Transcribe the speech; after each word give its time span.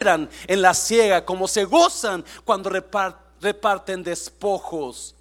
en 0.00 0.62
la 0.62 0.72
ciega, 0.72 1.26
como 1.26 1.46
se 1.46 1.64
gozan 1.64 2.24
cuando 2.44 2.70
reparten 2.70 4.02
despojos. 4.02 5.14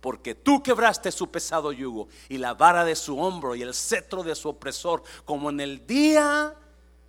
Porque 0.00 0.34
tú 0.36 0.62
quebraste 0.62 1.10
su 1.10 1.28
pesado 1.28 1.72
yugo 1.72 2.08
y 2.28 2.38
la 2.38 2.54
vara 2.54 2.84
de 2.84 2.94
su 2.94 3.18
hombro 3.18 3.56
y 3.56 3.62
el 3.62 3.74
cetro 3.74 4.22
de 4.22 4.36
su 4.36 4.48
opresor, 4.48 5.02
como 5.24 5.50
en 5.50 5.60
el 5.60 5.86
día 5.86 6.54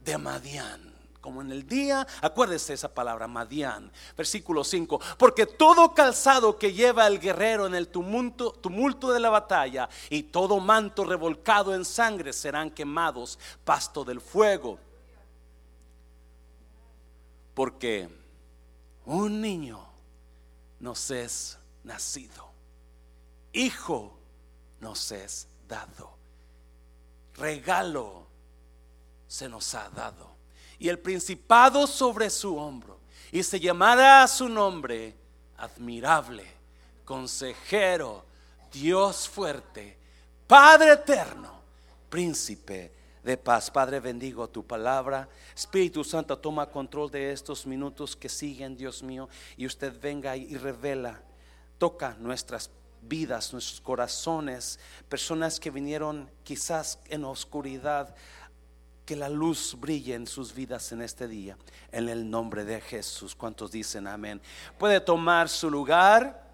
de 0.04 0.18
Madián 0.18 0.96
como 1.22 1.42
en 1.42 1.52
el 1.52 1.68
día, 1.68 2.06
acuérdese 2.22 2.76
esa 2.76 2.94
palabra, 2.94 3.28
Madián, 3.28 3.92
versículo 4.16 4.64
5, 4.64 5.02
porque 5.18 5.48
todo 5.48 5.92
calzado 5.96 6.56
que 6.60 6.72
lleva 6.72 7.08
el 7.08 7.20
guerrero 7.20 7.66
en 7.66 7.74
el 7.74 7.88
tumulto, 7.88 8.52
tumulto 8.52 9.12
de 9.12 9.20
la 9.20 9.32
batalla 9.32 9.90
y 10.12 10.22
todo 10.22 10.60
manto 10.60 11.04
revolcado 11.04 11.74
en 11.74 11.84
sangre 11.84 12.32
serán 12.32 12.70
quemados, 12.70 13.40
pasto 13.64 14.06
del 14.06 14.22
fuego. 14.22 14.78
Porque 17.56 18.08
un 19.06 19.42
niño 19.42 19.84
nos 20.80 21.10
es 21.10 21.58
nacido, 21.84 22.52
hijo 23.54 24.16
nos 24.80 25.12
es 25.12 25.48
dado, 25.68 26.16
regalo 27.34 28.28
se 29.28 29.50
nos 29.50 29.74
ha 29.74 29.90
dado 29.90 30.36
y 30.80 30.90
el 30.90 31.00
principado 31.00 31.88
sobre 31.88 32.30
su 32.30 32.58
hombro. 32.58 33.00
Y 33.32 33.44
se 33.44 33.60
llamará 33.60 34.24
a 34.24 34.28
su 34.28 34.48
nombre 34.48 35.16
admirable, 35.58 36.46
consejero, 37.04 38.24
Dios 38.72 39.28
fuerte, 39.28 39.98
Padre 40.48 40.94
eterno, 40.94 41.62
príncipe 42.10 42.94
de 43.26 43.38
paz. 43.38 43.72
Padre, 43.72 44.00
bendigo 44.00 44.48
tu 44.48 44.64
palabra. 44.64 45.28
Espíritu 45.56 46.04
Santo, 46.04 46.38
toma 46.38 46.70
control 46.70 47.10
de 47.10 47.32
estos 47.32 47.66
minutos 47.66 48.16
que 48.16 48.30
siguen, 48.30 48.78
Dios 48.78 49.02
mío, 49.02 49.28
y 49.58 49.66
usted 49.66 50.00
venga 50.00 50.38
y 50.38 50.56
revela, 50.58 51.20
toca 51.80 52.16
nuestras 52.20 52.70
vidas, 53.02 53.52
nuestros 53.52 53.82
corazones, 53.82 54.80
personas 55.10 55.60
que 55.60 55.72
vinieron 55.72 56.30
quizás 56.44 57.00
en 57.10 57.26
oscuridad 57.26 58.16
que 59.06 59.16
la 59.16 59.30
luz 59.30 59.76
brille 59.80 60.14
en 60.14 60.28
sus 60.28 60.54
vidas 60.54 60.92
en 60.92 61.02
este 61.02 61.28
día. 61.28 61.58
En 61.92 62.10
el 62.10 62.30
nombre 62.30 62.64
de 62.64 62.80
Jesús. 62.80 63.36
¿Cuántos 63.36 63.72
dicen 63.72 64.08
amén? 64.08 64.40
Puede 64.78 65.00
tomar 65.00 65.50
su 65.50 65.70
lugar. 65.70 66.45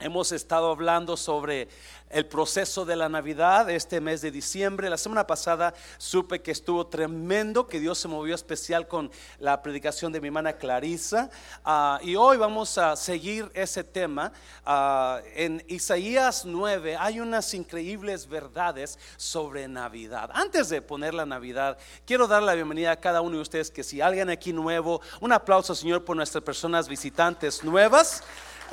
Hemos 0.00 0.32
estado 0.32 0.72
hablando 0.72 1.16
sobre 1.16 1.68
el 2.10 2.26
proceso 2.26 2.84
de 2.84 2.96
la 2.96 3.08
Navidad 3.08 3.70
este 3.70 4.00
mes 4.00 4.20
de 4.20 4.32
diciembre. 4.32 4.90
La 4.90 4.98
semana 4.98 5.26
pasada 5.26 5.72
supe 5.98 6.42
que 6.42 6.50
estuvo 6.50 6.88
tremendo, 6.88 7.68
que 7.68 7.78
Dios 7.78 7.98
se 7.98 8.08
movió 8.08 8.34
especial 8.34 8.88
con 8.88 9.10
la 9.38 9.62
predicación 9.62 10.12
de 10.12 10.20
mi 10.20 10.28
hermana 10.28 10.54
Clarisa. 10.54 11.30
Ah, 11.64 12.00
y 12.02 12.16
hoy 12.16 12.36
vamos 12.36 12.76
a 12.76 12.96
seguir 12.96 13.50
ese 13.54 13.84
tema. 13.84 14.32
Ah, 14.66 15.20
en 15.36 15.64
Isaías 15.68 16.44
9 16.44 16.96
hay 16.96 17.20
unas 17.20 17.54
increíbles 17.54 18.28
verdades 18.28 18.98
sobre 19.16 19.68
Navidad. 19.68 20.30
Antes 20.34 20.68
de 20.68 20.82
poner 20.82 21.14
la 21.14 21.24
Navidad, 21.24 21.78
quiero 22.04 22.26
dar 22.26 22.42
la 22.42 22.54
bienvenida 22.54 22.90
a 22.90 23.00
cada 23.00 23.20
uno 23.20 23.36
de 23.36 23.42
ustedes 23.42 23.70
que 23.70 23.84
si 23.84 24.00
alguien 24.00 24.28
aquí 24.28 24.52
nuevo, 24.52 25.00
un 25.20 25.32
aplauso 25.32 25.74
Señor 25.74 26.04
por 26.04 26.16
nuestras 26.16 26.42
personas 26.42 26.88
visitantes 26.88 27.62
nuevas. 27.62 28.24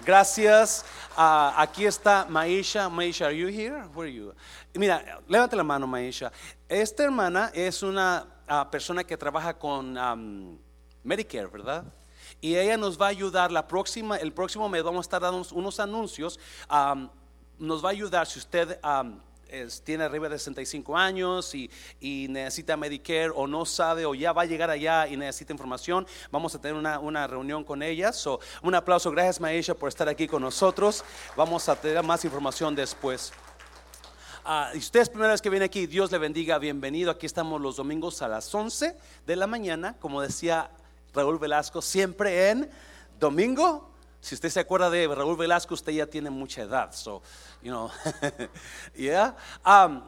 Gracias. 0.05 0.83
Uh, 1.17 1.51
aquí 1.57 1.85
está 1.85 2.25
Maisha. 2.27 2.89
Maisha, 2.89 3.25
are 3.25 3.37
you 3.37 3.47
here? 3.47 3.83
Where 3.93 4.07
are 4.07 4.13
you? 4.13 4.33
Mira, 4.73 5.21
levante 5.27 5.55
la 5.55 5.63
mano, 5.63 5.85
Maisha. 5.85 6.31
Esta 6.67 7.03
hermana 7.03 7.51
es 7.53 7.83
una 7.83 8.25
uh, 8.49 8.69
persona 8.69 9.03
que 9.03 9.17
trabaja 9.17 9.53
con 9.53 10.59
Medicare, 11.03 11.47
¿verdad? 11.47 11.83
Y 12.39 12.55
ella 12.55 12.77
nos 12.77 12.99
va 12.99 13.07
a 13.07 13.09
ayudar 13.09 13.51
la 13.51 13.67
próxima, 13.67 14.17
el 14.17 14.33
próximo 14.33 14.67
mes 14.67 14.83
vamos 14.83 14.99
a 14.99 15.07
estar 15.07 15.21
dando 15.21 15.45
unos 15.53 15.79
anuncios. 15.79 16.39
Nos 17.59 17.85
va 17.85 17.89
a 17.89 17.91
ayudar 17.91 18.25
si 18.25 18.39
usted 18.39 18.79
tiene 19.83 20.03
arriba 20.03 20.29
de 20.29 20.37
65 20.37 20.97
años 20.97 21.53
y, 21.53 21.69
necesita 22.29 22.77
Medicare 22.77 23.31
o 23.35 23.47
no 23.47 23.65
sabe 23.65 24.05
o 24.05 24.15
ya 24.15 24.31
va 24.31 24.43
a 24.43 24.45
llegar 24.45 24.69
allá 24.69 25.07
y 25.07 25.17
necesita 25.17 25.53
información, 25.53 26.07
vamos 26.31 26.55
a 26.55 26.61
tener 26.61 26.75
una, 26.75 27.27
reunión 27.27 27.63
con 27.63 27.83
ellas. 27.83 28.25
un 28.61 28.75
aplauso, 28.75 29.11
gracias 29.11 29.39
Maisha 29.39 29.73
por 29.73 29.89
estar 29.89 30.07
aquí 30.07 30.27
con 30.27 30.41
nosotros. 30.41 31.03
Vamos 31.35 31.67
a 31.69 31.75
tener 31.75 32.03
más 32.03 32.23
información 32.25 32.75
después. 32.75 33.31
Uh, 34.43 34.75
y 34.75 34.79
usted 34.79 35.01
es 35.01 35.09
primera 35.09 35.31
vez 35.31 35.41
que 35.41 35.49
viene 35.51 35.65
aquí, 35.65 35.85
Dios 35.85 36.11
le 36.11 36.17
bendiga, 36.17 36.57
bienvenido. 36.57 37.11
Aquí 37.11 37.27
estamos 37.27 37.61
los 37.61 37.75
domingos 37.75 38.21
a 38.23 38.27
las 38.27 38.53
11 38.53 38.95
de 39.27 39.35
la 39.35 39.45
mañana, 39.45 39.95
como 39.99 40.21
decía 40.21 40.71
Raúl 41.13 41.37
Velasco, 41.37 41.81
siempre 41.81 42.49
en 42.49 42.69
domingo 43.19 43.90
si 44.21 44.35
usted 44.35 44.49
se 44.49 44.59
acuerda 44.59 44.89
de 44.89 45.07
Raúl 45.07 45.35
Velasco, 45.35 45.73
usted 45.73 45.91
ya 45.93 46.05
tiene 46.05 46.29
mucha 46.29 46.61
edad. 46.61 46.93
So. 46.93 47.21
Um, 49.65 50.01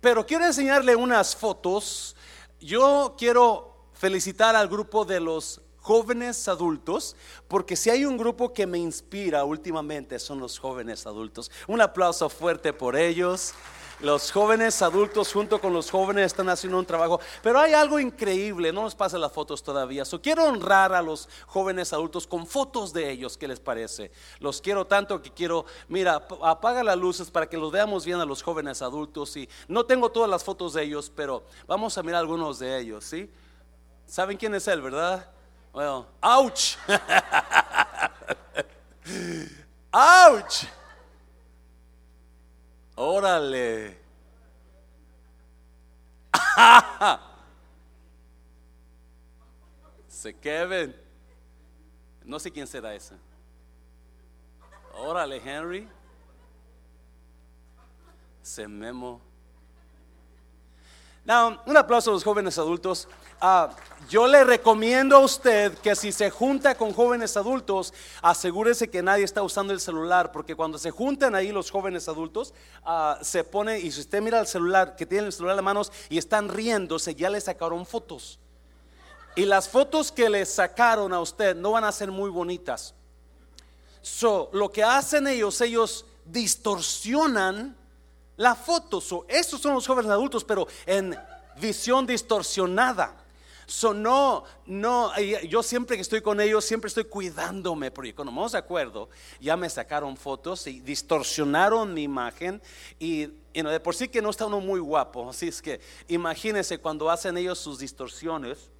pero 0.00 0.24
quiero 0.24 0.44
enseñarle 0.44 0.94
unas 0.96 1.34
fotos. 1.34 2.16
Yo 2.60 3.14
quiero 3.18 3.88
felicitar 3.92 4.54
al 4.54 4.68
grupo 4.68 5.04
de 5.04 5.20
los 5.20 5.60
jóvenes 5.78 6.46
adultos, 6.48 7.16
porque 7.48 7.74
si 7.74 7.90
hay 7.90 8.04
un 8.04 8.16
grupo 8.16 8.52
que 8.52 8.66
me 8.66 8.78
inspira 8.78 9.44
últimamente 9.44 10.18
son 10.18 10.38
los 10.38 10.58
jóvenes 10.58 11.06
adultos. 11.06 11.50
Un 11.66 11.80
aplauso 11.80 12.28
fuerte 12.28 12.72
por 12.72 12.94
ellos. 12.96 13.54
Los 14.00 14.30
jóvenes 14.30 14.80
adultos 14.80 15.32
junto 15.32 15.60
con 15.60 15.72
los 15.72 15.90
jóvenes 15.90 16.26
están 16.26 16.48
haciendo 16.48 16.78
un 16.78 16.86
trabajo. 16.86 17.18
Pero 17.42 17.58
hay 17.58 17.72
algo 17.72 17.98
increíble, 17.98 18.72
no 18.72 18.82
nos 18.82 18.94
pasen 18.94 19.20
las 19.20 19.32
fotos 19.32 19.60
todavía. 19.60 20.04
So, 20.04 20.22
quiero 20.22 20.44
honrar 20.44 20.92
a 20.92 21.02
los 21.02 21.28
jóvenes 21.46 21.92
adultos 21.92 22.24
con 22.24 22.46
fotos 22.46 22.92
de 22.92 23.10
ellos, 23.10 23.36
¿qué 23.36 23.48
les 23.48 23.58
parece? 23.58 24.12
Los 24.38 24.60
quiero 24.60 24.86
tanto 24.86 25.20
que 25.20 25.32
quiero, 25.32 25.66
mira, 25.88 26.24
apaga 26.42 26.84
las 26.84 26.96
luces 26.96 27.28
para 27.28 27.48
que 27.48 27.56
los 27.56 27.72
veamos 27.72 28.04
bien 28.04 28.20
a 28.20 28.24
los 28.24 28.40
jóvenes 28.40 28.82
adultos. 28.82 29.36
Y 29.36 29.48
no 29.66 29.84
tengo 29.84 30.10
todas 30.10 30.30
las 30.30 30.44
fotos 30.44 30.74
de 30.74 30.84
ellos, 30.84 31.10
pero 31.14 31.44
vamos 31.66 31.98
a 31.98 32.02
mirar 32.04 32.20
algunos 32.20 32.60
de 32.60 32.78
ellos, 32.78 33.04
¿sí? 33.04 33.28
¿Saben 34.06 34.36
quién 34.36 34.54
es 34.54 34.68
él, 34.68 34.80
verdad? 34.80 35.28
Bueno, 35.72 36.06
ouch. 36.22 36.76
ouch. 39.92 40.77
Órale. 43.00 43.96
Se 50.08 50.34
Kevin. 50.34 50.96
No 52.24 52.40
sé 52.40 52.50
quién 52.50 52.66
será 52.66 52.92
ese. 52.92 53.14
Órale, 54.94 55.36
Henry. 55.36 55.88
Se 58.42 58.66
memo. 58.66 59.20
Now, 61.24 61.60
un 61.66 61.76
aplauso 61.76 62.10
a 62.10 62.14
los 62.14 62.24
jóvenes 62.24 62.58
adultos. 62.58 63.06
Ah, 63.40 63.70
yo 64.08 64.26
le 64.26 64.42
recomiendo 64.42 65.16
a 65.16 65.20
usted 65.20 65.76
que 65.78 65.94
si 65.94 66.10
se 66.10 66.30
junta 66.30 66.74
con 66.76 66.92
jóvenes 66.92 67.36
adultos, 67.36 67.94
asegúrese 68.20 68.90
que 68.90 69.02
nadie 69.02 69.24
está 69.24 69.42
usando 69.42 69.72
el 69.72 69.80
celular, 69.80 70.32
porque 70.32 70.56
cuando 70.56 70.78
se 70.78 70.90
juntan 70.90 71.34
ahí 71.34 71.52
los 71.52 71.70
jóvenes 71.70 72.08
adultos, 72.08 72.52
ah, 72.84 73.18
se 73.22 73.44
pone, 73.44 73.78
y 73.78 73.92
si 73.92 74.00
usted 74.00 74.20
mira 74.22 74.40
el 74.40 74.46
celular, 74.46 74.96
que 74.96 75.06
tiene 75.06 75.26
el 75.26 75.32
celular 75.32 75.52
en 75.52 75.56
las 75.56 75.64
manos 75.64 75.92
y 76.08 76.18
están 76.18 76.48
riéndose, 76.48 77.14
ya 77.14 77.30
le 77.30 77.40
sacaron 77.40 77.86
fotos. 77.86 78.40
Y 79.36 79.44
las 79.44 79.68
fotos 79.68 80.10
que 80.10 80.28
le 80.28 80.44
sacaron 80.44 81.12
a 81.12 81.20
usted 81.20 81.54
no 81.54 81.72
van 81.72 81.84
a 81.84 81.92
ser 81.92 82.10
muy 82.10 82.30
bonitas. 82.30 82.94
So, 84.02 84.50
lo 84.52 84.72
que 84.72 84.82
hacen 84.82 85.28
ellos, 85.28 85.60
ellos 85.60 86.06
distorsionan 86.24 87.76
la 88.36 88.56
foto. 88.56 89.00
So, 89.00 89.26
estos 89.28 89.60
son 89.60 89.74
los 89.74 89.86
jóvenes 89.86 90.10
adultos, 90.10 90.42
pero 90.42 90.66
en 90.86 91.16
visión 91.60 92.06
distorsionada. 92.06 93.14
So, 93.68 93.92
no, 93.92 94.44
no, 94.64 95.12
yo 95.20 95.62
siempre 95.62 95.96
que 95.96 96.00
estoy 96.00 96.22
con 96.22 96.40
ellos, 96.40 96.64
siempre 96.64 96.88
estoy 96.88 97.04
cuidándome, 97.04 97.90
porque 97.90 98.14
cuando 98.14 98.32
me 98.32 98.48
de 98.48 98.56
acuerdo, 98.56 99.10
ya 99.42 99.58
me 99.58 99.68
sacaron 99.68 100.16
fotos 100.16 100.66
y 100.66 100.80
distorsionaron 100.80 101.92
mi 101.92 102.04
imagen 102.04 102.62
y 102.98 103.26
de 103.52 103.80
por 103.80 103.94
sí 103.94 104.08
que 104.08 104.22
no 104.22 104.30
está 104.30 104.46
uno 104.46 104.60
muy 104.60 104.80
guapo, 104.80 105.28
así 105.28 105.48
es 105.48 105.60
que 105.60 105.82
imagínense 106.08 106.78
cuando 106.78 107.10
hacen 107.10 107.36
ellos 107.36 107.58
sus 107.58 107.78
distorsiones. 107.78 108.70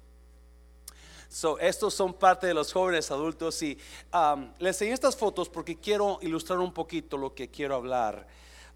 So, 1.27 1.59
estos 1.59 1.93
son 1.93 2.11
parte 2.11 2.47
de 2.47 2.55
los 2.55 2.73
jóvenes 2.73 3.11
adultos 3.11 3.61
y 3.61 3.77
um, 4.11 4.51
les 4.57 4.75
enseñé 4.75 4.93
estas 4.93 5.15
fotos 5.15 5.49
porque 5.49 5.75
quiero 5.75 6.17
ilustrar 6.23 6.57
un 6.57 6.73
poquito 6.73 7.15
lo 7.15 7.35
que 7.35 7.51
quiero 7.51 7.75
hablar. 7.75 8.25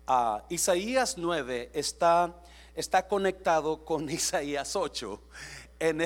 Uh, 0.07 0.37
Isaías 0.49 1.17
9 1.17 1.71
está, 1.73 2.35
está 2.75 3.07
conectado 3.07 3.83
con 3.83 4.07
Isaías 4.11 4.75
8 4.75 5.19
en 5.79 6.01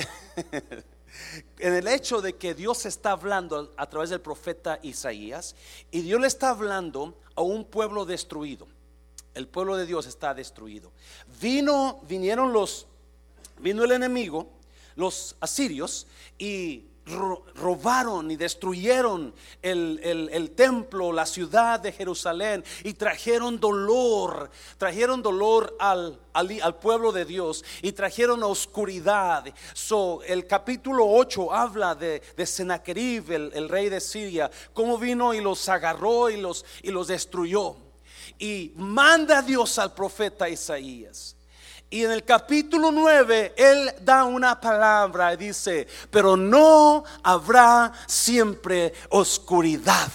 el, 1.59 1.87
hecho 1.87 2.21
de 2.21 2.35
que 2.35 2.53
Dios 2.53 2.85
está 2.85 3.11
hablando 3.11 3.73
a 3.77 3.89
través 3.89 4.09
del 4.09 4.21
profeta 4.21 4.79
Isaías 4.81 5.55
y 5.91 6.01
Dios 6.01 6.19
le 6.19 6.27
está 6.27 6.49
hablando 6.49 7.19
a 7.35 7.41
un 7.41 7.65
pueblo 7.65 8.05
destruido. 8.05 8.67
El 9.33 9.47
pueblo 9.47 9.77
de 9.77 9.85
Dios 9.85 10.07
está 10.07 10.33
destruido. 10.33 10.91
Vino, 11.39 12.01
vinieron 12.07 12.53
los, 12.53 12.87
vino 13.59 13.83
el 13.83 13.91
enemigo, 13.91 14.49
los 14.95 15.35
asirios 15.39 16.07
y 16.39 16.85
robaron 17.55 18.29
y 18.31 18.35
destruyeron 18.35 19.33
el, 19.61 20.51
templo, 20.55 21.11
la 21.11 21.25
ciudad 21.25 21.79
de 21.79 21.91
Jerusalén 21.91 22.63
y 22.83 22.93
trajeron 22.93 23.59
dolor, 23.59 24.49
trajeron 24.77 25.21
dolor 25.21 25.75
al, 25.79 26.19
al, 26.33 26.75
pueblo 26.79 27.11
de 27.11 27.25
Dios 27.25 27.63
y 27.81 27.91
trajeron 27.93 28.43
oscuridad. 28.43 29.45
So, 29.73 30.21
el 30.23 30.47
capítulo 30.47 31.07
8 31.07 31.53
habla 31.53 31.95
de, 31.95 32.21
de 32.35 32.45
Sennacherib, 32.45 33.31
el, 33.31 33.51
el, 33.53 33.69
rey 33.69 33.89
de 33.89 34.01
Siria, 34.01 34.51
cómo 34.73 34.97
vino 34.97 35.33
y 35.33 35.41
los 35.41 35.67
agarró 35.69 36.29
y 36.29 36.37
los, 36.37 36.65
y 36.83 36.91
los 36.91 37.07
destruyó. 37.07 37.75
Y 38.37 38.73
manda 38.75 39.41
Dios 39.41 39.79
al 39.79 39.93
profeta 39.93 40.49
Isaías 40.49 41.36
y 41.89 42.03
en 42.03 42.11
el 42.11 42.23
capítulo 42.25 42.91
9, 42.91 43.53
Él 43.55 43.93
da 44.01 44.25
una 44.25 44.59
palabra 44.59 45.33
y 45.33 45.37
dice, 45.37 45.87
pero 46.11 46.35
no 46.35 47.03
habrá 47.23 47.93
siempre 48.05 48.93
oscuridad. 49.09 50.11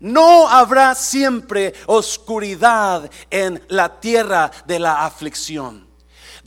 No 0.00 0.48
habrá 0.48 0.94
siempre 0.94 1.74
oscuridad 1.86 3.10
en 3.30 3.62
la 3.68 4.00
tierra 4.00 4.50
de 4.66 4.78
la 4.78 5.04
aflicción. 5.04 5.87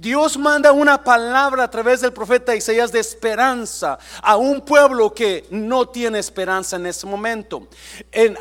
Dios 0.02 0.36
manda 0.36 0.72
una 0.72 1.04
palabra 1.04 1.66
a 1.66 1.70
través 1.70 2.02
del 2.02 2.12
profeta 2.12 2.56
Isaías 2.56 2.92
de 2.92 3.00
esperanza 3.00 4.00
a 4.24 4.36
un 4.36 4.62
pueblo 4.62 5.14
que 5.14 5.46
no 5.52 5.90
tiene 5.90 6.18
esperanza 6.18 6.78
en 6.78 6.88
ese 6.88 7.06
momento, 7.06 7.68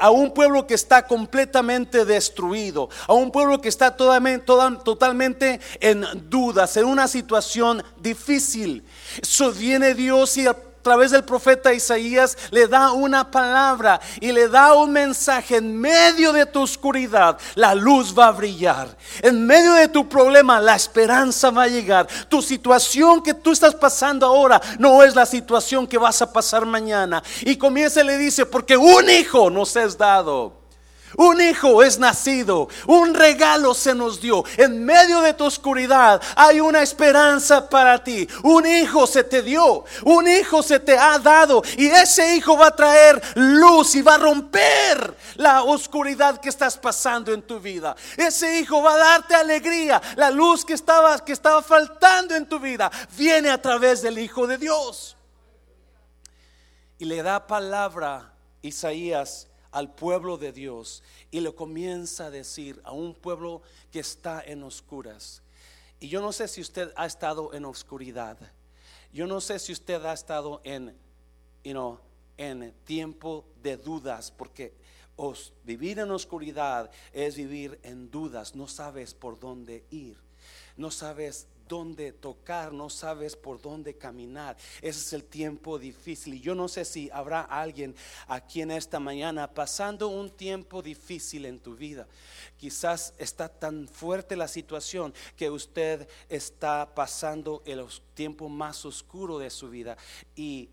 a 0.00 0.08
un 0.08 0.32
pueblo 0.32 0.66
que 0.66 0.72
está 0.72 1.06
completamente 1.06 2.06
destruido, 2.06 2.88
a 3.06 3.12
un 3.12 3.30
pueblo 3.30 3.60
que 3.60 3.68
está 3.68 3.94
totalmente 3.94 5.60
en 5.80 6.06
dudas, 6.30 6.78
en 6.78 6.86
una 6.86 7.06
situación 7.06 7.84
difícil. 8.00 8.82
Eso 9.20 9.52
viene 9.52 9.92
Dios 9.92 10.38
y 10.38 10.46
través 10.82 11.10
del 11.10 11.24
profeta 11.24 11.72
Isaías 11.72 12.36
le 12.50 12.66
da 12.66 12.92
una 12.92 13.30
palabra 13.30 14.00
y 14.20 14.32
le 14.32 14.48
da 14.48 14.74
un 14.74 14.92
mensaje. 14.92 15.56
En 15.56 15.78
medio 15.78 16.32
de 16.32 16.46
tu 16.46 16.62
oscuridad, 16.62 17.38
la 17.54 17.74
luz 17.74 18.16
va 18.16 18.28
a 18.28 18.32
brillar. 18.32 18.96
En 19.22 19.46
medio 19.46 19.74
de 19.74 19.88
tu 19.88 20.08
problema, 20.08 20.60
la 20.60 20.76
esperanza 20.76 21.50
va 21.50 21.64
a 21.64 21.68
llegar. 21.68 22.06
Tu 22.28 22.42
situación 22.42 23.22
que 23.22 23.34
tú 23.34 23.52
estás 23.52 23.74
pasando 23.74 24.26
ahora 24.26 24.60
no 24.78 25.02
es 25.02 25.14
la 25.14 25.26
situación 25.26 25.86
que 25.86 25.98
vas 25.98 26.22
a 26.22 26.32
pasar 26.32 26.64
mañana. 26.66 27.22
Y 27.42 27.56
comienza 27.56 28.02
y 28.02 28.06
le 28.06 28.18
dice, 28.18 28.46
porque 28.46 28.76
un 28.76 29.08
hijo 29.08 29.50
nos 29.50 29.74
es 29.76 29.96
dado 29.96 30.59
un 31.16 31.40
hijo 31.40 31.82
es 31.82 31.98
nacido, 31.98 32.68
un 32.86 33.14
regalo 33.14 33.74
se 33.74 33.94
nos 33.94 34.20
dio. 34.20 34.44
En 34.56 34.84
medio 34.84 35.20
de 35.20 35.34
tu 35.34 35.44
oscuridad 35.44 36.20
hay 36.36 36.60
una 36.60 36.82
esperanza 36.82 37.68
para 37.68 38.02
ti. 38.02 38.28
Un 38.42 38.66
hijo 38.66 39.06
se 39.06 39.24
te 39.24 39.42
dio, 39.42 39.84
un 40.04 40.28
hijo 40.28 40.62
se 40.62 40.78
te 40.80 40.96
ha 40.96 41.18
dado 41.18 41.62
y 41.76 41.86
ese 41.86 42.36
hijo 42.36 42.56
va 42.56 42.68
a 42.68 42.76
traer 42.76 43.20
luz 43.34 43.94
y 43.94 44.02
va 44.02 44.14
a 44.14 44.18
romper 44.18 45.16
la 45.36 45.62
oscuridad 45.62 46.40
que 46.40 46.48
estás 46.48 46.76
pasando 46.76 47.32
en 47.32 47.42
tu 47.42 47.58
vida. 47.58 47.96
Ese 48.16 48.60
hijo 48.60 48.82
va 48.82 48.94
a 48.94 48.98
darte 48.98 49.34
alegría. 49.34 50.00
La 50.16 50.30
luz 50.30 50.64
que 50.64 50.74
estaba 50.74 51.24
que 51.24 51.32
estaba 51.32 51.62
faltando 51.62 52.34
en 52.34 52.46
tu 52.46 52.58
vida 52.58 52.90
viene 53.16 53.50
a 53.50 53.60
través 53.60 54.02
del 54.02 54.18
hijo 54.18 54.46
de 54.46 54.58
Dios. 54.58 55.16
Y 56.98 57.06
le 57.06 57.22
da 57.22 57.46
palabra 57.46 58.32
Isaías 58.62 59.49
al 59.70 59.94
pueblo 59.94 60.36
de 60.36 60.52
Dios 60.52 61.02
y 61.30 61.40
le 61.40 61.54
comienza 61.54 62.26
a 62.26 62.30
decir 62.30 62.80
a 62.84 62.92
un 62.92 63.14
pueblo 63.14 63.62
que 63.90 64.00
está 64.00 64.42
en 64.44 64.62
oscuras. 64.62 65.42
Y 66.00 66.08
yo 66.08 66.20
no 66.20 66.32
sé 66.32 66.48
si 66.48 66.60
usted 66.60 66.92
ha 66.96 67.06
estado 67.06 67.52
en 67.54 67.64
oscuridad. 67.64 68.38
Yo 69.12 69.26
no 69.26 69.40
sé 69.40 69.58
si 69.58 69.72
usted 69.72 70.04
ha 70.04 70.12
estado 70.12 70.60
en, 70.64 70.96
en 71.62 72.72
tiempo 72.84 73.46
de 73.62 73.76
dudas, 73.76 74.30
porque 74.30 74.74
os, 75.16 75.52
vivir 75.64 75.98
en 75.98 76.10
oscuridad 76.10 76.90
es 77.12 77.36
vivir 77.36 77.78
en 77.82 78.10
dudas. 78.10 78.54
No 78.54 78.66
sabes 78.66 79.12
por 79.12 79.38
dónde 79.38 79.84
ir. 79.90 80.16
No 80.76 80.90
sabes 80.90 81.46
dónde 81.70 82.10
tocar, 82.12 82.72
no 82.72 82.90
sabes 82.90 83.36
por 83.36 83.62
dónde 83.62 83.96
caminar. 83.96 84.56
Ese 84.82 84.98
es 84.98 85.12
el 85.12 85.22
tiempo 85.22 85.78
difícil. 85.78 86.34
Y 86.34 86.40
yo 86.40 86.52
no 86.56 86.66
sé 86.66 86.84
si 86.84 87.08
habrá 87.12 87.42
alguien 87.42 87.94
aquí 88.26 88.60
en 88.60 88.72
esta 88.72 88.98
mañana 88.98 89.54
pasando 89.54 90.08
un 90.08 90.30
tiempo 90.30 90.82
difícil 90.82 91.46
en 91.46 91.60
tu 91.60 91.76
vida. 91.76 92.08
Quizás 92.58 93.14
está 93.18 93.48
tan 93.48 93.86
fuerte 93.86 94.34
la 94.34 94.48
situación 94.48 95.14
que 95.36 95.48
usted 95.48 96.08
está 96.28 96.92
pasando 96.92 97.62
el 97.64 97.86
tiempo 98.14 98.48
más 98.48 98.84
oscuro 98.84 99.38
de 99.38 99.48
su 99.48 99.70
vida. 99.70 99.96
Y 100.34 100.68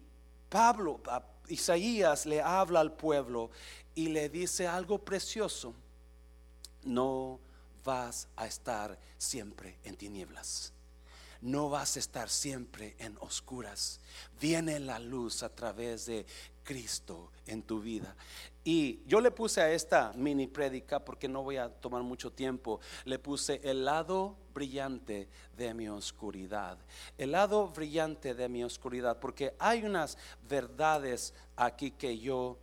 Pablo, 0.49 0.99
Isaías 1.47 2.25
le 2.25 2.41
habla 2.41 2.79
al 2.79 2.94
pueblo 2.94 3.51
y 3.94 4.07
le 4.07 4.29
dice 4.29 4.67
algo 4.67 4.97
precioso. 4.97 5.75
No 6.83 7.39
vas 7.83 8.27
a 8.35 8.47
estar 8.47 8.97
siempre 9.19 9.77
en 9.83 9.95
tinieblas 9.95 10.73
no 11.41 11.69
vas 11.69 11.95
a 11.95 11.99
estar 11.99 12.29
siempre 12.29 12.95
en 12.99 13.17
oscuras. 13.19 13.99
Viene 14.39 14.79
la 14.79 14.99
luz 14.99 15.43
a 15.43 15.49
través 15.49 16.05
de 16.05 16.25
Cristo 16.63 17.31
en 17.45 17.63
tu 17.63 17.79
vida. 17.79 18.15
Y 18.63 18.99
yo 19.05 19.21
le 19.21 19.31
puse 19.31 19.61
a 19.61 19.71
esta 19.71 20.11
mini 20.13 20.47
prédica, 20.47 20.99
porque 20.99 21.29
no 21.29 21.41
voy 21.41 21.55
a 21.55 21.69
tomar 21.69 22.03
mucho 22.03 22.31
tiempo, 22.31 22.81
le 23.05 23.17
puse 23.17 23.61
el 23.63 23.85
lado 23.85 24.35
brillante 24.53 25.29
de 25.55 25.73
mi 25.73 25.87
oscuridad. 25.87 26.77
El 27.17 27.31
lado 27.31 27.69
brillante 27.69 28.33
de 28.33 28.49
mi 28.49 28.65
oscuridad, 28.65 29.17
porque 29.19 29.55
hay 29.59 29.85
unas 29.85 30.17
verdades 30.49 31.33
aquí 31.55 31.91
que 31.91 32.19
yo 32.19 32.57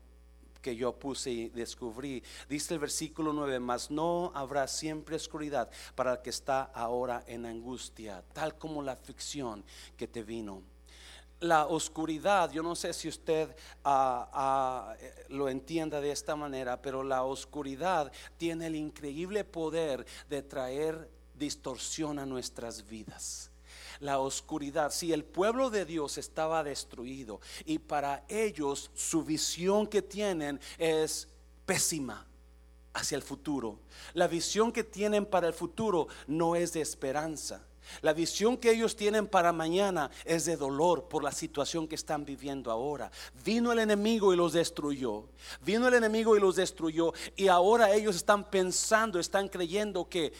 que 0.64 0.74
yo 0.74 0.98
puse 0.98 1.30
y 1.30 1.48
descubrí. 1.50 2.22
Dice 2.48 2.72
el 2.72 2.80
versículo 2.80 3.34
9, 3.34 3.60
mas 3.60 3.90
no 3.90 4.32
habrá 4.34 4.66
siempre 4.66 5.14
oscuridad 5.14 5.70
para 5.94 6.12
el 6.12 6.22
que 6.22 6.30
está 6.30 6.62
ahora 6.62 7.22
en 7.26 7.44
angustia, 7.44 8.24
tal 8.32 8.56
como 8.56 8.82
la 8.82 8.92
aflicción 8.92 9.62
que 9.98 10.08
te 10.08 10.22
vino 10.22 10.62
la 11.40 11.66
oscuridad, 11.66 12.50
yo 12.52 12.62
no 12.62 12.74
sé 12.74 12.94
si 12.94 13.06
usted 13.06 13.54
ah, 13.84 14.30
ah, 14.32 14.94
lo 15.28 15.50
entienda 15.50 16.00
de 16.00 16.10
esta 16.10 16.34
manera, 16.36 16.80
pero 16.80 17.02
la 17.02 17.24
oscuridad 17.24 18.10
tiene 18.38 18.68
el 18.68 18.76
increíble 18.76 19.44
poder 19.44 20.06
de 20.30 20.42
traer 20.42 21.10
distorsión 21.34 22.18
a 22.18 22.24
nuestras 22.24 22.88
vidas 22.88 23.50
la 24.04 24.18
oscuridad. 24.18 24.92
Si 24.92 25.12
el 25.12 25.24
pueblo 25.24 25.70
de 25.70 25.86
Dios 25.86 26.18
estaba 26.18 26.62
destruido 26.62 27.40
y 27.64 27.78
para 27.78 28.24
ellos 28.28 28.90
su 28.94 29.24
visión 29.24 29.86
que 29.86 30.02
tienen 30.02 30.60
es 30.78 31.28
pésima 31.64 32.26
hacia 32.92 33.16
el 33.16 33.22
futuro. 33.22 33.80
La 34.12 34.28
visión 34.28 34.70
que 34.70 34.84
tienen 34.84 35.24
para 35.24 35.48
el 35.48 35.54
futuro 35.54 36.06
no 36.26 36.54
es 36.54 36.74
de 36.74 36.82
esperanza. 36.82 37.66
La 38.02 38.12
visión 38.12 38.56
que 38.56 38.70
ellos 38.70 38.96
tienen 38.96 39.26
para 39.26 39.52
mañana 39.52 40.10
es 40.24 40.44
de 40.44 40.56
dolor 40.56 41.08
por 41.08 41.22
la 41.22 41.32
situación 41.32 41.88
que 41.88 41.94
están 41.94 42.24
viviendo 42.24 42.70
ahora. 42.70 43.10
Vino 43.44 43.72
el 43.72 43.78
enemigo 43.78 44.32
y 44.32 44.36
los 44.36 44.52
destruyó. 44.52 45.28
Vino 45.62 45.88
el 45.88 45.94
enemigo 45.94 46.36
y 46.36 46.40
los 46.40 46.56
destruyó. 46.56 47.12
Y 47.36 47.48
ahora 47.48 47.92
ellos 47.92 48.16
están 48.16 48.50
pensando, 48.50 49.18
están 49.18 49.48
creyendo 49.48 50.08
que 50.08 50.32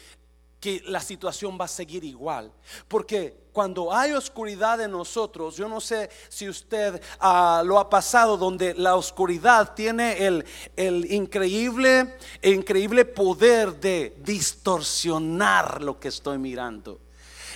que 0.65 0.81
la 0.87 0.99
situación 0.99 1.59
va 1.61 1.65
a 1.65 1.67
seguir 1.67 2.03
igual. 2.03 2.51
Porque 2.87 3.45
cuando 3.51 3.93
hay 3.93 4.13
oscuridad 4.13 4.81
en 4.81 4.89
nosotros, 4.89 5.55
yo 5.55 5.69
no 5.69 5.79
sé 5.79 6.09
si 6.27 6.49
usted 6.49 6.99
ah, 7.19 7.61
lo 7.63 7.77
ha 7.77 7.87
pasado, 7.87 8.35
donde 8.35 8.73
la 8.73 8.95
oscuridad 8.95 9.75
tiene 9.75 10.25
el, 10.25 10.43
el 10.75 11.11
increíble, 11.11 12.15
increíble 12.41 13.05
poder 13.05 13.79
de 13.79 14.17
distorsionar 14.23 15.83
lo 15.83 15.99
que 15.99 16.07
estoy 16.07 16.39
mirando 16.39 16.99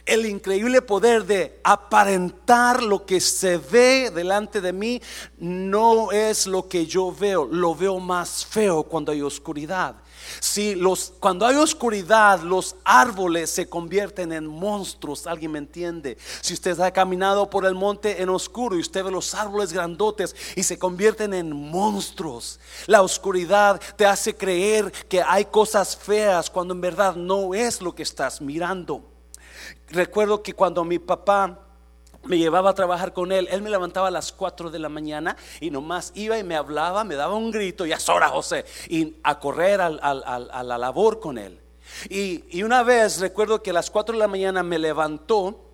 el 0.05 0.25
increíble 0.25 0.81
poder 0.81 1.25
de 1.25 1.59
aparentar 1.63 2.81
lo 2.81 3.05
que 3.05 3.19
se 3.19 3.57
ve 3.57 4.09
delante 4.09 4.59
de 4.59 4.73
mí 4.73 5.01
no 5.37 6.11
es 6.11 6.47
lo 6.47 6.67
que 6.67 6.87
yo 6.87 7.11
veo, 7.11 7.45
lo 7.45 7.75
veo 7.75 7.99
más 7.99 8.43
feo 8.43 8.83
cuando 8.83 9.11
hay 9.11 9.21
oscuridad. 9.21 9.97
Si 10.39 10.75
los, 10.75 11.13
cuando 11.19 11.45
hay 11.45 11.55
oscuridad, 11.55 12.41
los 12.41 12.75
árboles 12.83 13.49
se 13.49 13.67
convierten 13.69 14.31
en 14.31 14.47
monstruos. 14.47 15.27
¿Alguien 15.27 15.51
me 15.51 15.59
entiende? 15.59 16.17
Si 16.41 16.53
usted 16.53 16.79
ha 16.79 16.91
caminado 16.91 17.49
por 17.49 17.65
el 17.65 17.75
monte 17.75 18.21
en 18.21 18.29
oscuro 18.29 18.75
y 18.75 18.81
usted 18.81 19.03
ve 19.03 19.11
los 19.11 19.33
árboles 19.33 19.73
grandotes 19.73 20.35
y 20.55 20.63
se 20.63 20.77
convierten 20.79 21.33
en 21.33 21.51
monstruos. 21.51 22.59
La 22.87 23.01
oscuridad 23.01 23.81
te 23.95 24.05
hace 24.05 24.35
creer 24.35 24.91
que 25.07 25.21
hay 25.21 25.45
cosas 25.45 25.95
feas 25.95 26.49
cuando 26.49 26.73
en 26.73 26.81
verdad 26.81 27.15
no 27.15 27.53
es 27.53 27.81
lo 27.81 27.93
que 27.93 28.03
estás 28.03 28.41
mirando. 28.41 29.03
Recuerdo 29.89 30.43
que 30.43 30.53
cuando 30.53 30.83
mi 30.83 30.99
papá 30.99 31.68
me 32.23 32.37
llevaba 32.37 32.71
a 32.71 32.73
trabajar 32.73 33.13
con 33.13 33.31
él. 33.31 33.47
Él 33.51 33.61
me 33.61 33.69
levantaba 33.69 34.09
a 34.09 34.11
las 34.11 34.31
4 34.31 34.71
de 34.71 34.79
la 34.79 34.89
mañana 34.89 35.37
y 35.59 35.71
nomás 35.71 36.11
iba 36.15 36.37
y 36.37 36.43
me 36.43 36.55
hablaba, 36.55 37.03
me 37.03 37.15
daba 37.15 37.35
un 37.35 37.51
grito, 37.51 37.85
y 37.85 37.91
es 37.91 38.09
hora, 38.09 38.29
José, 38.29 38.65
y 38.87 39.15
a 39.23 39.39
correr 39.39 39.81
a 39.81 40.63
la 40.63 40.77
labor 40.77 41.19
con 41.19 41.37
él. 41.37 41.59
Y, 42.09 42.63
una 42.63 42.83
vez 42.83 43.19
recuerdo 43.19 43.61
que 43.61 43.71
a 43.71 43.73
las 43.73 43.89
4 43.89 44.13
de 44.13 44.19
la 44.19 44.27
mañana 44.27 44.63
me 44.63 44.79
levantó 44.79 45.68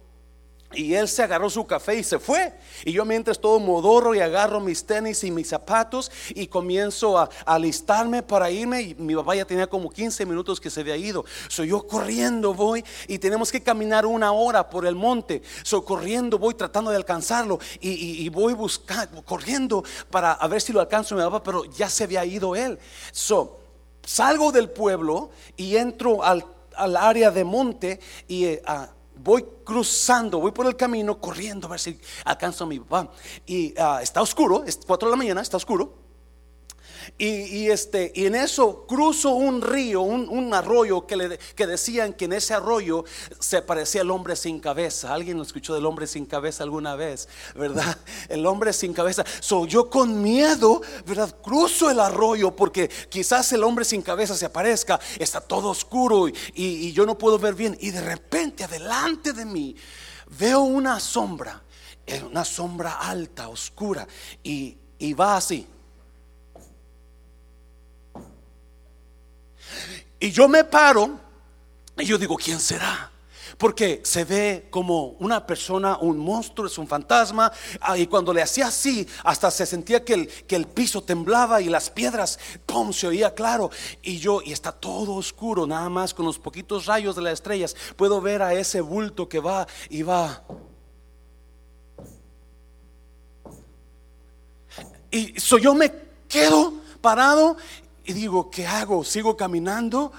Y 0.75 0.93
él 0.93 1.07
se 1.07 1.23
agarró 1.23 1.49
su 1.49 1.65
café 1.65 1.95
y 1.95 2.03
se 2.03 2.19
fue. 2.19 2.53
Y 2.83 2.91
yo 2.91 3.05
mientras 3.05 3.39
todo 3.39 3.59
modorro 3.59 4.13
y 4.13 4.19
agarro 4.19 4.59
mis 4.59 4.85
tenis 4.85 5.23
y 5.23 5.31
mis 5.31 5.49
zapatos 5.49 6.11
y 6.29 6.47
comienzo 6.47 7.17
a, 7.17 7.29
alistarme 7.45 8.23
para 8.23 8.51
irme. 8.51 8.81
Y 8.81 8.95
mi 8.95 9.15
papá 9.15 9.35
ya 9.35 9.45
tenía 9.45 9.67
como 9.67 9.89
15 9.89 10.25
minutos 10.25 10.59
que 10.59 10.69
se 10.69 10.81
había 10.81 10.97
ido. 10.97 11.25
Soy 11.47 11.69
yo 11.69 11.85
corriendo 11.87 12.53
voy 12.53 12.83
y 13.07 13.19
tenemos 13.19 13.51
que 13.51 13.61
caminar 13.61 14.05
una 14.05 14.31
hora 14.31 14.69
por 14.69 14.85
el 14.85 14.95
monte. 14.95 15.41
Soy 15.63 15.81
corriendo 15.83 16.37
voy 16.37 16.53
tratando 16.53 16.91
de 16.91 16.97
alcanzarlo 16.97 17.59
y, 17.79 18.27
voy 18.29 18.53
buscando, 18.53 19.23
corriendo 19.23 19.83
para 20.09 20.33
a 20.33 20.47
ver 20.47 20.61
si 20.61 20.73
lo 20.73 20.79
alcanzo 20.79 21.15
mi 21.15 21.21
papá, 21.21 21.43
pero 21.43 21.65
ya 21.65 21.89
se 21.89 22.03
había 22.03 22.25
ido 22.25 22.55
él. 22.55 22.77
So, 23.11 23.59
salgo 24.03 24.51
del 24.51 24.69
pueblo 24.69 25.31
y 25.57 25.77
entro 25.77 26.23
al, 26.23 26.45
área 26.77 27.31
de 27.31 27.43
monte 27.43 27.99
y 28.27 28.45
eh, 28.45 28.61
voy 29.17 29.45
cruzando, 29.63 30.39
voy 30.39 30.51
por 30.51 30.65
el 30.65 30.75
camino 30.75 31.19
corriendo 31.19 31.67
a 31.67 31.71
ver 31.71 31.79
si 31.79 31.99
alcanzo 32.25 32.65
a 32.65 32.67
mi 32.67 32.79
papá. 32.79 33.11
Y 33.45 33.73
ah, 33.77 33.99
está 34.01 34.21
oscuro, 34.21 34.63
es 34.65 34.79
4 34.85 35.07
de 35.07 35.11
la 35.11 35.17
mañana, 35.17 35.41
está 35.41 35.57
oscuro. 35.57 36.04
Y, 37.17 37.69
este, 37.69 38.11
y 38.15 38.25
en 38.25 38.35
eso 38.35 38.85
cruzo 38.87 39.31
un 39.31 39.61
río, 39.61 40.01
un, 40.01 40.53
arroyo 40.53 41.05
que, 41.05 41.15
le, 41.15 41.37
que 41.37 41.67
decían 41.67 42.13
que 42.13 42.25
en 42.25 42.33
ese 42.33 42.53
arroyo 42.53 43.03
se 43.39 43.61
parecía 43.61 44.01
el 44.01 44.11
hombre 44.11 44.35
sin 44.35 44.59
cabeza. 44.59 45.13
¿Alguien 45.13 45.37
lo 45.37 45.43
escuchó 45.43 45.73
del 45.73 45.85
hombre 45.85 46.07
sin 46.07 46.25
cabeza 46.25 46.63
alguna 46.63 46.95
vez? 46.95 47.27
¿Verdad? 47.55 47.97
El 48.29 48.45
hombre 48.45 48.73
sin 48.73 48.93
cabeza. 48.93 49.23
So, 49.39 49.65
yo 49.65 49.89
con 49.89 50.21
miedo, 50.21 50.81
¿verdad? 51.05 51.35
Cruzo 51.41 51.89
el 51.89 51.99
arroyo 51.99 52.55
porque 52.55 52.89
quizás 53.09 53.51
el 53.53 53.63
hombre 53.63 53.85
sin 53.85 54.01
cabeza 54.01 54.35
se 54.35 54.45
aparezca. 54.45 54.99
Está 55.19 55.41
todo 55.41 55.69
oscuro 55.69 56.27
y, 56.27 56.33
y 56.53 56.91
yo 56.91 57.05
no 57.05 57.17
puedo 57.17 57.37
ver 57.39 57.53
bien. 57.53 57.77
Y 57.79 57.91
de 57.91 58.01
repente 58.01 58.63
adelante 58.63 59.33
de 59.33 59.45
mí 59.45 59.75
veo 60.39 60.61
una 60.61 60.99
sombra, 60.99 61.61
eh, 62.05 62.23
una 62.23 62.45
sombra 62.45 62.93
alta, 62.99 63.47
oscura. 63.49 64.07
Y, 64.43 64.77
y 64.99 65.13
va 65.13 65.37
así. 65.37 65.67
Y 70.19 70.31
yo 70.31 70.47
me 70.47 70.63
paro 70.63 71.19
y 71.97 72.05
yo 72.05 72.17
digo, 72.17 72.35
¿quién 72.35 72.59
será? 72.59 73.11
Porque 73.57 74.01
se 74.03 74.25
ve 74.25 74.67
como 74.69 75.15
una 75.19 75.45
persona, 75.45 75.97
un 75.97 76.17
monstruo, 76.17 76.67
es 76.67 76.77
un 76.77 76.87
fantasma. 76.87 77.51
Ah, 77.79 77.97
y 77.97 78.07
cuando 78.07 78.33
le 78.33 78.41
hacía 78.41 78.67
así, 78.67 79.07
hasta 79.23 79.49
se 79.49 79.65
sentía 79.65 80.03
que 80.03 80.13
el, 80.13 80.27
que 80.27 80.55
el 80.55 80.67
piso 80.67 81.01
temblaba 81.03 81.61
y 81.61 81.69
las 81.69 81.89
piedras, 81.89 82.37
¡pum!, 82.65 82.91
se 82.91 83.07
oía 83.07 83.33
claro. 83.33 83.69
Y 84.01 84.17
yo, 84.17 84.41
y 84.43 84.51
está 84.51 84.73
todo 84.73 85.13
oscuro, 85.13 85.65
nada 85.65 85.87
más 85.89 86.13
con 86.13 86.25
los 86.25 86.37
poquitos 86.37 86.85
rayos 86.85 87.15
de 87.15 87.21
las 87.21 87.33
estrellas, 87.33 87.75
puedo 87.95 88.19
ver 88.19 88.41
a 88.41 88.53
ese 88.53 88.81
bulto 88.81 89.29
que 89.29 89.39
va 89.39 89.67
y 89.89 90.03
va. 90.03 90.43
Y 95.11 95.39
so 95.39 95.57
yo 95.57 95.73
me 95.73 95.93
quedo 96.27 96.73
parado 96.99 97.55
y 98.05 98.13
digo, 98.13 98.49
¿qué 98.49 98.67
hago? 98.67 99.03
¿Sigo 99.03 99.35
caminando? 99.35 100.11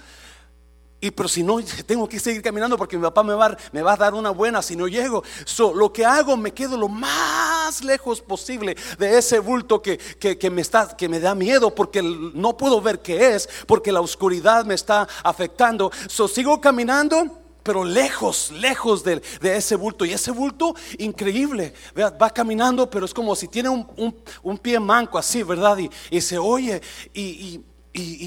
Y 1.00 1.10
pero 1.10 1.28
si 1.28 1.42
no, 1.42 1.58
tengo 1.86 2.08
que 2.08 2.18
seguir 2.18 2.42
caminando 2.42 2.76
porque 2.76 2.96
mi 2.96 3.02
papá 3.02 3.22
me 3.22 3.34
va, 3.34 3.56
me 3.72 3.82
va 3.82 3.92
a 3.92 3.96
dar 3.96 4.14
una 4.14 4.30
buena 4.30 4.62
si 4.62 4.76
no 4.76 4.88
llego. 4.88 5.22
So, 5.44 5.74
lo 5.74 5.92
que 5.92 6.04
hago, 6.04 6.36
me 6.36 6.52
quedo 6.52 6.76
lo 6.76 6.88
más 6.88 7.84
lejos 7.84 8.20
posible 8.20 8.76
de 8.98 9.18
ese 9.18 9.38
bulto 9.38 9.82
que, 9.82 9.98
que, 9.98 10.50
me, 10.50 10.62
está, 10.62 10.96
que 10.96 11.08
me 11.08 11.20
da 11.20 11.34
miedo 11.34 11.74
porque 11.74 12.02
no 12.02 12.56
puedo 12.56 12.80
ver 12.80 13.00
qué 13.00 13.34
es, 13.34 13.48
porque 13.66 13.92
la 13.92 14.00
oscuridad 14.00 14.64
me 14.64 14.74
está 14.74 15.06
afectando. 15.22 15.90
So, 16.08 16.28
sigo 16.28 16.60
caminando 16.60 17.42
pero 17.62 17.82
lejos, 17.82 18.52
lejos 18.52 19.02
de, 19.02 19.20
ese 19.42 19.74
bulto. 19.74 20.04
Y 20.04 20.12
ese 20.12 20.30
bulto, 20.30 20.76
increíble, 20.98 21.74
va 21.98 22.30
caminando, 22.30 22.88
pero 22.88 23.06
es 23.06 23.12
como 23.12 23.34
si 23.34 23.48
tiene 23.48 23.68
un, 23.68 24.58
pie 24.62 24.78
manco 24.78 25.18
así, 25.18 25.42
¿verdad? 25.42 25.76
Y, 26.08 26.20
se 26.20 26.38
oye, 26.38 26.80
y, 27.12 27.22
y, 27.22 27.64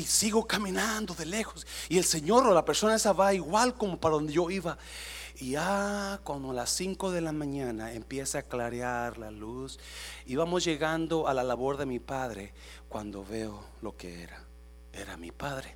sigo 0.05 0.45
caminando 0.47 1.13
de 1.13 1.25
lejos. 1.25 1.65
Y 1.88 1.97
el 1.97 2.03
Señor 2.03 2.47
o 2.47 2.53
la 2.53 2.65
persona 2.65 2.95
esa 2.95 3.13
va 3.13 3.33
igual 3.33 3.75
como 3.75 3.99
para 3.99 4.15
donde 4.15 4.33
yo 4.33 4.49
iba. 4.49 4.77
Y 5.38 5.51
ya 5.51 6.19
como 6.23 6.51
a 6.51 6.53
las 6.53 6.69
5 6.71 7.11
de 7.11 7.21
la 7.21 7.31
mañana 7.31 7.93
empieza 7.93 8.39
a 8.39 8.43
clarear 8.43 9.17
la 9.17 9.31
luz. 9.31 9.79
Y 10.25 10.35
vamos 10.35 10.63
llegando 10.63 11.27
a 11.27 11.33
la 11.33 11.43
labor 11.43 11.77
de 11.77 11.85
mi 11.85 11.99
padre 11.99 12.53
cuando 12.89 13.23
veo 13.23 13.63
lo 13.81 13.95
que 13.95 14.23
era. 14.23 14.43
Era 14.91 15.17
mi 15.17 15.31
padre. 15.31 15.75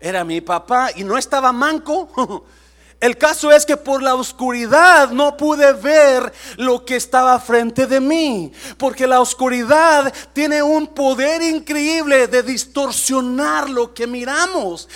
Era 0.00 0.24
mi 0.24 0.40
papá 0.40 0.90
y 0.94 1.04
no 1.04 1.18
estaba 1.18 1.52
manco. 1.52 2.44
El 2.98 3.18
caso 3.18 3.52
es 3.52 3.66
que 3.66 3.76
por 3.76 4.02
la 4.02 4.14
oscuridad 4.14 5.10
no 5.10 5.36
pude 5.36 5.70
ver 5.74 6.32
lo 6.56 6.82
que 6.82 6.96
estaba 6.96 7.38
frente 7.38 7.86
de 7.86 8.00
mí, 8.00 8.50
porque 8.78 9.06
la 9.06 9.20
oscuridad 9.20 10.10
tiene 10.32 10.62
un 10.62 10.86
poder 10.86 11.42
increíble 11.42 12.26
de 12.26 12.42
distorsionar 12.42 13.68
lo 13.68 13.92
que 13.92 14.06
miramos. 14.06 14.88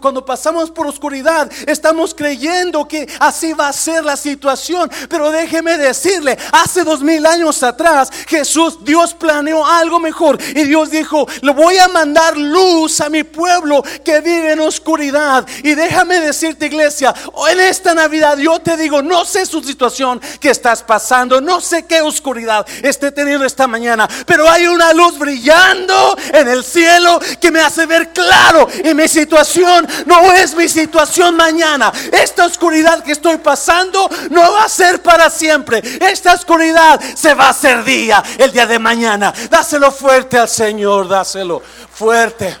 Cuando 0.00 0.24
pasamos 0.24 0.70
por 0.70 0.86
oscuridad, 0.86 1.50
estamos 1.66 2.14
creyendo 2.14 2.86
que 2.86 3.08
así 3.18 3.52
va 3.52 3.66
a 3.68 3.72
ser 3.72 4.04
la 4.04 4.16
situación, 4.16 4.88
pero 5.08 5.32
déjeme 5.32 5.76
decirle, 5.76 6.38
hace 6.52 6.84
dos 6.84 7.02
mil 7.02 7.26
años 7.26 7.64
atrás, 7.64 8.10
Jesús, 8.28 8.84
Dios 8.84 9.12
planeó 9.12 9.66
algo 9.66 9.98
mejor 9.98 10.38
y 10.54 10.62
Dios 10.64 10.88
dijo, 10.88 11.26
le 11.42 11.52
voy 11.52 11.78
a 11.78 11.88
mandar 11.88 12.36
luz 12.36 13.00
a 13.00 13.08
mi 13.08 13.24
pueblo 13.24 13.82
que 14.04 14.20
vive 14.20 14.52
en 14.52 14.60
oscuridad. 14.60 15.44
Y 15.64 15.74
déjame 15.74 16.20
decirte, 16.20 16.66
iglesia, 16.66 17.12
en 17.48 17.60
esta 17.60 17.94
Navidad 17.94 18.38
yo 18.38 18.60
te 18.60 18.76
digo, 18.76 19.02
no 19.02 19.24
sé 19.24 19.46
su 19.46 19.62
situación 19.62 20.20
que 20.40 20.50
estás 20.50 20.82
pasando, 20.82 21.40
no 21.40 21.60
sé 21.60 21.86
qué 21.86 22.00
oscuridad 22.00 22.66
esté 22.82 23.12
teniendo 23.12 23.44
esta 23.44 23.66
mañana, 23.66 24.08
pero 24.26 24.48
hay 24.48 24.66
una 24.66 24.92
luz 24.92 25.18
brillando 25.18 26.16
en 26.32 26.48
el 26.48 26.64
cielo 26.64 27.20
que 27.40 27.50
me 27.50 27.60
hace 27.60 27.86
ver 27.86 28.12
claro 28.12 28.68
y 28.84 28.94
mi 28.94 29.08
situación 29.08 29.86
no 30.06 30.32
es 30.32 30.54
mi 30.54 30.68
situación 30.68 31.36
mañana. 31.36 31.92
Esta 32.12 32.46
oscuridad 32.46 33.02
que 33.02 33.12
estoy 33.12 33.38
pasando 33.38 34.08
no 34.30 34.52
va 34.52 34.64
a 34.64 34.68
ser 34.68 35.02
para 35.02 35.30
siempre. 35.30 35.82
Esta 36.00 36.34
oscuridad 36.34 37.00
se 37.14 37.34
va 37.34 37.46
a 37.46 37.50
hacer 37.50 37.84
día 37.84 38.22
el 38.38 38.52
día 38.52 38.66
de 38.66 38.78
mañana. 38.78 39.32
Dáselo 39.50 39.90
fuerte 39.92 40.38
al 40.38 40.48
Señor, 40.48 41.08
dáselo 41.08 41.62
fuerte. 41.92 42.56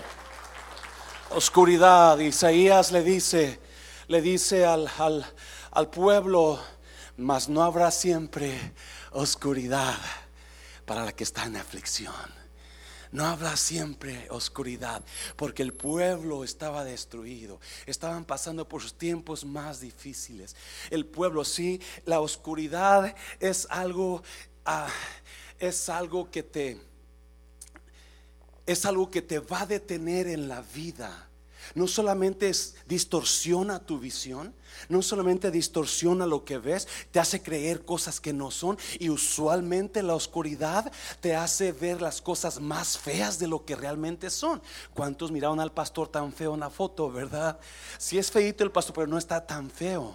Oscuridad, 1.30 2.18
Isaías 2.18 2.92
le 2.92 3.02
dice, 3.02 3.58
le 4.08 4.20
dice 4.20 4.64
al, 4.64 4.90
al, 5.70 5.90
pueblo, 5.90 6.60
mas 7.16 7.48
no 7.48 7.62
habrá 7.62 7.90
siempre 7.90 8.72
oscuridad 9.12 9.96
para 10.84 11.04
la 11.04 11.12
que 11.12 11.24
está 11.24 11.44
en 11.44 11.56
aflicción. 11.56 12.14
No 13.12 13.26
habrá 13.26 13.56
siempre 13.56 14.26
oscuridad, 14.30 15.04
porque 15.36 15.62
el 15.62 15.72
pueblo 15.72 16.42
estaba 16.42 16.84
destruido. 16.84 17.60
Estaban 17.86 18.24
pasando 18.24 18.68
por 18.68 18.82
sus 18.82 18.98
tiempos 18.98 19.44
más 19.44 19.80
difíciles. 19.80 20.56
El 20.90 21.06
pueblo, 21.06 21.44
sí, 21.44 21.80
la 22.06 22.18
oscuridad 22.18 23.14
es 23.38 23.68
algo, 23.70 24.24
ah, 24.64 24.88
es 25.60 25.88
algo 25.88 26.28
que 26.28 26.42
te, 26.42 26.80
es 28.66 28.84
algo 28.84 29.08
que 29.10 29.22
te 29.22 29.38
va 29.38 29.60
a 29.60 29.66
detener 29.66 30.26
en 30.26 30.48
la 30.48 30.62
vida 30.62 31.23
no 31.74 31.86
solamente 31.86 32.50
distorsiona 32.86 33.84
tu 33.84 33.98
visión, 33.98 34.54
no 34.88 35.02
solamente 35.02 35.50
distorsiona 35.50 36.26
lo 36.26 36.44
que 36.44 36.58
ves, 36.58 36.88
te 37.10 37.20
hace 37.20 37.42
creer 37.42 37.84
cosas 37.84 38.20
que 38.20 38.32
no 38.32 38.50
son 38.50 38.78
y 38.98 39.08
usualmente 39.08 40.02
la 40.02 40.14
oscuridad 40.14 40.92
te 41.20 41.34
hace 41.34 41.72
ver 41.72 42.02
las 42.02 42.20
cosas 42.20 42.60
más 42.60 42.98
feas 42.98 43.38
de 43.38 43.48
lo 43.48 43.64
que 43.64 43.76
realmente 43.76 44.30
son. 44.30 44.62
¿Cuántos 44.94 45.30
miraron 45.30 45.60
al 45.60 45.72
pastor 45.72 46.08
tan 46.08 46.32
feo 46.32 46.54
en 46.54 46.60
la 46.60 46.70
foto, 46.70 47.10
verdad? 47.10 47.58
Si 47.98 48.18
es 48.18 48.30
feito 48.30 48.64
el 48.64 48.70
pastor, 48.70 48.94
pero 48.94 49.06
no 49.06 49.18
está 49.18 49.46
tan 49.46 49.70
feo. 49.70 50.14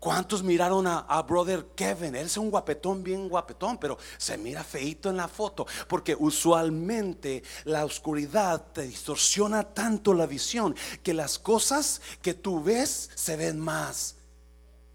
¿Cuántos 0.00 0.44
miraron 0.44 0.86
a, 0.86 1.22
Brother 1.22 1.66
Kevin? 1.74 2.14
Él 2.14 2.26
es 2.26 2.36
un 2.36 2.50
guapetón, 2.50 3.02
bien 3.02 3.28
guapetón, 3.28 3.78
pero 3.78 3.98
se 4.16 4.38
mira 4.38 4.62
feito 4.62 5.10
en 5.10 5.16
la 5.16 5.26
foto. 5.26 5.66
Porque 5.88 6.16
usualmente 6.16 7.42
la 7.64 7.84
oscuridad 7.84 8.66
te 8.72 8.82
distorsiona 8.82 9.64
tanto 9.64 10.14
la 10.14 10.26
visión 10.26 10.76
que 11.02 11.14
las 11.14 11.38
cosas 11.38 12.00
que 12.22 12.34
tú 12.34 12.62
ves 12.62 13.10
se 13.14 13.36
ven 13.36 13.58
más 13.58 14.14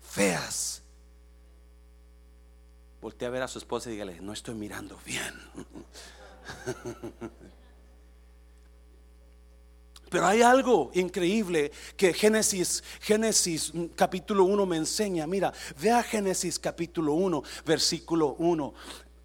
feas. 0.01 0.81
Voltea 3.01 3.27
a 3.27 3.31
ver 3.31 3.41
a 3.41 3.49
su 3.49 3.57
esposa 3.57 3.89
y 3.89 3.93
dígale, 3.93 4.21
no 4.21 4.31
estoy 4.31 4.55
mirando 4.55 4.97
bien. 5.05 5.33
Pero 10.13 10.27
hay 10.27 10.43
algo 10.43 10.91
increíble 10.93 11.71
que 11.97 12.13
Génesis, 12.13 12.83
Génesis 13.01 13.73
capítulo 13.95 14.43
1 14.43 14.63
me 14.67 14.77
enseña. 14.77 15.25
Mira, 15.25 15.51
vea 15.81 16.03
Génesis 16.03 16.59
capítulo 16.59 17.13
1, 17.13 17.41
versículo 17.65 18.35
1. 18.37 18.75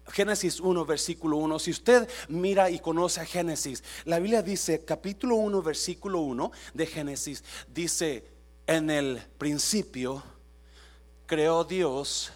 Génesis 0.07 0.59
1, 0.59 0.85
versículo 0.87 1.37
1. 1.37 1.59
Si 1.59 1.69
usted 1.69 2.09
mira 2.27 2.71
y 2.71 2.79
conoce 2.79 3.21
a 3.21 3.25
Génesis, 3.25 3.83
la 4.05 4.17
Biblia 4.17 4.41
dice, 4.41 4.83
capítulo 4.83 5.35
1, 5.35 5.61
versículo 5.61 6.21
1 6.21 6.51
de 6.73 6.87
Génesis, 6.87 7.43
dice, 7.67 8.25
En 8.65 8.89
el 8.89 9.21
principio 9.37 10.23
creó 11.27 11.65
Dios 11.65 12.31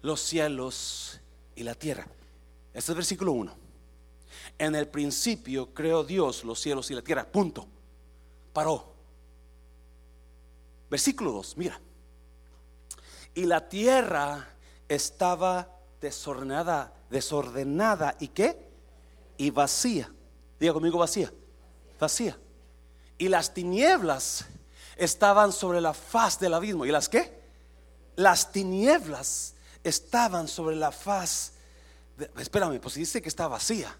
los 0.00 0.18
cielos 0.22 1.20
y 1.54 1.62
la 1.62 1.74
tierra. 1.74 2.06
Este 2.68 2.78
es 2.78 2.88
el 2.88 2.94
versículo 2.94 3.32
1. 3.32 3.63
En 4.58 4.74
el 4.74 4.88
principio 4.88 5.74
creó 5.74 6.04
Dios 6.04 6.44
los 6.44 6.60
cielos 6.60 6.90
y 6.90 6.94
la 6.94 7.02
tierra. 7.02 7.26
Punto. 7.26 7.66
Paró. 8.52 8.94
Versículo 10.88 11.32
2, 11.32 11.56
mira. 11.56 11.80
Y 13.34 13.46
la 13.46 13.68
tierra 13.68 14.48
estaba 14.88 15.68
desordenada, 16.00 16.92
desordenada 17.10 18.16
y 18.20 18.28
qué? 18.28 18.68
Y 19.36 19.50
vacía. 19.50 20.12
Diga 20.60 20.72
conmigo 20.72 20.98
vacía. 20.98 21.32
Vacía. 21.98 22.38
Y 23.18 23.28
las 23.28 23.52
tinieblas 23.52 24.46
estaban 24.96 25.52
sobre 25.52 25.80
la 25.80 25.94
faz 25.94 26.38
del 26.38 26.54
abismo. 26.54 26.86
¿Y 26.86 26.92
las 26.92 27.08
qué? 27.08 27.42
Las 28.14 28.52
tinieblas 28.52 29.54
estaban 29.82 30.46
sobre 30.46 30.76
la 30.76 30.92
faz. 30.92 31.54
espérame, 32.38 32.78
pues 32.80 32.94
dice 32.94 33.20
que 33.20 33.28
está 33.28 33.48
vacía 33.48 33.96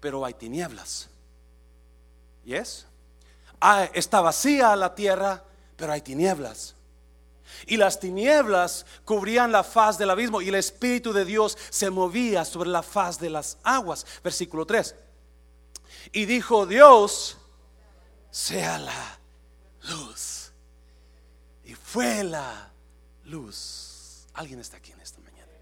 pero 0.00 0.24
hay 0.24 0.34
tinieblas. 0.34 1.08
¿Yes? 2.44 2.86
Ah, 3.60 3.88
está 3.92 4.20
vacía 4.20 4.74
la 4.74 4.94
tierra, 4.94 5.44
pero 5.76 5.92
hay 5.92 6.00
tinieblas. 6.00 6.74
Y 7.66 7.76
las 7.76 8.00
tinieblas 8.00 8.86
cubrían 9.04 9.52
la 9.52 9.62
faz 9.62 9.98
del 9.98 10.10
abismo 10.10 10.40
y 10.40 10.48
el 10.48 10.54
Espíritu 10.54 11.12
de 11.12 11.24
Dios 11.24 11.58
se 11.68 11.90
movía 11.90 12.44
sobre 12.44 12.70
la 12.70 12.82
faz 12.82 13.18
de 13.18 13.30
las 13.30 13.58
aguas. 13.62 14.06
Versículo 14.24 14.66
3. 14.66 14.94
Y 16.12 16.24
dijo 16.24 16.66
Dios, 16.66 17.36
sea 18.30 18.78
la 18.78 19.18
luz. 19.82 20.52
Y 21.64 21.74
fue 21.74 22.24
la 22.24 22.70
luz. 23.24 24.26
¿Alguien 24.34 24.60
está 24.60 24.78
aquí 24.78 24.92
en 24.92 25.00
esta 25.00 25.20
mañana? 25.20 25.52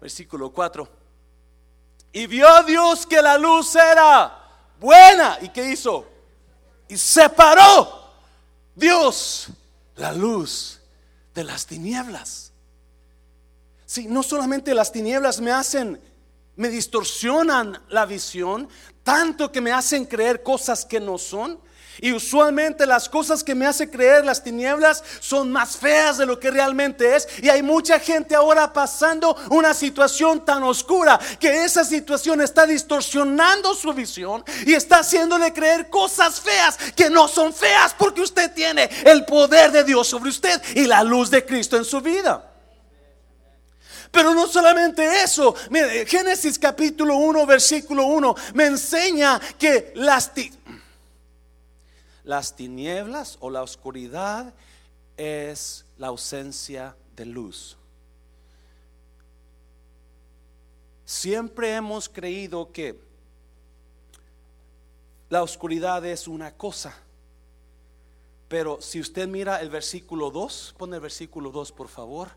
Versículo 0.00 0.50
4. 0.50 1.01
Y 2.12 2.26
vio 2.26 2.62
Dios 2.64 3.06
que 3.06 3.22
la 3.22 3.38
luz 3.38 3.74
era 3.74 4.38
buena. 4.78 5.38
¿Y 5.40 5.48
qué 5.48 5.70
hizo? 5.70 6.06
Y 6.88 6.96
separó 6.98 8.12
Dios 8.74 9.48
la 9.96 10.12
luz 10.12 10.80
de 11.34 11.44
las 11.44 11.66
tinieblas. 11.66 12.52
Si 13.86 14.06
no 14.06 14.22
solamente 14.22 14.74
las 14.74 14.92
tinieblas 14.92 15.40
me 15.40 15.52
hacen, 15.52 16.00
me 16.56 16.68
distorsionan 16.68 17.80
la 17.88 18.06
visión, 18.06 18.68
tanto 19.02 19.50
que 19.50 19.60
me 19.60 19.72
hacen 19.72 20.04
creer 20.04 20.42
cosas 20.42 20.84
que 20.84 21.00
no 21.00 21.18
son, 21.18 21.58
y 22.00 22.12
usualmente 22.12 22.86
las 22.86 23.08
cosas 23.08 23.44
que 23.44 23.54
me 23.54 23.66
hace 23.66 23.90
creer 23.90 24.24
las 24.24 24.42
tinieblas 24.42 25.04
son 25.20 25.52
más 25.52 25.76
feas 25.76 26.16
de 26.18 26.26
lo 26.26 26.40
que 26.40 26.50
realmente 26.50 27.14
es. 27.14 27.28
Y 27.42 27.48
hay 27.48 27.62
mucha 27.62 27.98
gente 27.98 28.34
ahora 28.34 28.72
pasando 28.72 29.36
una 29.50 29.74
situación 29.74 30.44
tan 30.44 30.62
oscura 30.62 31.20
que 31.38 31.64
esa 31.64 31.84
situación 31.84 32.40
está 32.40 32.66
distorsionando 32.66 33.74
su 33.74 33.92
visión 33.92 34.42
y 34.66 34.72
está 34.72 35.00
haciéndole 35.00 35.52
creer 35.52 35.90
cosas 35.90 36.40
feas 36.40 36.78
que 36.96 37.10
no 37.10 37.28
son 37.28 37.52
feas 37.52 37.94
porque 37.96 38.22
usted 38.22 38.52
tiene 38.52 38.88
el 39.04 39.24
poder 39.24 39.70
de 39.70 39.84
Dios 39.84 40.08
sobre 40.08 40.30
usted 40.30 40.60
y 40.74 40.86
la 40.86 41.04
luz 41.04 41.30
de 41.30 41.44
Cristo 41.44 41.76
en 41.76 41.84
su 41.84 42.00
vida. 42.00 42.51
Pero 44.12 44.34
no 44.34 44.46
solamente 44.46 45.22
eso, 45.22 45.54
mire, 45.70 46.06
Génesis 46.06 46.58
capítulo 46.58 47.16
1, 47.16 47.46
versículo 47.46 48.04
1 48.04 48.34
me 48.54 48.66
enseña 48.66 49.40
que 49.58 49.90
las 49.96 50.30
las 52.22 52.54
tinieblas 52.54 53.38
o 53.40 53.50
la 53.50 53.62
oscuridad 53.62 54.52
es 55.16 55.84
la 55.96 56.08
ausencia 56.08 56.94
de 57.16 57.24
luz. 57.26 57.76
Siempre 61.04 61.74
hemos 61.74 62.08
creído 62.08 62.70
que 62.70 62.98
la 65.30 65.42
oscuridad 65.42 66.04
es 66.04 66.28
una 66.28 66.52
cosa. 66.52 66.94
Pero 68.48 68.80
si 68.82 69.00
usted 69.00 69.26
mira 69.26 69.60
el 69.62 69.70
versículo 69.70 70.30
2, 70.30 70.74
pone 70.76 70.96
el 70.96 71.02
versículo 71.02 71.50
2 71.50 71.72
por 71.72 71.88
favor, 71.88 72.28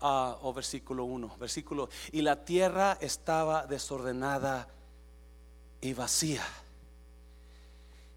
o 0.00 0.52
versículo 0.52 1.04
1, 1.04 1.36
versículo, 1.38 1.88
y 2.12 2.22
la 2.22 2.44
tierra 2.44 2.98
estaba 3.00 3.66
desordenada 3.66 4.68
y 5.80 5.94
vacía 5.94 6.44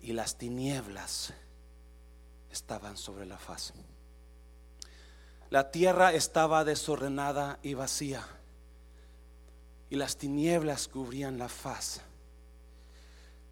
y 0.02 0.13
las 0.13 0.38
tinieblas 0.38 1.34
estaban 2.52 2.98
sobre 2.98 3.26
la 3.26 3.38
faz. 3.38 3.74
La 5.50 5.72
tierra 5.72 6.13
estaba 6.13 6.63
desordenada 6.63 7.60
y 7.63 7.74
vacía 7.74 8.26
y 9.89 9.96
las 9.96 10.18
tinieblas 10.18 10.88
cubrían 10.88 11.38
la 11.38 11.50
faz. 11.50 12.02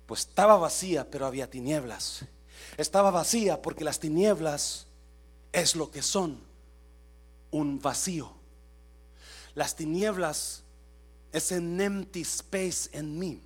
Pues 0.06 0.22
estaba 0.22 0.58
vacía, 0.58 1.10
pero 1.10 1.26
había 1.26 1.50
tinieblas. 1.50 2.26
Estaba 2.78 3.12
vacía 3.12 3.62
porque 3.62 3.84
las 3.84 4.00
tinieblas 4.00 4.88
es 5.52 5.76
lo 5.76 5.90
que 5.90 6.02
son, 6.02 6.40
un 7.52 7.80
vacío. 7.80 8.32
Las 9.56 9.76
tinieblas 9.76 10.64
es 11.32 11.52
un 11.52 11.80
empty 11.82 12.22
space 12.22 12.90
en 12.92 13.18
mí. 13.18 13.42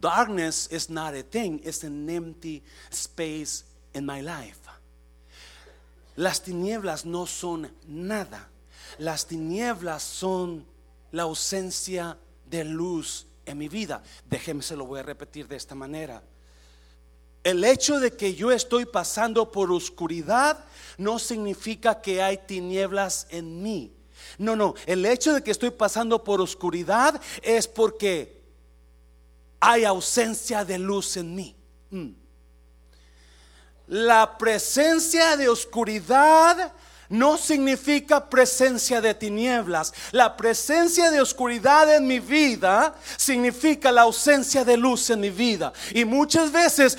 Darkness 0.00 0.68
is 0.70 0.88
not 0.88 1.14
a 1.14 1.22
thing, 1.22 1.60
it's 1.62 1.84
an 1.84 2.08
empty 2.08 2.62
space 2.90 3.64
in 3.94 4.06
my 4.06 4.22
life. 4.22 4.58
Las 6.16 6.42
tinieblas 6.42 7.04
no 7.04 7.26
son 7.26 7.70
nada. 7.86 8.48
Las 8.98 9.26
tinieblas 9.26 10.02
son 10.02 10.64
la 11.10 11.22
ausencia 11.22 12.18
de 12.50 12.64
luz 12.64 13.26
en 13.46 13.58
mi 13.58 13.68
vida. 13.68 14.02
Déjeme 14.28 14.62
se 14.62 14.76
lo 14.76 14.86
voy 14.86 15.00
a 15.00 15.02
repetir 15.02 15.48
de 15.48 15.56
esta 15.56 15.74
manera. 15.74 16.22
El 17.44 17.64
hecho 17.64 17.98
de 17.98 18.12
que 18.16 18.34
yo 18.34 18.52
estoy 18.52 18.84
pasando 18.84 19.50
por 19.50 19.72
oscuridad 19.72 20.64
no 20.96 21.18
significa 21.18 22.00
que 22.00 22.22
hay 22.22 22.38
tinieblas 22.38 23.26
en 23.30 23.62
mí. 23.62 23.92
No, 24.38 24.56
no, 24.56 24.74
el 24.86 25.04
hecho 25.04 25.34
de 25.34 25.42
que 25.42 25.50
estoy 25.50 25.70
pasando 25.70 26.22
por 26.22 26.40
oscuridad 26.40 27.20
es 27.42 27.66
porque 27.66 28.40
hay 29.60 29.84
ausencia 29.84 30.64
de 30.64 30.78
luz 30.78 31.16
en 31.16 31.34
mí. 31.34 31.56
Mm. 31.90 32.10
La 33.88 34.38
presencia 34.38 35.36
de 35.36 35.48
oscuridad 35.48 36.72
no 37.12 37.36
significa 37.36 38.28
presencia 38.28 39.00
de 39.00 39.14
tinieblas. 39.14 39.92
La 40.12 40.34
presencia 40.34 41.10
de 41.10 41.20
oscuridad 41.20 41.94
en 41.94 42.06
mi 42.06 42.20
vida 42.20 42.94
significa 43.18 43.92
la 43.92 44.02
ausencia 44.02 44.64
de 44.64 44.78
luz 44.78 45.10
en 45.10 45.20
mi 45.20 45.28
vida. 45.30 45.74
Y 45.92 46.06
muchas 46.06 46.50
veces, 46.50 46.96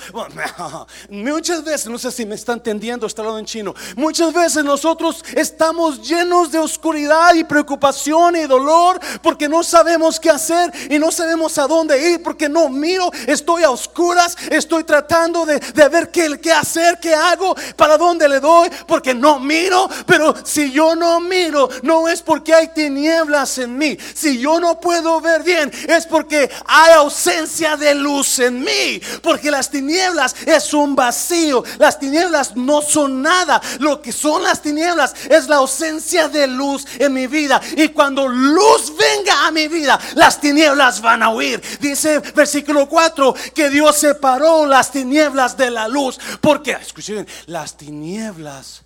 muchas 1.10 1.64
veces, 1.64 1.88
no 1.88 1.98
sé 1.98 2.12
si 2.12 2.24
me 2.24 2.36
está 2.36 2.52
entendiendo, 2.52 3.06
está 3.06 3.22
hablando 3.22 3.40
en 3.40 3.46
chino, 3.46 3.74
muchas 3.96 4.32
veces 4.32 4.64
nosotros 4.64 5.24
estamos 5.34 6.00
llenos 6.08 6.52
de 6.52 6.60
oscuridad 6.60 7.34
y 7.34 7.42
preocupación 7.42 8.36
y 8.36 8.44
dolor 8.44 9.00
porque 9.20 9.48
no 9.48 9.64
sabemos 9.64 10.20
qué 10.20 10.30
hacer 10.30 10.72
y 10.90 10.98
no 10.98 11.10
sabemos 11.10 11.58
a 11.58 11.66
dónde 11.66 12.12
ir 12.12 12.22
porque 12.22 12.48
no 12.48 12.68
miro, 12.68 13.10
estoy 13.26 13.64
a 13.64 13.70
oscuras, 13.70 14.36
estoy 14.48 14.84
tratando 14.84 15.44
de, 15.44 15.58
ver 15.88 16.12
qué, 16.12 16.38
qué 16.40 16.52
hacer, 16.52 16.98
qué 17.00 17.14
hago, 17.14 17.56
para 17.76 17.98
dónde 17.98 18.28
le 18.28 18.38
doy, 18.38 18.70
porque 18.86 19.12
no 19.12 19.40
miro, 19.40 19.88
pero 20.06 20.34
si 20.44 20.70
yo 20.72 20.94
no 20.94 21.20
miro, 21.20 21.68
no 21.82 22.08
es 22.08 22.22
porque 22.22 22.54
hay 22.54 22.68
tinieblas 22.68 23.58
en 23.58 23.76
mí. 23.76 23.96
Si 24.14 24.38
yo 24.38 24.60
no 24.60 24.80
puedo 24.80 25.20
ver 25.20 25.42
bien, 25.42 25.70
es 25.88 26.06
porque 26.06 26.50
hay 26.66 26.92
ausencia 26.92 27.76
de 27.76 27.94
luz 27.94 28.38
en 28.38 28.60
mí. 28.60 29.00
Porque 29.22 29.50
las 29.50 29.70
tinieblas 29.70 30.34
es 30.46 30.72
un 30.74 30.94
vacío. 30.94 31.64
Las 31.78 31.98
tinieblas 31.98 32.56
no 32.56 32.82
son 32.82 33.22
nada. 33.22 33.60
Lo 33.80 34.00
que 34.00 34.12
son 34.12 34.42
las 34.42 34.62
tinieblas 34.62 35.14
es 35.28 35.48
la 35.48 35.56
ausencia 35.56 36.28
de 36.28 36.46
luz 36.46 36.86
en 36.98 37.12
mi 37.12 37.26
vida. 37.26 37.60
Y 37.76 37.88
cuando 37.88 38.28
luz 38.28 38.92
venga 38.96 39.46
a 39.46 39.50
mi 39.50 39.68
vida, 39.68 39.98
las 40.14 40.40
tinieblas 40.40 41.00
van 41.00 41.22
a 41.22 41.30
huir. 41.30 41.62
Dice 41.80 42.20
versículo 42.20 42.88
4 42.88 43.34
que 43.54 43.70
Dios 43.70 43.96
separó 43.96 44.66
las 44.66 44.90
tinieblas 44.90 45.56
de 45.56 45.70
la 45.70 45.88
luz. 45.88 46.18
Porque, 46.40 46.72
escuchen, 46.72 47.26
las 47.46 47.76
tinieblas 47.76 48.83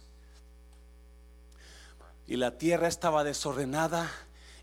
y 2.28 2.36
la 2.36 2.58
tierra 2.58 2.86
estaba 2.86 3.24
desordenada 3.24 4.10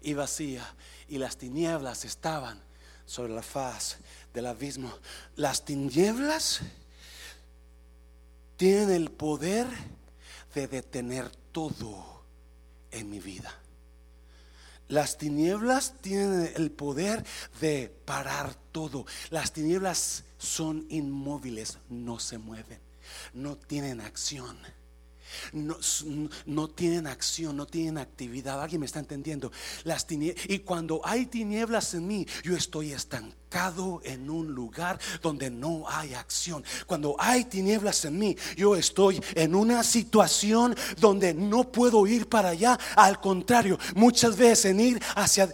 y 0.02 0.14
vacía, 0.14 0.76
y 1.10 1.18
las 1.18 1.38
tinieblas 1.38 2.06
estaban 2.06 2.62
sobre 3.06 3.34
la 3.34 3.42
faz 3.42 3.98
del 4.34 4.46
abismo. 4.46 4.94
Las 5.36 5.66
tinieblas 5.66 6.62
tienen 8.56 8.92
el 8.92 9.10
poder 9.10 9.66
de 10.54 10.68
detener 10.68 11.30
todo 11.52 12.24
en 12.92 13.10
mi 13.10 13.20
vida. 13.20 13.54
Las 14.88 15.18
tinieblas 15.18 15.96
tienen 16.02 16.54
el 16.56 16.70
poder 16.70 17.26
de 17.60 17.92
parar 18.06 18.54
todo. 18.72 19.08
Las 19.32 19.52
tinieblas 19.52 20.24
son 20.38 20.86
inmóviles, 20.90 21.80
no 21.90 22.20
se 22.20 22.38
mueven. 22.38 22.80
no 23.34 23.56
tienen 23.56 24.02
acción. 24.02 24.58
No, 26.46 26.68
tienen 26.70 27.08
acción, 27.08 27.58
no 27.58 27.66
tienen 27.66 27.98
actividad. 27.98 28.62
¿Alguien 28.62 28.80
me 28.80 28.86
está 28.86 29.00
entendiendo? 29.00 29.52
Las 29.84 30.06
y 30.10 30.60
cuando 30.60 31.02
hay 31.04 31.26
tinieblas 31.26 31.94
en 31.94 32.08
mí, 32.08 32.28
yo 32.44 32.56
estoy 32.56 32.92
estancado 32.92 34.02
en 34.04 34.30
un 34.30 34.54
lugar 34.54 35.00
donde 35.22 35.50
no 35.50 35.86
hay 35.90 36.14
acción. 36.14 36.64
Cuando 36.86 37.16
hay 37.18 37.46
tinieblas 37.46 38.06
en 38.06 38.20
mí, 38.20 38.38
yo 38.56 38.76
estoy 38.76 39.22
en 39.34 39.56
una 39.56 39.84
situación 39.84 40.76
donde 41.00 41.34
no 41.34 41.72
puedo 41.72 42.06
ir 42.08 42.28
para 42.28 42.50
allá. 42.50 42.78
Al 42.96 43.20
contrario, 43.20 43.80
muchas 43.96 44.38
veces 44.38 44.66
en 44.66 44.80
ir 44.80 45.02
hacia, 45.16 45.50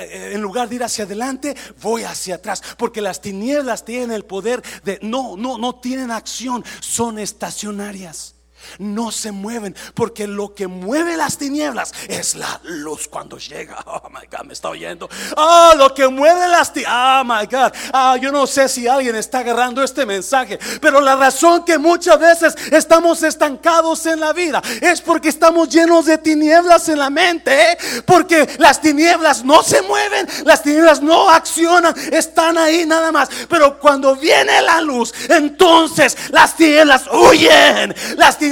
en 0.00 0.40
lugar 0.40 0.68
de 0.68 0.76
ir 0.76 0.84
hacia 0.84 1.04
adelante, 1.04 1.54
voy 1.80 2.02
hacia 2.02 2.36
atrás. 2.36 2.62
Porque 2.76 3.00
las 3.00 3.20
tinieblas 3.20 3.84
tienen 3.84 4.12
el 4.12 4.24
poder 4.24 4.62
de 4.84 4.98
no, 5.02 5.36
no, 5.36 5.58
no 5.58 5.76
tienen 5.76 6.10
acción, 6.10 6.64
son 6.80 7.18
estacionarias 7.18 8.34
no 8.78 9.10
se 9.10 9.32
mueven 9.32 9.74
porque 9.94 10.26
lo 10.26 10.54
que 10.54 10.66
mueve 10.66 11.16
las 11.16 11.38
tinieblas 11.38 11.92
es 12.08 12.34
la 12.34 12.60
luz 12.64 13.08
cuando 13.08 13.38
llega. 13.38 13.78
Oh 13.94 14.08
my 14.08 14.26
God, 14.30 14.46
me 14.46 14.54
está 14.54 14.70
oyendo. 14.70 15.08
Oh, 15.36 15.72
lo 15.76 15.94
que 15.94 16.08
mueve 16.08 16.48
las 16.48 16.72
tinieblas. 16.72 17.22
Oh 17.22 17.24
my 17.24 17.46
God. 17.46 17.72
Ah, 17.92 18.16
yo 18.20 18.32
no 18.32 18.46
sé 18.46 18.68
si 18.68 18.88
alguien 18.88 19.14
está 19.16 19.40
agarrando 19.40 19.82
este 19.82 20.06
mensaje, 20.06 20.58
pero 20.80 21.00
la 21.00 21.14
razón 21.14 21.64
que 21.64 21.78
muchas 21.78 22.18
veces 22.18 22.54
estamos 22.70 23.22
estancados 23.22 24.06
en 24.06 24.18
la 24.20 24.32
vida 24.32 24.62
es 24.80 25.00
porque 25.00 25.28
estamos 25.28 25.68
llenos 25.68 26.06
de 26.06 26.18
tinieblas 26.18 26.88
en 26.88 26.98
la 26.98 27.10
mente. 27.10 27.72
¿eh? 27.72 27.78
Porque 28.06 28.48
las 28.58 28.80
tinieblas 28.80 29.44
no 29.44 29.62
se 29.62 29.82
mueven, 29.82 30.26
las 30.44 30.62
tinieblas 30.62 31.02
no 31.02 31.28
accionan, 31.28 31.94
están 32.12 32.58
ahí 32.58 32.86
nada 32.86 33.12
más. 33.12 33.28
Pero 33.48 33.78
cuando 33.78 34.16
viene 34.16 34.60
la 34.62 34.80
luz, 34.80 35.12
entonces 35.28 36.16
las 36.30 36.56
tinieblas 36.56 37.04
huyen. 37.12 37.94
Las 38.16 38.38
tinieblas 38.38 38.51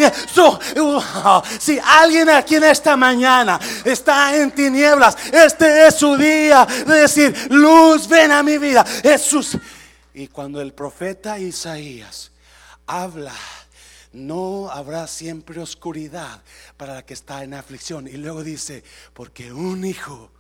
Si 1.59 1.79
alguien 1.79 2.31
aquí 2.31 2.57
en 2.57 2.65
esta 2.65 2.97
mañana 2.97 3.59
está 3.85 4.37
en 4.37 4.51
tinieblas, 4.53 5.17
este 5.33 5.87
es 5.87 5.95
su 5.95 6.17
día 6.17 6.65
de 6.65 6.95
decir, 6.95 7.49
luz, 7.51 8.09
ven 8.09 8.33
a 8.33 8.43
mi 8.43 8.59
vida. 8.59 8.85
Jesús. 9.03 9.59
Y 10.15 10.29
cuando 10.29 10.61
el 10.61 10.73
profeta 10.73 11.39
Isaías 11.39 12.31
habla, 12.87 13.35
no 14.13 14.71
habrá 14.71 15.07
siempre 15.07 15.61
oscuridad 15.61 16.43
para 16.77 16.95
la 16.95 17.07
que 17.07 17.15
está 17.15 17.45
en 17.45 17.55
aflicción. 17.55 18.07
Y 18.07 18.13
luego 18.13 18.43
dice, 18.43 18.83
porque 19.15 19.53
un 19.53 19.85
hijo 19.85 20.31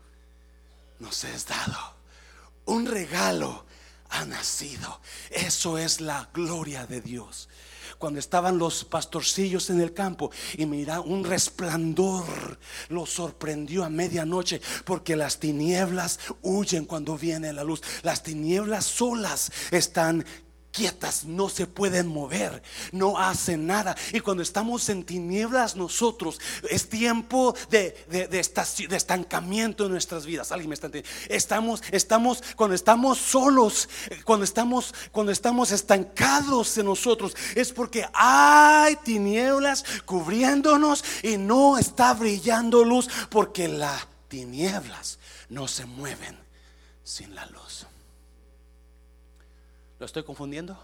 nos 0.98 1.24
es 1.24 1.46
dado, 1.46 1.94
un 2.66 2.86
regalo 2.86 3.64
ha 4.10 4.24
nacido. 4.24 5.00
Eso 5.30 5.78
es 5.78 6.00
la 6.00 6.28
gloria 6.32 6.86
de 6.86 7.00
Dios 7.00 7.48
cuando 7.98 8.18
estaban 8.18 8.58
los 8.58 8.84
pastorcillos 8.84 9.70
en 9.70 9.80
el 9.80 9.92
campo 9.92 10.30
y 10.56 10.66
mira 10.66 11.00
un 11.00 11.24
resplandor 11.24 12.24
los 12.88 13.10
sorprendió 13.10 13.84
a 13.84 13.90
medianoche 13.90 14.60
porque 14.84 15.16
las 15.16 15.38
tinieblas 15.38 16.18
huyen 16.42 16.84
cuando 16.84 17.16
viene 17.16 17.52
la 17.52 17.64
luz. 17.64 17.82
Las 18.02 18.22
tinieblas 18.22 18.84
solas 18.84 19.52
están 19.70 20.24
quietas, 20.72 21.24
no 21.24 21.48
se 21.48 21.66
pueden 21.66 22.06
mover, 22.06 22.62
no 22.92 23.18
hacen 23.18 23.66
nada. 23.66 23.96
Y 24.12 24.20
cuando 24.20 24.42
estamos 24.42 24.88
en 24.88 25.04
tinieblas 25.04 25.76
nosotros, 25.76 26.40
es 26.68 26.88
tiempo 26.88 27.54
de, 27.70 27.96
de, 28.08 28.96
estancamiento 28.96 29.86
en 29.86 29.92
nuestras 29.92 30.26
vidas. 30.26 30.52
Alguien 30.52 30.68
me 30.68 30.74
está 30.74 30.86
entendiendo. 30.86 31.18
Estamos, 31.28 31.82
estamos, 31.90 32.42
cuando 32.56 32.74
estamos 32.74 33.18
solos, 33.18 33.88
cuando 34.24 34.44
estamos, 34.44 34.94
cuando 35.12 35.32
estamos 35.32 35.72
estancados 35.72 36.76
en 36.78 36.86
nosotros, 36.86 37.36
es 37.54 37.72
porque 37.72 38.06
hay 38.12 38.96
tinieblas 38.96 39.84
cubriéndonos 40.04 41.04
y 41.22 41.36
no 41.36 41.78
está 41.78 42.14
brillando 42.14 42.84
luz, 42.84 43.08
porque 43.28 43.68
las 43.68 44.06
tinieblas 44.28 45.18
no 45.48 45.66
se 45.66 45.86
mueven 45.86 46.38
sin 47.02 47.34
la 47.34 47.44
luz. 47.46 47.86
¿Lo 50.00 50.06
estoy 50.06 50.24
confundiendo? 50.24 50.80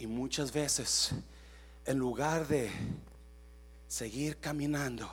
Y 0.00 0.08
muchas 0.08 0.52
veces, 0.52 1.12
en 1.84 1.98
lugar 1.98 2.48
de 2.48 2.68
seguir 3.86 4.36
caminando, 4.38 5.08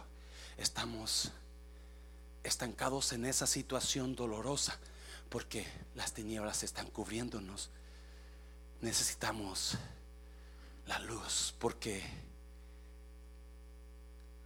estamos 0.58 1.32
estancados 2.41 3.13
en 3.13 3.26
esa 3.26 3.45
situación 3.45 4.15
dolorosa 4.15 4.80
porque 5.30 5.67
las 5.93 6.13
tinieblas 6.13 6.63
están 6.63 6.89
cubriéndonos. 6.89 7.69
Necesitamos 8.82 9.78
la 10.88 10.97
luz 10.97 11.54
porque 11.60 12.02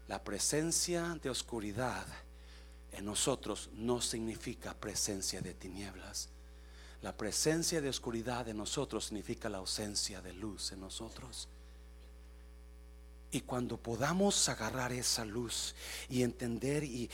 la 0.10 0.22
presencia 0.22 1.18
de 1.24 1.30
oscuridad 1.30 2.06
en 2.92 3.06
nosotros 3.06 3.70
no 3.72 4.02
significa 4.02 4.74
presencia 4.74 5.40
de 5.40 5.54
tinieblas. 5.54 6.28
La 7.02 7.16
presencia 7.16 7.80
de 7.80 7.90
oscuridad 7.90 8.48
en 8.48 8.58
nosotros 8.58 9.06
significa 9.06 9.50
la 9.50 9.60
ausencia 9.60 10.22
de 10.22 10.34
luz 10.34 10.72
en 10.72 10.82
nosotros. 10.82 11.48
Y 13.32 13.42
cuando 13.42 13.78
podamos 13.78 14.48
agarrar 14.50 14.92
esa 14.94 15.26
luz 15.26 15.76
y 16.10 16.24
entender, 16.24 16.84
y 16.84 17.10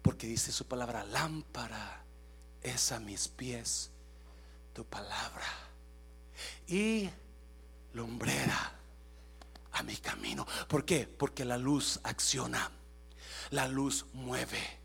porque 0.00 0.26
dice 0.26 0.50
su 0.50 0.66
palabra, 0.66 1.04
lámpara 1.04 2.02
es 2.62 2.92
a 2.92 3.00
mis 3.00 3.28
pies 3.28 3.90
tu 4.72 4.84
palabra 4.84 5.46
y 6.66 7.08
lumbrera 7.92 8.72
a 9.72 9.82
mi 9.82 9.96
camino. 9.96 10.46
¿Por 10.68 10.84
qué? 10.84 11.06
Porque 11.06 11.44
la 11.44 11.58
luz 11.58 12.00
acciona, 12.02 12.70
la 13.50 13.68
luz 13.68 14.06
mueve, 14.12 14.80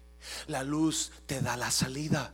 la 0.47 0.63
luz 0.63 1.11
te 1.25 1.41
da 1.41 1.55
la 1.55 1.71
salida. 1.71 2.33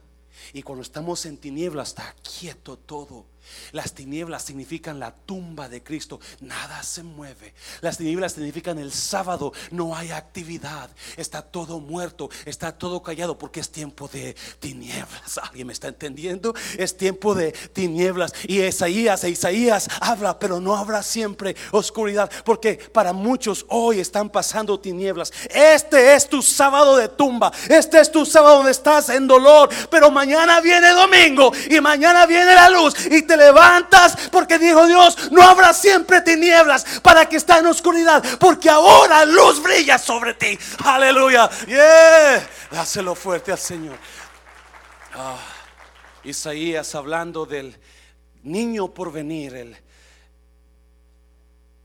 Y 0.53 0.63
cuando 0.63 0.81
estamos 0.81 1.25
en 1.25 1.37
tinieblas 1.37 1.89
está 1.89 2.15
quieto 2.21 2.77
todo. 2.77 3.32
Las 3.71 3.93
tinieblas 3.93 4.43
significan 4.43 4.99
la 4.99 5.11
tumba 5.11 5.69
de 5.69 5.83
Cristo. 5.83 6.19
Nada 6.41 6.83
se 6.83 7.03
mueve. 7.03 7.53
Las 7.81 7.97
tinieblas 7.97 8.33
significan 8.33 8.79
el 8.79 8.91
sábado. 8.91 9.53
No 9.71 9.95
hay 9.95 10.11
actividad. 10.11 10.89
Está 11.17 11.41
todo 11.41 11.79
muerto. 11.79 12.29
Está 12.45 12.71
todo 12.71 13.01
callado 13.01 13.37
porque 13.37 13.59
es 13.59 13.69
tiempo 13.69 14.07
de 14.07 14.35
tinieblas. 14.59 15.37
¿Alguien 15.37 15.67
me 15.67 15.73
está 15.73 15.87
entendiendo? 15.87 16.53
Es 16.77 16.97
tiempo 16.97 17.35
de 17.35 17.51
tinieblas. 17.51 18.33
Y 18.47 18.61
Isaías, 18.61 19.23
Isaías 19.23 19.87
habla, 19.99 20.39
pero 20.39 20.59
no 20.59 20.75
habrá 20.75 21.03
siempre 21.03 21.55
oscuridad. 21.71 22.31
Porque 22.45 22.75
para 22.75 23.13
muchos 23.13 23.65
hoy 23.69 23.99
están 23.99 24.29
pasando 24.29 24.79
tinieblas. 24.79 25.31
Este 25.49 26.15
es 26.15 26.27
tu 26.27 26.41
sábado 26.41 26.97
de 26.97 27.09
tumba. 27.09 27.51
Este 27.69 27.99
es 27.99 28.11
tu 28.11 28.25
sábado 28.25 28.57
donde 28.57 28.71
estás 28.71 29.09
en 29.09 29.27
dolor. 29.27 29.69
Pero 29.89 30.11
mañana 30.11 30.61
viene 30.61 30.89
domingo 30.89 31.51
y 31.69 31.79
mañana 31.81 32.25
viene 32.25 32.53
la 32.53 32.69
luz. 32.69 32.93
Y 33.09 33.21
te 33.23 33.32
levantas 33.37 34.15
porque 34.31 34.59
dijo 34.59 34.85
Dios, 34.87 35.31
no 35.31 35.41
habrá 35.41 35.73
siempre 35.73 36.21
tinieblas 36.21 36.85
para 37.01 37.27
que 37.27 37.37
está 37.37 37.59
en 37.59 37.67
oscuridad, 37.67 38.23
porque 38.39 38.69
ahora 38.69 39.25
luz 39.25 39.61
brilla 39.61 39.97
sobre 39.97 40.33
ti. 40.33 40.57
Aleluya. 40.83 41.49
Yeah. 41.67 42.47
Dáselo 42.71 43.15
fuerte 43.15 43.51
al 43.51 43.59
Señor. 43.59 43.97
Ah, 45.13 45.37
Isaías 46.23 46.95
hablando 46.95 47.45
del 47.45 47.77
niño 48.43 48.93
por 48.93 49.11
venir, 49.11 49.55
el, 49.55 49.77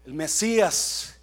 el 0.06 0.14
Mesías. 0.14 1.14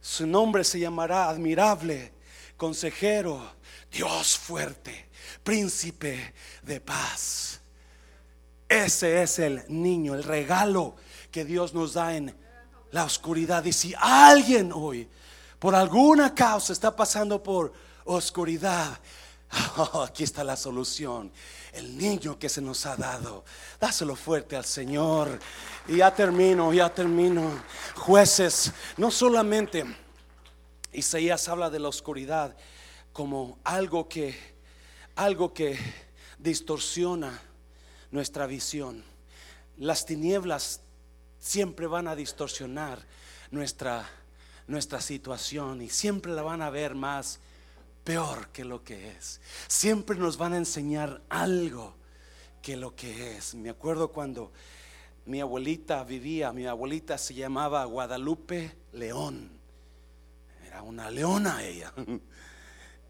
Su 0.00 0.26
nombre 0.26 0.64
se 0.64 0.78
llamará 0.78 1.30
admirable, 1.30 2.12
consejero, 2.56 3.54
Dios 3.90 4.36
fuerte, 4.36 5.08
príncipe 5.42 6.34
de 6.62 6.80
paz. 6.80 7.53
Ese 8.68 9.22
es 9.22 9.38
el 9.38 9.62
niño, 9.68 10.14
el 10.14 10.24
regalo 10.24 10.96
que 11.30 11.44
Dios 11.44 11.74
nos 11.74 11.94
da 11.94 12.16
en 12.16 12.34
la 12.90 13.04
oscuridad. 13.04 13.64
Y 13.64 13.72
si 13.72 13.94
alguien 13.98 14.72
hoy, 14.72 15.08
por 15.58 15.74
alguna 15.74 16.34
causa, 16.34 16.72
está 16.72 16.94
pasando 16.94 17.42
por 17.42 17.72
oscuridad, 18.04 18.98
oh, 19.76 20.02
aquí 20.02 20.24
está 20.24 20.44
la 20.44 20.56
solución. 20.56 21.30
El 21.72 21.96
niño 21.96 22.38
que 22.38 22.48
se 22.48 22.60
nos 22.60 22.86
ha 22.86 22.96
dado. 22.96 23.44
Dáselo 23.80 24.14
fuerte 24.14 24.56
al 24.56 24.64
Señor. 24.64 25.38
Y 25.88 25.96
ya 25.98 26.14
termino, 26.14 26.72
ya 26.72 26.92
termino. 26.92 27.62
Jueces, 27.96 28.72
no 28.96 29.10
solamente 29.10 29.84
Isaías 30.92 31.48
habla 31.48 31.70
de 31.70 31.80
la 31.80 31.88
oscuridad 31.88 32.56
como 33.12 33.58
algo 33.64 34.08
que, 34.08 34.36
algo 35.16 35.52
que 35.52 35.78
distorsiona 36.38 37.40
nuestra 38.14 38.46
visión. 38.46 39.02
Las 39.76 40.06
tinieblas 40.06 40.80
siempre 41.40 41.88
van 41.88 42.06
a 42.06 42.14
distorsionar 42.14 43.00
nuestra, 43.50 44.08
nuestra 44.68 45.00
situación 45.00 45.82
y 45.82 45.88
siempre 45.88 46.32
la 46.32 46.42
van 46.42 46.62
a 46.62 46.70
ver 46.70 46.94
más 46.94 47.40
peor 48.04 48.50
que 48.50 48.64
lo 48.64 48.84
que 48.84 49.08
es. 49.10 49.40
Siempre 49.66 50.16
nos 50.16 50.38
van 50.38 50.52
a 50.52 50.58
enseñar 50.58 51.22
algo 51.28 51.96
que 52.62 52.76
lo 52.76 52.94
que 52.94 53.36
es. 53.36 53.56
Me 53.56 53.68
acuerdo 53.68 54.12
cuando 54.12 54.52
mi 55.26 55.40
abuelita 55.40 56.04
vivía, 56.04 56.52
mi 56.52 56.66
abuelita 56.66 57.18
se 57.18 57.34
llamaba 57.34 57.84
Guadalupe 57.84 58.76
León. 58.92 59.50
Era 60.64 60.82
una 60.82 61.10
leona 61.10 61.64
ella. 61.64 61.92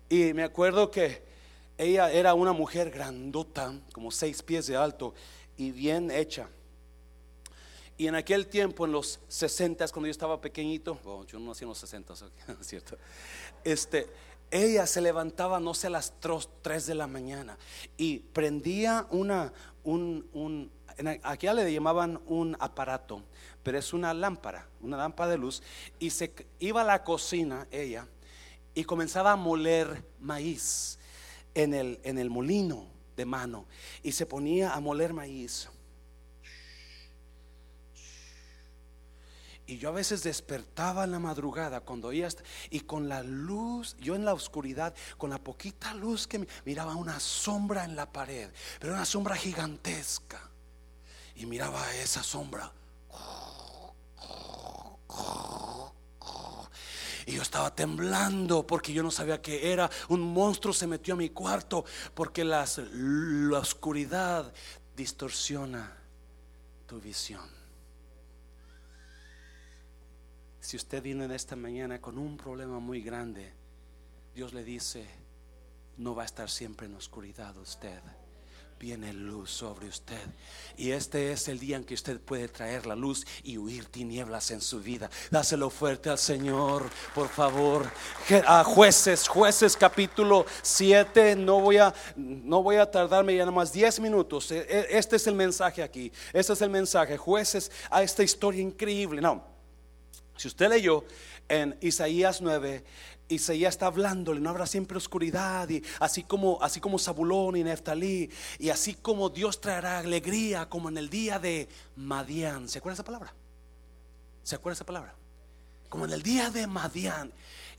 Y 0.07 0.35
me 0.35 0.45
acuerdo 0.45 0.91
que 0.91 1.34
ella 1.77 2.11
era 2.13 2.35
una 2.35 2.53
mujer 2.53 2.91
grandota, 2.91 3.75
como 3.93 4.11
seis 4.11 4.43
pies 4.43 4.67
de 4.67 4.77
alto 4.77 5.15
y 5.57 5.71
bien 5.71 6.11
hecha. 6.11 6.49
Y 7.97 8.09
en 8.09 8.17
aquel 8.17 8.49
tiempo, 8.49 8.85
en 8.85 8.93
los 8.93 9.21
60, 9.29 9.87
cuando 9.89 10.07
yo 10.07 10.11
estaba 10.11 10.41
pequeñito, 10.41 10.99
yo 11.27 11.39
no 11.39 11.49
nací 11.49 11.65
en 11.65 11.69
los 11.69 11.79
60, 11.79 12.15
¿cierto? 12.61 12.97
Este, 13.63 14.09
ella 14.51 14.87
se 14.87 15.01
levantaba, 15.01 15.61
no 15.61 15.75
sé, 15.75 15.87
a 15.87 15.91
las 15.91 16.13
3 16.21 16.87
de 16.87 16.95
la 16.95 17.07
mañana 17.07 17.57
y 17.97 18.19
prendía 18.19 19.07
una, 19.11 19.53
un, 19.85 20.29
un 20.33 20.71
aquí 21.23 21.47
le 21.49 21.73
llamaban 21.73 22.21
un 22.27 22.57
aparato, 22.61 23.23
pero 23.63 23.79
es 23.79 23.93
una 23.93 24.15
lámpara, 24.15 24.69
una 24.81 24.97
lámpara 24.97 25.31
de 25.31 25.39
luz, 25.39 25.63
y 25.99 26.11
se 26.11 26.33
iba 26.61 26.83
a 26.83 26.85
la 26.85 27.03
cocina 27.03 27.67
ella 27.71 28.07
y 28.75 28.85
comenzaba 28.85 29.33
a 29.33 29.37
moler 29.37 30.05
maíz 30.21 30.99
en 31.55 31.75
el, 31.75 32.01
en 32.03 32.19
el 32.19 32.31
molino 32.31 32.87
de 33.17 33.25
mano 33.25 33.67
y 34.03 34.13
se 34.13 34.27
ponía 34.27 34.75
a 34.75 34.81
moler 34.81 35.13
maíz. 35.13 35.69
Y 39.67 39.79
yo 39.79 39.89
a 39.89 39.93
veces 39.93 40.23
despertaba 40.23 41.05
en 41.05 41.13
la 41.13 41.19
madrugada 41.19 41.81
cuando 41.81 42.09
oía 42.09 42.29
y 42.69 42.81
con 42.81 43.09
la 43.09 43.23
luz, 43.23 43.97
yo 43.99 44.15
en 44.15 44.27
la 44.27 44.35
oscuridad, 44.35 44.95
con 45.17 45.31
la 45.31 45.39
poquita 45.39 45.95
luz 45.95 46.27
que 46.27 46.47
miraba 46.67 46.97
una 46.97 47.19
sombra 47.19 47.85
en 47.85 47.97
la 47.97 48.13
pared, 48.13 48.51
pero 48.79 48.93
una 48.93 49.07
sombra 49.07 49.37
gigantesca. 49.37 50.51
Y 51.37 51.47
miraba 51.47 51.95
esa 51.95 52.23
sombra. 52.23 52.73
Y 57.27 57.33
yo 57.33 57.43
estaba 57.43 57.75
temblando 57.75 58.67
porque 58.67 58.93
yo 58.93 59.03
no 59.03 59.11
sabía 59.11 59.41
que 59.41 59.73
era. 59.73 59.91
Un 60.09 60.21
monstruo 60.21 60.73
se 60.75 60.87
metió 60.87 61.15
a 61.15 61.17
mi 61.17 61.31
cuarto 61.31 61.85
porque 62.15 62.45
la 62.45 62.65
oscuridad 63.59 64.53
distorsiona 64.97 65.97
tu 66.87 67.01
visión. 67.01 67.49
Si 70.61 70.77
usted 70.77 71.03
viene 71.03 71.27
en 71.27 71.33
esta 71.33 71.57
mañana 71.57 72.01
con 72.01 72.17
un 72.19 72.37
problema 72.37 72.79
muy 72.79 73.03
grande, 73.03 73.53
Dios 74.35 74.55
le 74.55 74.65
dice, 74.65 75.07
no 75.99 76.15
va 76.15 76.23
a 76.23 76.27
estar 76.27 76.49
siempre 76.49 76.87
en 76.87 76.95
oscuridad 76.95 77.57
usted 77.59 78.01
viene 78.85 79.15
luz 79.15 79.51
sobre 79.51 79.89
usted. 79.89 80.21
Y 80.77 80.91
este 80.91 81.33
es 81.33 81.49
el 81.49 81.59
día 81.59 81.79
en 81.79 81.85
que 81.85 81.95
usted 81.95 82.21
puede 82.21 82.49
traer 82.49 82.85
la 82.85 82.95
luz 82.95 83.25
y 83.43 83.57
huir 83.57 83.87
tinieblas 83.87 84.51
en 84.51 84.61
su 84.61 84.79
vida. 84.81 85.09
Dáselo 85.31 85.71
fuerte 85.71 86.11
al 86.11 86.19
Señor, 86.19 86.91
por 87.15 87.31
favor. 87.31 87.91
A 88.47 88.63
jueces, 88.63 89.27
jueces 89.27 89.75
capítulo 89.75 90.45
7. 90.61 91.35
No 91.35 91.63
voy 91.63 91.79
a, 91.79 91.95
no 92.15 92.63
voy 92.63 92.77
a 92.77 92.91
tardarme 92.91 93.35
ya 93.35 93.47
nada 93.47 93.53
más 93.53 93.73
10 93.73 94.01
minutos. 94.01 94.51
E, 94.51 94.59
e, 94.59 94.99
este 94.99 95.17
es 95.17 95.27
el 95.29 95.35
mensaje 95.35 95.83
aquí. 95.83 96.13
Este 96.35 96.53
es 96.53 96.61
el 96.61 96.69
mensaje. 96.69 97.17
Jueces 97.17 97.73
a 97.89 98.03
esta 98.03 98.23
historia 98.23 98.61
increíble. 98.61 99.23
No, 99.23 99.43
si 100.37 100.49
usted 100.49 100.69
leyó 100.69 101.07
en 101.49 101.75
Isaías 101.81 102.43
9, 102.43 102.85
Isaías 103.29 103.75
está 103.75 103.87
hablándole, 103.87 104.41
no 104.41 104.51
habrá 104.51 104.67
siempre 104.67 104.99
oscuridad, 104.99 105.69
y 105.69 105.83
así 105.99 106.25
como, 106.25 106.63
así 106.63 106.81
como 106.81 106.99
Zabulón 106.99 107.57
y 107.57 107.65
Neftalí, 107.65 108.31
y 108.59 108.69
así 108.69 108.95
como 108.95 109.31
Dios 109.31 109.61
traerá 109.61 109.99
alegría, 110.01 110.69
como 110.69 110.91
en 110.91 110.99
el 110.99 111.09
día 111.09 111.39
de 111.39 111.69
Madián. 111.97 112.69
¿Se 112.69 112.79
acuerda 112.79 112.95
esa 112.95 113.05
palabra? 113.05 113.35
¿Se 114.43 114.55
acuerda 114.57 114.75
esa 114.75 114.87
palabra? 114.87 115.15
Como 115.89 116.05
en 116.05 116.13
el 116.13 116.23
día 116.23 116.51
de 116.51 116.67
Madián. 116.67 117.33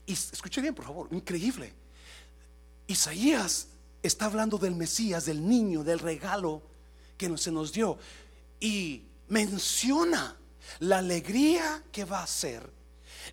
Y 0.04 0.14
escuche 0.14 0.60
bien, 0.60 0.74
por 0.74 0.84
favor, 0.84 1.08
increíble. 1.12 1.72
Isaías 2.88 3.68
está 4.02 4.26
hablando 4.26 4.58
del 4.58 4.74
Mesías, 4.74 5.26
del 5.26 5.46
niño, 5.46 5.84
del 5.84 6.00
regalo 6.00 6.62
que 7.16 7.36
se 7.38 7.52
nos 7.52 7.72
dio, 7.72 7.98
y 8.58 9.04
menciona 9.28 10.36
la 10.80 10.98
alegría 10.98 11.82
que 11.92 12.04
va 12.04 12.22
a 12.22 12.26
ser, 12.26 12.68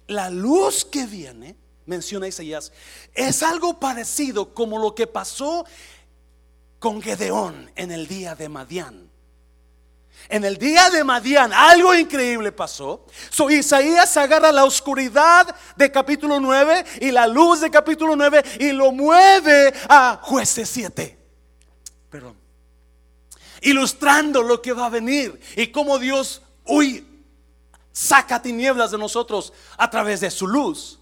la 0.08 0.30
luz 0.30 0.86
que 0.86 1.06
viene 1.06 1.62
menciona 1.86 2.28
Isaías, 2.28 2.72
es 3.13 3.43
algo 3.43 3.80
parecido 3.80 4.54
como 4.54 4.80
lo 4.80 4.96
que 4.96 5.08
pasó 5.08 5.65
con 6.80 7.02
Gedeón 7.02 7.72
en 7.76 7.91
el 7.91 8.08
día 8.08 8.36
de 8.36 8.50
Madián. 8.50 9.10
En 10.30 10.46
el 10.46 10.58
día 10.58 10.89
de 10.89 11.04
Madián 11.04 11.52
algo 11.54 11.93
increíble 11.93 12.52
pasó. 12.52 13.06
So, 13.30 13.50
Isaías 13.50 14.15
agarra 14.17 14.52
la 14.52 14.65
oscuridad 14.65 15.54
de 15.76 15.91
capítulo 15.91 16.39
9 16.39 16.86
y 17.02 17.12
la 17.12 17.28
luz 17.28 17.62
de 17.62 17.69
capítulo 17.69 18.15
9 18.15 18.43
y 18.60 18.72
lo 18.72 18.91
mueve 18.91 19.74
a 19.89 20.19
jueces 20.22 20.69
7. 20.69 21.19
Perdón. 22.10 22.38
Ilustrando 23.62 24.41
lo 24.41 24.62
que 24.62 24.74
va 24.74 24.88
a 24.88 24.89
venir 24.89 25.39
y 25.56 25.67
cómo 25.67 26.00
Dios 26.00 26.41
hoy 26.65 27.06
saca 27.91 28.41
tinieblas 28.41 28.91
de 28.91 28.98
nosotros 28.98 29.54
a 29.78 29.89
través 29.89 30.22
de 30.22 30.32
su 30.32 30.48
luz. 30.48 31.00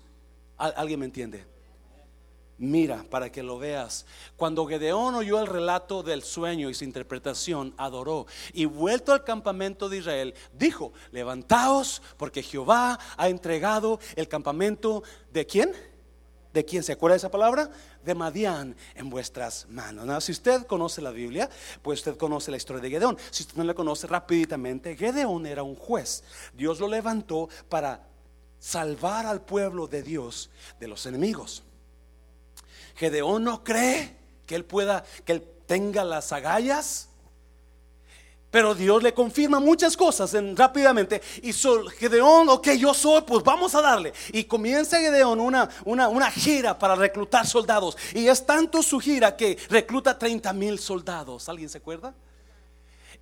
¿Alguien 0.62 1.00
me 1.00 1.06
entiende? 1.06 1.45
Mira, 2.60 3.04
para 3.10 3.32
que 3.32 3.41
lo 3.41 3.58
veas. 3.58 4.06
Cuando 4.36 4.67
Gedeón 4.67 5.15
oyó 5.15 5.39
el 5.39 5.47
relato 5.47 6.04
del 6.04 6.21
sueño 6.21 6.69
y 6.69 6.76
su 6.76 6.84
interpretación, 6.84 7.74
adoró. 7.76 8.28
Y 8.54 8.65
vuelto 8.65 9.13
al 9.13 9.24
campamento 9.24 9.89
de 9.89 9.97
Israel, 9.97 10.36
dijo, 10.54 10.93
levantaos 11.12 12.04
porque 12.17 12.43
Jehová 12.43 13.00
ha 13.17 13.30
entregado 13.30 14.00
el 14.15 14.28
campamento 14.28 15.02
de 15.34 15.47
quién? 15.47 15.74
¿De 16.54 16.63
quién 16.63 16.84
se 16.84 16.91
acuerda 16.91 17.13
de 17.13 17.17
esa 17.17 17.32
palabra? 17.32 17.71
De 18.06 18.13
Madián 18.13 18.76
en 18.93 19.10
vuestras 19.10 19.65
manos. 19.67 20.24
si 20.24 20.32
usted 20.32 20.67
conoce 20.67 21.02
la 21.02 21.10
Biblia, 21.10 21.50
pues 21.82 22.02
usted 22.02 22.15
conoce 22.15 22.52
la 22.52 22.58
historia 22.58 22.84
de 22.84 22.91
Gedeón. 22.91 23.17
Si 23.32 23.41
usted 23.41 23.56
no 23.56 23.63
la 23.63 23.74
conoce 23.74 24.06
rápidamente, 24.06 24.95
Gedeón 24.95 25.47
era 25.47 25.63
un 25.63 25.76
juez. 25.76 26.24
Dios 26.54 26.80
lo 26.80 26.88
levantó 26.88 27.50
para 27.69 28.11
salvar 28.62 29.26
al 29.26 29.41
pueblo 29.41 29.88
de 29.88 30.04
Dios 30.04 30.52
de 30.80 30.88
los 30.88 31.06
enemigos. 31.08 31.63
Gedeón 32.95 33.43
no 33.43 33.63
cree 33.63 34.15
que 34.45 34.56
él 34.56 34.63
pueda, 34.63 35.04
que 35.26 35.34
él 35.34 35.43
tenga 35.65 36.04
las 36.06 36.32
agallas. 36.32 37.10
Pero 38.52 38.76
Dios 38.76 39.02
le 39.02 39.13
confirma 39.13 39.60
muchas 39.60 39.97
cosas 39.97 40.34
en, 40.34 40.56
rápidamente. 40.56 41.21
Y 41.41 41.54
Gedeón, 41.54 42.50
ok, 42.50 42.71
yo 42.71 42.93
soy, 42.93 43.21
pues 43.21 43.43
vamos 43.43 43.74
a 43.74 43.82
darle. 43.82 44.13
Y 44.34 44.43
comienza 44.43 45.00
Gedeón 45.00 45.39
una, 45.39 45.67
una, 45.86 46.10
una 46.10 46.30
gira 46.30 46.78
para 46.78 46.95
reclutar 46.95 47.47
soldados. 47.47 47.97
Y 48.13 48.28
es 48.28 48.45
tanto 48.45 48.84
su 48.84 49.00
gira 49.00 49.36
que 49.36 49.58
recluta 49.69 50.19
30 50.19 50.54
mil 50.54 50.78
soldados. 50.78 51.50
¿Alguien 51.50 51.69
se 51.69 51.80
acuerda? 51.80 52.13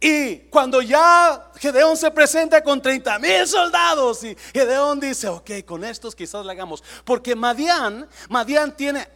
Y 0.02 0.38
cuando 0.50 0.82
ya 0.82 1.52
Gedeón 1.56 1.98
se 1.98 2.10
presenta 2.12 2.64
con 2.64 2.82
30 2.82 3.20
mil 3.20 3.46
soldados 3.46 4.24
y 4.24 4.36
Gedeón 4.54 5.00
dice, 5.00 5.28
ok, 5.28 5.52
con 5.66 5.84
estos 5.84 6.16
quizás 6.16 6.46
le 6.46 6.54
hagamos. 6.54 6.84
Porque 7.04 7.36
Madián, 7.36 8.08
Madián 8.30 8.76
tiene, 8.76 9.08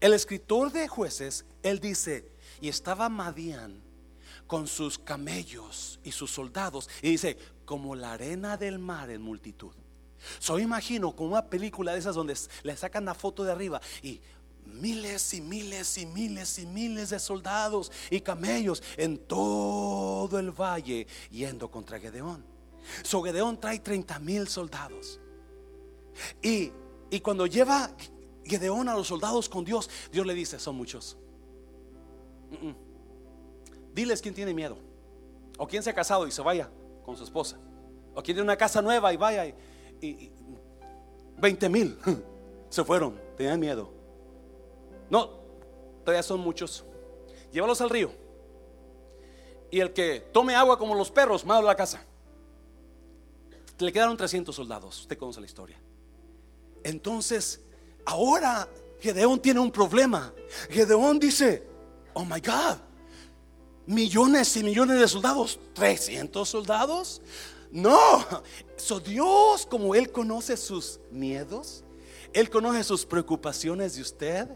el 0.00 0.12
escritor 0.12 0.70
de 0.70 0.86
jueces, 0.86 1.46
él 1.62 1.80
dice, 1.80 2.30
y 2.60 2.68
estaba 2.68 3.08
Madián 3.08 3.82
con 4.46 4.66
sus 4.66 4.98
camellos 4.98 5.98
y 6.04 6.12
sus 6.12 6.30
soldados. 6.30 6.90
Y 7.00 7.10
dice, 7.10 7.38
como 7.64 7.94
la 7.94 8.12
arena 8.12 8.56
del 8.56 8.78
mar 8.78 9.10
en 9.10 9.22
multitud. 9.22 9.72
So 10.38 10.58
imagino 10.58 11.14
como 11.14 11.30
una 11.32 11.46
película 11.46 11.92
de 11.92 12.00
esas 12.00 12.14
donde 12.14 12.36
le 12.62 12.76
sacan 12.76 13.04
la 13.04 13.14
foto 13.14 13.44
de 13.44 13.52
arriba 13.52 13.80
y 14.02 14.20
miles 14.68 15.34
y 15.34 15.40
miles 15.40 15.98
y 15.98 16.06
miles 16.06 16.58
y 16.58 16.66
miles 16.66 17.10
de 17.10 17.18
soldados 17.18 17.90
y 18.10 18.20
camellos 18.20 18.82
en 18.96 19.18
todo 19.18 20.38
el 20.38 20.50
valle 20.50 21.06
yendo 21.30 21.70
contra 21.70 21.98
Gedeón. 21.98 22.44
So 23.02 23.22
Gedeón 23.22 23.60
trae 23.60 23.80
30 23.80 24.18
mil 24.20 24.48
soldados. 24.48 25.20
Y, 26.42 26.72
y 27.10 27.20
cuando 27.20 27.46
lleva 27.46 27.90
Gedeón 28.44 28.88
a 28.88 28.94
los 28.94 29.06
soldados 29.06 29.48
con 29.48 29.64
Dios, 29.64 29.90
Dios 30.10 30.26
le 30.26 30.34
dice, 30.34 30.58
son 30.58 30.76
muchos. 30.76 31.16
Diles 33.94 34.22
quién 34.22 34.34
tiene 34.34 34.54
miedo. 34.54 34.78
O 35.58 35.66
quién 35.66 35.82
se 35.82 35.90
ha 35.90 35.94
casado 35.94 36.26
y 36.26 36.30
se 36.30 36.40
vaya 36.40 36.70
con 37.04 37.16
su 37.16 37.24
esposa. 37.24 37.58
O 38.14 38.22
quién 38.22 38.36
tiene 38.36 38.42
una 38.42 38.56
casa 38.56 38.80
nueva 38.80 39.12
y 39.12 39.16
vaya. 39.16 39.46
Y, 39.46 39.54
y 40.00 40.32
20 41.36 41.68
mil 41.68 41.98
se 42.68 42.84
fueron, 42.84 43.20
tenían 43.36 43.60
miedo. 43.60 43.97
No, 45.10 45.30
todavía 46.04 46.22
son 46.22 46.40
muchos. 46.40 46.84
Llévalos 47.52 47.80
al 47.80 47.90
río. 47.90 48.10
Y 49.70 49.80
el 49.80 49.92
que 49.92 50.20
tome 50.32 50.54
agua 50.54 50.78
como 50.78 50.94
los 50.94 51.10
perros, 51.10 51.44
a 51.48 51.62
la 51.62 51.74
casa. 51.74 52.02
Le 53.78 53.92
quedaron 53.92 54.16
300 54.16 54.54
soldados. 54.54 55.02
Usted 55.02 55.18
conoce 55.18 55.40
la 55.40 55.46
historia. 55.46 55.80
Entonces, 56.82 57.60
ahora 58.04 58.68
Gedeón 59.00 59.40
tiene 59.40 59.60
un 59.60 59.70
problema. 59.70 60.32
Gedeón 60.70 61.18
dice, 61.18 61.66
oh 62.14 62.24
my 62.24 62.40
God, 62.40 62.78
millones 63.86 64.56
y 64.56 64.62
millones 64.64 64.98
de 64.98 65.08
soldados. 65.08 65.58
300 65.74 66.48
soldados. 66.48 67.20
No. 67.70 68.24
So 68.76 69.00
Dios, 69.00 69.66
como 69.66 69.94
Él 69.94 70.10
conoce 70.10 70.56
sus 70.56 71.00
miedos, 71.10 71.84
Él 72.32 72.50
conoce 72.50 72.84
sus 72.84 73.04
preocupaciones 73.04 73.96
de 73.96 74.02
usted. 74.02 74.48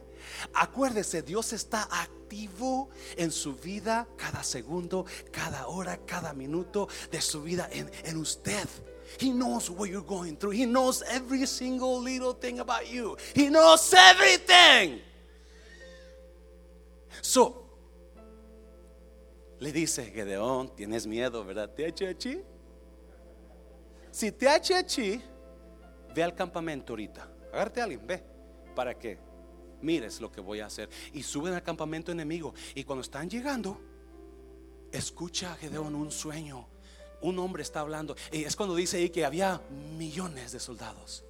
Acuérdese, 0.54 1.22
Dios 1.22 1.52
está 1.52 1.88
activo 1.90 2.90
en 3.16 3.30
su 3.30 3.54
vida 3.54 4.06
cada 4.16 4.42
segundo, 4.42 5.04
cada 5.30 5.66
hora, 5.68 5.98
cada 6.06 6.32
minuto 6.32 6.88
de 7.10 7.20
su 7.20 7.42
vida 7.42 7.68
en, 7.72 8.16
usted. 8.16 8.68
He 9.18 9.30
knows 9.30 9.68
what 9.68 9.90
you're 9.90 10.06
going 10.06 10.36
through. 10.36 10.52
He 10.52 10.64
knows 10.64 11.02
every 11.10 11.46
single 11.46 12.00
little 12.00 12.32
thing 12.32 12.60
about 12.60 12.86
you. 12.90 13.16
He 13.34 13.48
knows 13.48 13.92
everything. 13.92 15.00
So, 17.20 17.62
le 19.58 19.70
dice 19.70 20.10
Gedeón, 20.10 20.74
tienes 20.74 21.06
miedo, 21.06 21.44
¿verdad? 21.44 21.70
¿Te 21.70 21.86
hecho 21.86 22.06
Si 24.10 24.32
te 24.32 24.46
hecho 24.54 24.74
ve 26.14 26.22
al 26.22 26.34
campamento 26.34 26.92
ahorita. 26.92 27.28
Agárrate 27.52 27.80
a 27.80 27.84
alguien, 27.84 28.06
ve. 28.06 28.22
¿Para 28.74 28.98
qué? 28.98 29.18
Mires 29.82 30.20
lo 30.20 30.32
que 30.32 30.40
voy 30.40 30.60
a 30.60 30.66
hacer. 30.66 30.88
Y 31.12 31.22
suben 31.22 31.54
al 31.54 31.62
campamento 31.62 32.10
enemigo. 32.10 32.54
Y 32.74 32.84
cuando 32.84 33.02
están 33.02 33.28
llegando, 33.28 33.80
escucha 34.90 35.52
a 35.52 35.56
Gedeón 35.56 35.94
un 35.94 36.10
sueño 36.10 36.68
un 37.22 37.38
hombre 37.38 37.62
está 37.62 37.80
hablando. 37.80 38.14
Y 38.30 38.44
es 38.44 38.56
cuando 38.56 38.74
dice 38.74 38.98
ahí 38.98 39.10
que 39.10 39.24
había 39.24 39.60
millones 39.96 40.52
de 40.52 40.60
soldados. 40.60 41.24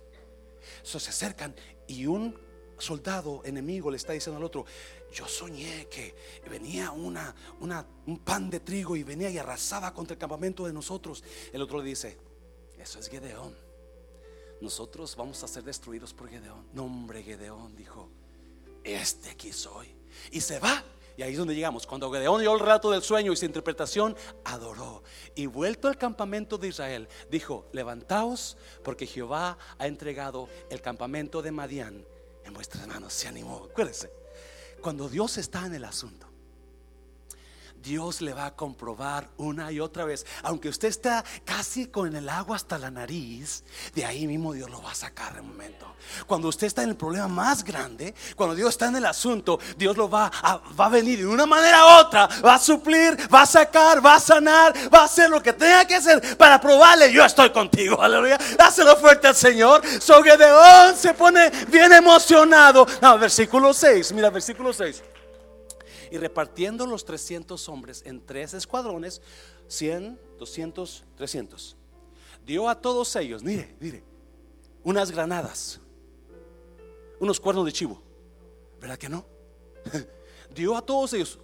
So, 0.82 0.98
se 0.98 1.10
acercan 1.10 1.54
y 1.86 2.06
un 2.06 2.36
soldado 2.78 3.42
enemigo 3.44 3.90
le 3.90 3.96
está 3.96 4.12
diciendo 4.12 4.38
al 4.38 4.44
otro, 4.44 4.64
yo 5.12 5.28
soñé 5.28 5.86
que 5.88 6.14
venía 6.50 6.90
una, 6.90 7.34
una, 7.60 7.86
un 8.06 8.18
pan 8.18 8.50
de 8.50 8.60
trigo 8.60 8.96
y 8.96 9.04
venía 9.04 9.30
y 9.30 9.38
arrasaba 9.38 9.92
contra 9.94 10.14
el 10.14 10.18
campamento 10.18 10.66
de 10.66 10.72
nosotros. 10.72 11.22
El 11.52 11.62
otro 11.62 11.78
le 11.78 11.84
dice, 11.84 12.18
eso 12.78 12.98
es 12.98 13.08
Gedeón. 13.08 13.54
Nosotros 14.60 15.14
vamos 15.16 15.42
a 15.42 15.48
ser 15.48 15.62
destruidos 15.64 16.14
por 16.14 16.28
Gedeón. 16.28 16.66
Nombre 16.72 17.22
Gedeón, 17.22 17.76
dijo, 17.76 18.08
este 18.84 19.30
aquí 19.30 19.52
soy. 19.52 19.94
Y 20.30 20.40
se 20.40 20.58
va 20.58 20.84
y 21.16 21.22
ahí 21.22 21.32
es 21.32 21.38
donde 21.38 21.54
llegamos. 21.54 21.86
Cuando 21.86 22.10
Gedeón 22.10 22.40
dio 22.40 22.54
el 22.54 22.60
relato 22.60 22.90
del 22.90 23.02
sueño 23.02 23.32
y 23.32 23.36
su 23.36 23.44
interpretación, 23.44 24.16
adoró. 24.44 25.02
Y 25.34 25.46
vuelto 25.46 25.88
al 25.88 25.98
campamento 25.98 26.58
de 26.58 26.68
Israel, 26.68 27.08
dijo, 27.30 27.68
levantaos 27.72 28.56
porque 28.82 29.06
Jehová 29.06 29.58
ha 29.78 29.86
entregado 29.86 30.48
el 30.70 30.80
campamento 30.80 31.42
de 31.42 31.52
Madián 31.52 32.06
en 32.44 32.54
vuestras 32.54 32.86
manos. 32.86 33.12
Se 33.12 33.28
animó. 33.28 33.68
Acuérdense, 33.70 34.10
cuando 34.80 35.08
Dios 35.08 35.36
está 35.36 35.66
en 35.66 35.74
el 35.74 35.84
asunto, 35.84 36.31
Dios 37.82 38.20
le 38.20 38.32
va 38.32 38.46
a 38.46 38.54
comprobar 38.54 39.28
una 39.36 39.72
y 39.72 39.80
otra 39.80 40.04
vez. 40.04 40.24
Aunque 40.42 40.68
usted 40.68 40.88
está 40.88 41.24
casi 41.44 41.86
con 41.86 42.14
el 42.14 42.28
agua 42.28 42.56
hasta 42.56 42.78
la 42.78 42.90
nariz, 42.90 43.64
de 43.94 44.04
ahí 44.04 44.26
mismo 44.26 44.52
Dios 44.52 44.70
lo 44.70 44.80
va 44.82 44.92
a 44.92 44.94
sacar 44.94 45.40
un 45.40 45.48
momento. 45.48 45.96
Cuando 46.26 46.48
usted 46.48 46.66
está 46.66 46.82
en 46.82 46.90
el 46.90 46.96
problema 46.96 47.28
más 47.28 47.64
grande, 47.64 48.14
cuando 48.36 48.54
Dios 48.54 48.70
está 48.70 48.86
en 48.88 48.96
el 48.96 49.06
asunto, 49.06 49.58
Dios 49.76 49.96
lo 49.96 50.08
va 50.08 50.30
a, 50.42 50.58
va 50.78 50.86
a 50.86 50.88
venir 50.88 51.18
de 51.18 51.26
una 51.26 51.46
manera 51.46 51.84
u 51.84 52.00
otra, 52.00 52.28
va 52.44 52.54
a 52.54 52.58
suplir, 52.58 53.16
va 53.32 53.42
a 53.42 53.46
sacar, 53.46 54.04
va 54.04 54.16
a 54.16 54.20
sanar, 54.20 54.74
va 54.92 55.00
a 55.00 55.04
hacer 55.04 55.30
lo 55.30 55.42
que 55.42 55.52
tenga 55.52 55.84
que 55.84 55.96
hacer 55.96 56.36
para 56.36 56.60
probarle, 56.60 57.12
yo 57.12 57.24
estoy 57.24 57.50
contigo, 57.50 58.00
aleluya. 58.00 58.38
Dáselo 58.56 58.96
fuerte 58.96 59.28
al 59.28 59.36
Señor. 59.36 59.82
So 60.00 60.22
Gedeón 60.22 60.96
se 60.96 61.14
pone 61.14 61.50
bien 61.68 61.92
emocionado. 61.92 62.86
No, 63.00 63.18
versículo 63.18 63.72
6, 63.72 64.12
mira, 64.12 64.30
versículo 64.30 64.72
6 64.72 65.02
y 66.12 66.18
repartiendo 66.18 66.84
los 66.84 67.06
300 67.06 67.70
hombres 67.70 68.02
en 68.04 68.20
tres 68.20 68.52
escuadrones, 68.52 69.22
100, 69.66 70.20
200, 70.38 71.04
300. 71.16 71.76
Dio 72.44 72.68
a 72.68 72.78
todos 72.78 73.16
ellos, 73.16 73.42
mire, 73.42 73.74
mire, 73.80 74.04
unas 74.84 75.10
granadas, 75.10 75.80
unos 77.18 77.40
cuernos 77.40 77.64
de 77.64 77.72
chivo, 77.72 78.02
¿verdad 78.78 78.98
que 78.98 79.08
no? 79.08 79.24
Dio 80.54 80.76
a 80.76 80.82
todos 80.82 81.14
ellos 81.14 81.38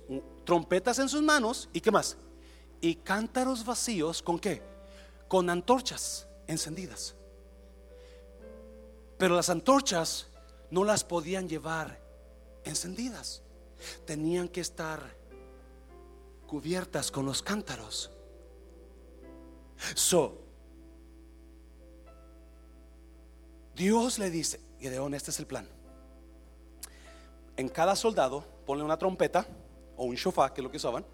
trompetas 0.45 0.99
en 0.99 1.09
sus 1.09 1.23
manos 1.23 1.71
y 1.73 1.81
qué 1.81 1.91
más? 1.91 2.19
Y 2.83 2.97
cántaros 2.97 3.65
vacíos 3.65 4.21
con 4.21 4.39
qué? 4.39 4.63
Con 5.29 5.49
antorchas 5.49 6.29
encendidas. 6.47 7.15
Pero 9.17 9.35
las 9.35 9.49
antorchas 9.49 10.27
no 10.71 10.85
las 10.85 11.05
podían 11.05 11.49
llevar 11.49 11.99
encendidas 12.65 13.43
tenían 14.05 14.49
que 14.49 14.61
estar 14.61 15.01
cubiertas 16.47 17.11
con 17.11 17.27
los 17.27 17.43
cántaros. 17.43 18.11
So, 19.95 20.43
Dios 23.75 24.19
le 24.19 24.31
dice, 24.31 24.61
Gedeón, 24.81 25.15
este 25.15 25.31
es 25.31 25.39
el 25.39 25.47
plan. 25.47 25.69
En 27.57 27.69
cada 27.69 27.95
soldado 27.95 28.45
ponle 28.67 28.83
una 28.83 28.97
trompeta 28.97 29.47
o 29.97 30.05
un 30.05 30.17
shofar, 30.17 30.53
que 30.53 30.61
es 30.61 30.65
lo 30.65 30.71
que 30.71 30.79
usaban, 30.79 31.05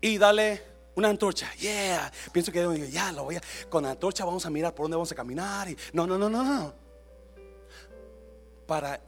y 0.00 0.18
dale 0.18 0.62
una 0.96 1.08
antorcha. 1.08 1.50
Yeah, 1.54 2.12
pienso 2.32 2.52
que 2.52 2.58
Gedeón 2.58 2.90
ya 2.90 3.12
lo 3.12 3.24
voy 3.24 3.36
a, 3.36 3.42
con 3.70 3.84
la 3.84 3.92
antorcha 3.92 4.24
vamos 4.24 4.44
a 4.44 4.50
mirar 4.50 4.74
por 4.74 4.84
dónde 4.84 4.96
vamos 4.96 5.12
a 5.12 5.14
caminar. 5.14 5.68
Y, 5.70 5.76
no, 5.92 6.06
no, 6.06 6.18
no, 6.18 6.28
no, 6.28 6.42
no. 6.42 6.74
Para, 8.66 9.00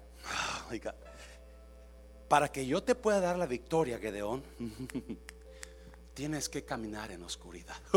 oh 0.70 1.07
para 2.28 2.48
que 2.52 2.66
yo 2.66 2.82
te 2.82 2.94
pueda 2.94 3.20
dar 3.20 3.36
la 3.36 3.46
victoria, 3.46 3.98
Gedeón, 3.98 4.42
tienes 6.14 6.48
que 6.48 6.64
caminar 6.64 7.10
en 7.10 7.22
oscuridad. 7.22 7.76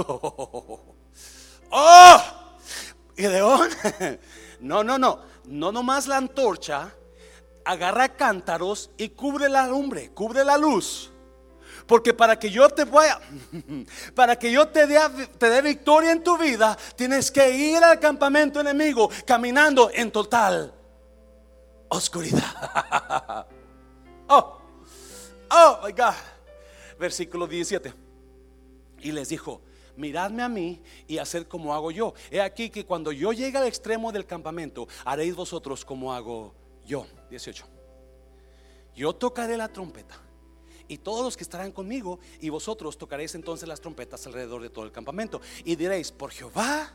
¡Oh! 1.69 2.21
Gedeón, 3.15 3.69
no, 4.61 4.83
no, 4.83 4.97
no, 4.97 5.19
no 5.45 5.71
nomás 5.71 6.07
la 6.07 6.17
antorcha, 6.17 6.93
agarra 7.65 8.15
cántaros 8.15 8.89
y 8.97 9.09
cubre 9.09 9.49
la 9.49 9.67
lumbre, 9.67 10.11
cubre 10.11 10.43
la 10.45 10.57
luz. 10.57 11.11
Porque 11.85 12.13
para 12.13 12.39
que 12.39 12.49
yo 12.49 12.69
te 12.69 12.85
vaya, 12.85 13.19
para 14.15 14.37
que 14.37 14.51
yo 14.51 14.67
te 14.69 14.87
dé, 14.87 14.99
te 15.37 15.49
dé 15.49 15.61
victoria 15.61 16.11
en 16.11 16.23
tu 16.23 16.37
vida, 16.37 16.77
tienes 16.95 17.29
que 17.31 17.51
ir 17.51 17.83
al 17.83 17.99
campamento 17.99 18.61
enemigo 18.61 19.09
caminando 19.25 19.91
en 19.93 20.09
total 20.09 20.73
oscuridad. 21.89 23.45
Oh, 24.33 24.61
oh 25.51 25.79
my 25.83 25.91
God. 25.91 26.15
Versículo 26.97 27.47
17. 27.47 27.93
Y 28.99 29.11
les 29.11 29.27
dijo, 29.27 29.61
miradme 29.97 30.41
a 30.41 30.47
mí 30.47 30.81
y 31.05 31.17
haced 31.17 31.47
como 31.47 31.73
hago 31.73 31.91
yo. 31.91 32.13
He 32.29 32.39
aquí 32.39 32.69
que 32.69 32.85
cuando 32.85 33.11
yo 33.11 33.33
llegue 33.33 33.57
al 33.57 33.67
extremo 33.67 34.09
del 34.13 34.25
campamento, 34.25 34.87
haréis 35.03 35.35
vosotros 35.35 35.83
como 35.83 36.13
hago 36.13 36.55
yo. 36.85 37.05
18. 37.29 37.65
Yo 38.95 39.13
tocaré 39.13 39.57
la 39.57 39.67
trompeta 39.67 40.15
y 40.87 40.97
todos 40.97 41.25
los 41.25 41.35
que 41.35 41.43
estarán 41.43 41.73
conmigo 41.73 42.19
y 42.39 42.47
vosotros 42.49 42.97
tocaréis 42.97 43.35
entonces 43.35 43.67
las 43.67 43.81
trompetas 43.81 44.25
alrededor 44.27 44.61
de 44.61 44.69
todo 44.69 44.85
el 44.85 44.93
campamento 44.93 45.41
y 45.65 45.75
diréis 45.75 46.09
por 46.09 46.31
Jehová 46.31 46.93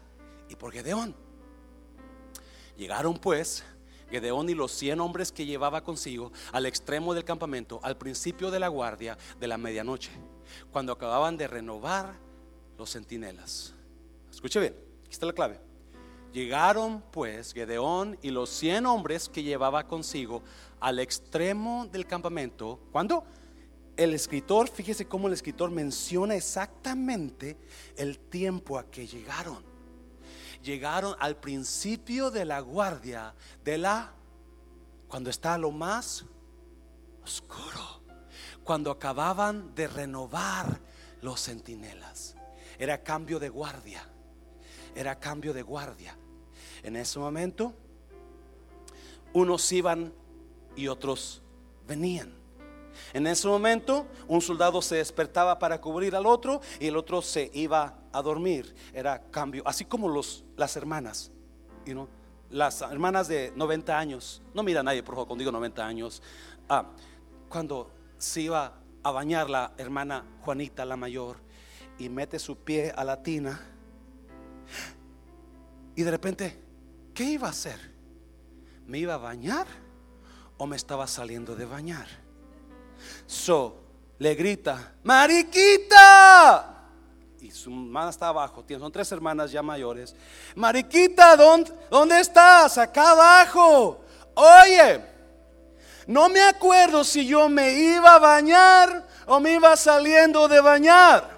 y 0.49 0.57
por 0.57 0.73
Gedeón. 0.73 1.15
Llegaron 2.79 3.19
pues 3.19 3.63
Gedeón 4.11 4.49
y 4.49 4.55
los 4.55 4.73
cien 4.73 5.01
hombres 5.01 5.33
que 5.33 5.47
llevaba 5.47 5.83
consigo 5.83 6.33
al 6.53 6.67
extremo 6.67 7.15
del 7.15 7.25
campamento, 7.25 7.81
al 7.83 7.97
principio 7.97 8.51
de 8.51 8.61
la 8.61 8.69
guardia 8.69 9.19
de 9.41 9.49
la 9.49 9.59
medianoche, 9.59 10.11
cuando 10.71 10.93
acababan 10.93 11.37
de 11.37 11.49
renovar 11.49 12.19
los 12.79 12.93
centinelas. 12.93 13.75
Escuche 14.31 14.61
bien, 14.61 14.77
aquí 15.03 15.13
está 15.13 15.27
la 15.27 15.33
clave. 15.33 15.61
Llegaron 16.33 17.03
pues 17.11 17.53
Gedeón 17.53 18.19
y 18.21 18.31
los 18.31 18.51
cien 18.51 18.85
hombres 18.87 19.29
que 19.29 19.43
llevaba 19.43 19.87
consigo 19.87 20.43
al 20.81 20.99
extremo 20.99 21.87
del 21.91 22.07
campamento. 22.07 22.79
Cuando 22.93 23.25
el 23.97 24.13
escritor, 24.13 24.69
fíjese 24.69 25.07
cómo 25.07 25.29
el 25.29 25.33
escritor 25.33 25.71
menciona 25.71 26.35
exactamente 26.35 27.57
el 27.97 28.19
tiempo 28.19 28.79
a 28.79 28.91
que 28.91 29.07
llegaron 29.07 29.76
llegaron 30.67 31.15
al 31.21 31.37
principio 31.37 32.31
de 32.31 32.45
la 32.45 32.61
guardia 32.61 33.35
de 33.65 33.79
la 33.79 34.13
cuando 35.07 35.31
está 35.31 35.57
lo 35.57 35.71
más 35.71 36.27
oscuro, 37.23 38.03
cuando 38.65 38.91
acababan 38.91 39.75
de 39.77 39.87
renovar 39.87 40.81
los 41.23 41.41
centinelas. 41.41 42.35
Era 42.79 43.03
cambio 43.03 43.39
de 43.39 43.49
guardia. 43.49 44.07
Era 44.95 45.19
cambio 45.21 45.55
de 45.55 45.63
guardia. 45.63 46.19
En 46.83 46.97
ese 46.97 47.19
momento 47.21 47.73
unos 49.33 49.71
iban 49.71 50.13
y 50.75 50.89
otros 50.89 51.43
venían. 51.87 52.33
En 53.13 53.27
ese 53.27 53.49
momento 53.49 54.07
un 54.29 54.41
soldado 54.41 54.83
se 54.83 54.97
despertaba 54.97 55.59
para 55.59 55.81
cubrir 55.81 56.15
al 56.15 56.27
otro 56.27 56.61
y 56.81 56.87
el 56.87 56.97
otro 56.97 57.23
se 57.23 57.51
iba 57.55 57.99
a 58.13 58.23
dormir. 58.23 58.75
Era 58.93 59.23
cambio, 59.31 59.63
así 59.67 59.85
como 59.85 60.09
los, 60.09 60.45
las 60.57 60.77
hermanas, 60.77 61.31
you 61.85 62.09
las 62.51 62.81
hermanas 62.83 63.29
de 63.29 63.53
90 63.57 63.99
años. 63.99 64.43
No 64.55 64.63
mira 64.63 64.81
a 64.81 64.83
nadie, 64.83 65.03
por 65.03 65.15
favor, 65.15 65.29
cuando 65.29 65.43
digo 65.43 65.53
90 65.53 65.87
años. 65.87 66.23
Ah, 66.69 66.87
cuando 67.49 67.91
se 68.19 68.43
iba 68.43 68.81
a 69.03 69.11
bañar 69.11 69.51
la 69.51 69.73
hermana 69.77 70.25
Juanita, 70.43 70.85
la 70.85 70.97
mayor, 70.97 71.39
y 71.99 72.09
mete 72.09 72.39
su 72.39 72.57
pie 72.57 72.93
a 72.95 73.05
la 73.05 73.23
tina. 73.23 73.61
Y 75.95 76.03
de 76.03 76.11
repente, 76.11 76.63
¿qué 77.15 77.25
iba 77.25 77.49
a 77.49 77.51
hacer? 77.51 77.95
¿Me 78.87 78.99
iba 78.99 79.15
a 79.15 79.19
bañar 79.19 79.67
o 80.59 80.67
me 80.67 80.77
estaba 80.77 81.07
saliendo 81.07 81.57
de 81.57 81.65
bañar? 81.65 82.07
So, 83.27 83.77
le 84.19 84.35
grita, 84.35 84.95
Mariquita. 85.03 86.73
Y 87.41 87.51
su 87.51 87.71
mamá 87.71 88.11
está 88.11 88.29
abajo, 88.29 88.65
son 88.69 88.91
tres 88.91 89.13
hermanas 89.13 89.53
ya 89.53 89.63
mayores. 89.63 90.15
Mariquita, 90.55 91.37
¿dónde, 91.37 91.71
¿dónde 91.91 92.21
estás? 92.21 92.79
Acá 92.79 93.13
abajo. 93.13 94.01
Oye, 94.35 95.01
no 96.07 96.29
me 96.29 96.41
acuerdo 96.41 97.05
si 97.05 97.27
yo 97.27 97.49
me 97.49 97.73
iba 97.73 98.15
a 98.15 98.19
bañar 98.19 99.07
o 99.27 99.39
me 99.41 99.55
iba 99.55 99.77
saliendo 99.77 100.49
de 100.49 100.61
bañar. 100.61 101.37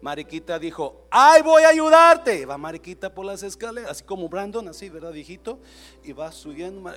Mariquita 0.00 0.58
dijo, 0.58 1.06
ay, 1.10 1.40
voy 1.40 1.62
a 1.62 1.68
ayudarte. 1.68 2.44
va 2.44 2.58
Mariquita 2.58 3.12
por 3.12 3.24
las 3.24 3.42
escaleras, 3.42 3.90
así 3.90 4.04
como 4.04 4.28
Brandon, 4.28 4.68
así, 4.68 4.90
¿verdad, 4.90 5.12
viejito? 5.12 5.58
Y 6.02 6.12
va 6.12 6.30
subiendo. 6.30 6.92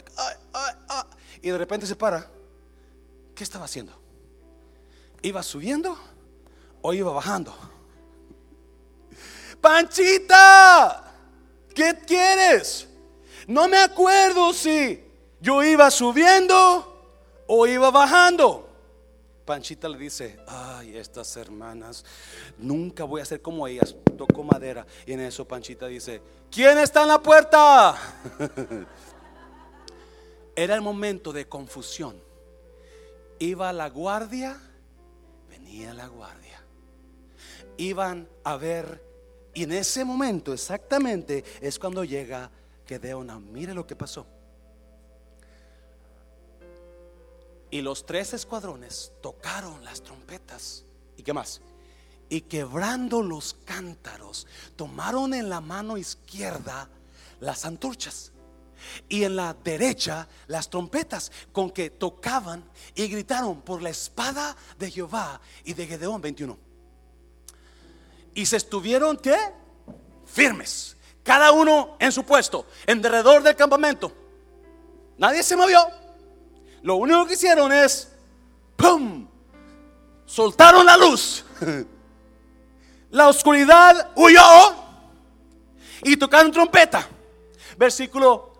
Y 1.41 1.49
de 1.49 1.57
repente 1.57 1.87
se 1.87 1.95
para. 1.95 2.29
¿Qué 3.37 3.43
estaba 3.43 3.65
haciendo? 3.65 3.93
¿Iba 5.21 5.43
subiendo 5.43 5.95
o 6.81 6.91
iba 6.91 7.11
bajando? 7.11 7.55
Panchita, 9.61 11.13
¿qué 11.75 11.99
quieres? 12.03 12.87
No 13.45 13.67
me 13.67 13.77
acuerdo 13.77 14.53
si 14.53 15.03
yo 15.39 15.63
iba 15.63 15.91
subiendo 15.91 17.45
o 17.45 17.67
iba 17.67 17.91
bajando. 17.91 18.67
Panchita 19.45 19.87
le 19.87 19.99
dice, 19.99 20.39
ay, 20.47 20.97
estas 20.97 21.37
hermanas, 21.37 22.03
nunca 22.57 23.03
voy 23.03 23.21
a 23.21 23.25
ser 23.25 23.39
como 23.39 23.67
ellas. 23.67 23.95
Tocó 24.17 24.43
madera. 24.43 24.83
Y 25.05 25.13
en 25.13 25.19
eso 25.19 25.47
Panchita 25.47 25.85
dice, 25.85 26.23
¿quién 26.49 26.79
está 26.79 27.03
en 27.03 27.09
la 27.09 27.21
puerta? 27.21 27.95
Era 30.55 30.73
el 30.73 30.81
momento 30.81 31.31
de 31.31 31.47
confusión. 31.47 32.26
Iba 33.39 33.71
la 33.71 33.89
guardia, 33.89 34.59
venía 35.49 35.93
la 35.93 36.07
guardia. 36.07 36.61
Iban 37.77 38.27
a 38.43 38.57
ver, 38.57 39.03
y 39.53 39.63
en 39.63 39.71
ese 39.71 40.03
momento 40.03 40.53
exactamente 40.53 41.43
es 41.61 41.77
cuando 41.77 42.03
llega 42.03 42.49
Gedeona. 42.87 43.39
Mire 43.39 43.73
lo 43.73 43.85
que 43.85 43.95
pasó. 43.95 44.25
Y 47.69 47.81
los 47.81 48.05
tres 48.05 48.33
escuadrones 48.33 49.11
tocaron 49.21 49.83
las 49.83 50.01
trompetas. 50.01 50.85
¿Y 51.15 51.23
qué 51.23 51.33
más? 51.33 51.61
Y 52.29 52.41
quebrando 52.41 53.21
los 53.21 53.53
cántaros, 53.65 54.47
tomaron 54.75 55.33
en 55.33 55.49
la 55.49 55.61
mano 55.61 55.97
izquierda 55.97 56.89
las 57.39 57.65
antorchas 57.65 58.31
y 59.09 59.23
en 59.23 59.35
la 59.35 59.53
derecha 59.53 60.27
las 60.47 60.69
trompetas 60.69 61.31
con 61.51 61.71
que 61.71 61.89
tocaban 61.89 62.63
y 62.95 63.07
gritaron 63.07 63.61
por 63.61 63.81
la 63.81 63.89
espada 63.89 64.55
de 64.77 64.91
Jehová 64.91 65.39
y 65.63 65.73
de 65.73 65.87
Gedeón 65.87 66.21
21. 66.21 66.57
Y 68.33 68.45
se 68.45 68.57
estuvieron 68.57 69.17
¿qué? 69.17 69.37
Firmes, 70.25 70.95
cada 71.23 71.51
uno 71.51 71.97
en 71.99 72.11
su 72.11 72.23
puesto, 72.23 72.67
en 72.85 73.01
derredor 73.01 73.41
del 73.43 73.55
campamento. 73.55 74.11
Nadie 75.17 75.41
se 75.43 75.55
movió. 75.55 75.79
Lo 76.83 76.95
único 76.95 77.25
que 77.25 77.33
hicieron 77.33 77.71
es, 77.71 78.09
¡pum! 78.75 79.27
Soltaron 80.25 80.85
la 80.85 80.97
luz. 80.97 81.43
La 83.09 83.29
oscuridad 83.29 84.11
huyó 84.15 84.43
y 86.03 86.17
tocaron 86.17 86.51
trompeta. 86.51 87.07
Versículo 87.77 88.53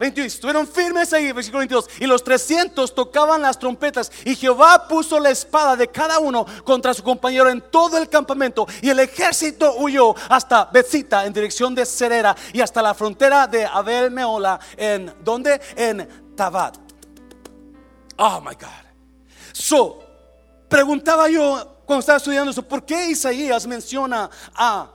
21. 0.00 0.26
Estuvieron 0.26 0.66
firmes 0.66 1.12
ahí, 1.12 1.30
versículo 1.30 1.58
22. 1.58 1.90
Y 2.00 2.06
los 2.06 2.24
300 2.24 2.94
tocaban 2.94 3.42
las 3.42 3.58
trompetas. 3.58 4.10
Y 4.24 4.34
Jehová 4.34 4.88
puso 4.88 5.20
la 5.20 5.28
espada 5.28 5.76
de 5.76 5.88
cada 5.88 6.18
uno 6.18 6.46
contra 6.64 6.94
su 6.94 7.02
compañero 7.02 7.50
en 7.50 7.60
todo 7.70 7.98
el 7.98 8.08
campamento. 8.08 8.66
Y 8.80 8.88
el 8.88 8.98
ejército 8.98 9.74
huyó 9.76 10.14
hasta 10.30 10.64
Betzita 10.64 11.26
en 11.26 11.34
dirección 11.34 11.74
de 11.74 11.84
Cerera 11.84 12.34
y 12.54 12.62
hasta 12.62 12.80
la 12.80 12.94
frontera 12.94 13.46
de 13.46 13.66
Abel 13.66 14.10
Meola. 14.10 14.58
¿En 14.74 15.14
donde 15.22 15.60
En 15.76 16.34
Tabat. 16.34 16.78
Oh 18.16 18.40
my 18.40 18.54
God. 18.54 18.90
So, 19.52 20.02
preguntaba 20.66 21.28
yo 21.28 21.82
cuando 21.84 22.00
estaba 22.00 22.16
estudiando 22.16 22.52
eso, 22.52 22.62
¿por 22.62 22.86
qué 22.86 23.10
Isaías 23.10 23.66
menciona 23.66 24.30
a, 24.54 24.90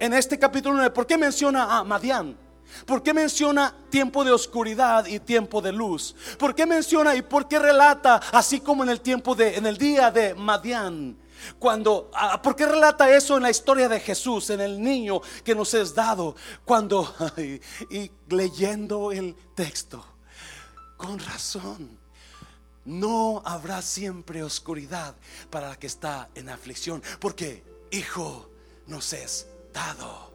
en 0.00 0.12
este 0.12 0.36
capítulo 0.40 0.74
9, 0.74 0.90
¿por 0.90 1.06
qué 1.06 1.16
menciona 1.16 1.78
a 1.78 1.84
Madián? 1.84 2.49
¿Por 2.86 3.02
qué 3.02 3.14
menciona 3.14 3.74
tiempo 3.90 4.24
de 4.24 4.32
oscuridad 4.32 5.06
y 5.06 5.20
tiempo 5.20 5.60
de 5.60 5.72
luz? 5.72 6.14
¿Por 6.38 6.54
qué 6.54 6.66
menciona 6.66 7.14
y 7.14 7.22
por 7.22 7.48
qué 7.48 7.58
relata 7.58 8.16
así 8.32 8.60
como 8.60 8.82
en 8.82 8.90
el 8.90 9.00
tiempo 9.00 9.34
de, 9.34 9.56
en 9.56 9.66
el 9.66 9.76
día 9.76 10.10
de 10.10 10.34
Madián? 10.34 11.16
Cuando, 11.58 12.10
ah, 12.14 12.40
¿por 12.42 12.54
qué 12.54 12.66
relata 12.66 13.14
eso 13.14 13.36
en 13.36 13.42
la 13.42 13.50
historia 13.50 13.88
de 13.88 14.00
Jesús, 14.00 14.50
en 14.50 14.60
el 14.60 14.80
niño 14.80 15.20
que 15.42 15.54
nos 15.54 15.72
es 15.74 15.94
dado? 15.94 16.36
Cuando, 16.64 17.14
y 17.90 18.10
leyendo 18.28 19.10
el 19.12 19.34
texto, 19.54 20.04
con 20.96 21.18
razón 21.18 21.98
no 22.84 23.42
habrá 23.44 23.82
siempre 23.82 24.42
oscuridad 24.42 25.14
para 25.50 25.68
la 25.68 25.78
que 25.78 25.86
está 25.86 26.28
en 26.34 26.48
aflicción, 26.48 27.02
porque 27.20 27.62
hijo 27.90 28.50
nos 28.86 29.12
es 29.12 29.46
dado. 29.72 30.29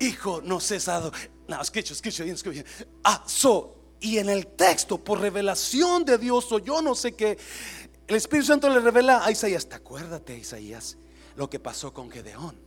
Hijo 0.00 0.40
nos 0.42 0.70
es 0.70 0.86
dado. 0.86 1.12
No, 1.46 1.60
escucha, 1.60 1.92
escucha 1.92 2.24
bien, 2.24 2.34
escucha 2.34 2.62
bien. 2.62 2.66
Ah, 3.04 3.22
so, 3.26 3.76
y 4.00 4.18
en 4.18 4.28
el 4.28 4.48
texto, 4.48 4.98
por 4.98 5.20
revelación 5.20 6.04
de 6.04 6.18
Dios, 6.18 6.50
o 6.50 6.58
yo 6.58 6.82
no 6.82 6.94
sé 6.94 7.12
qué, 7.12 7.38
el 8.08 8.16
Espíritu 8.16 8.48
Santo 8.48 8.68
le 8.68 8.80
revela 8.80 9.24
a 9.24 9.30
Isaías, 9.30 9.68
te 9.68 9.76
acuérdate, 9.76 10.36
Isaías, 10.36 10.96
lo 11.36 11.48
que 11.48 11.60
pasó 11.60 11.94
con 11.94 12.10
Gedeón. 12.10 12.58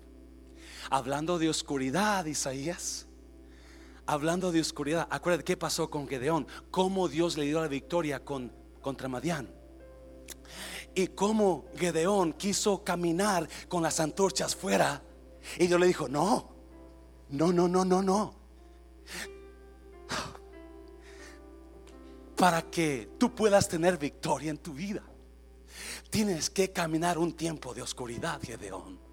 Hablando 0.90 1.40
de 1.40 1.50
oscuridad, 1.50 2.26
Isaías. 2.26 3.08
Hablando 4.06 4.52
de 4.52 4.62
oscuridad, 4.62 5.08
acuérdate 5.10 5.44
qué 5.44 5.58
pasó 5.58 5.90
con 5.90 6.08
Gedeón, 6.08 6.46
cómo 6.72 7.08
Dios 7.08 7.38
le 7.38 7.46
dio 7.46 7.62
la 7.62 7.68
victoria 7.68 8.24
con 8.24 8.52
contra 8.84 9.08
Madián. 9.08 9.50
Y 10.94 11.08
como 11.08 11.66
Gedeón 11.76 12.34
quiso 12.34 12.84
caminar 12.84 13.50
con 13.68 13.82
las 13.82 14.00
antorchas 14.00 14.56
fuera. 14.56 15.02
Y 15.58 15.66
Dios 15.66 15.80
le 15.80 15.88
dijo, 15.88 16.08
no, 16.08 16.53
no, 17.34 17.52
no, 17.52 17.68
no, 17.68 17.84
no, 17.84 18.02
no. 18.02 18.34
Para 22.36 22.62
que 22.64 23.10
tú 23.18 23.34
puedas 23.34 23.68
tener 23.68 23.98
victoria 23.98 24.52
en 24.52 24.58
tu 24.58 24.74
vida, 24.74 25.04
tienes 26.10 26.50
que 26.50 26.72
caminar 26.72 27.18
un 27.18 27.34
tiempo 27.34 27.74
de 27.74 27.82
oscuridad, 27.82 28.40
Gedeón 28.42 29.12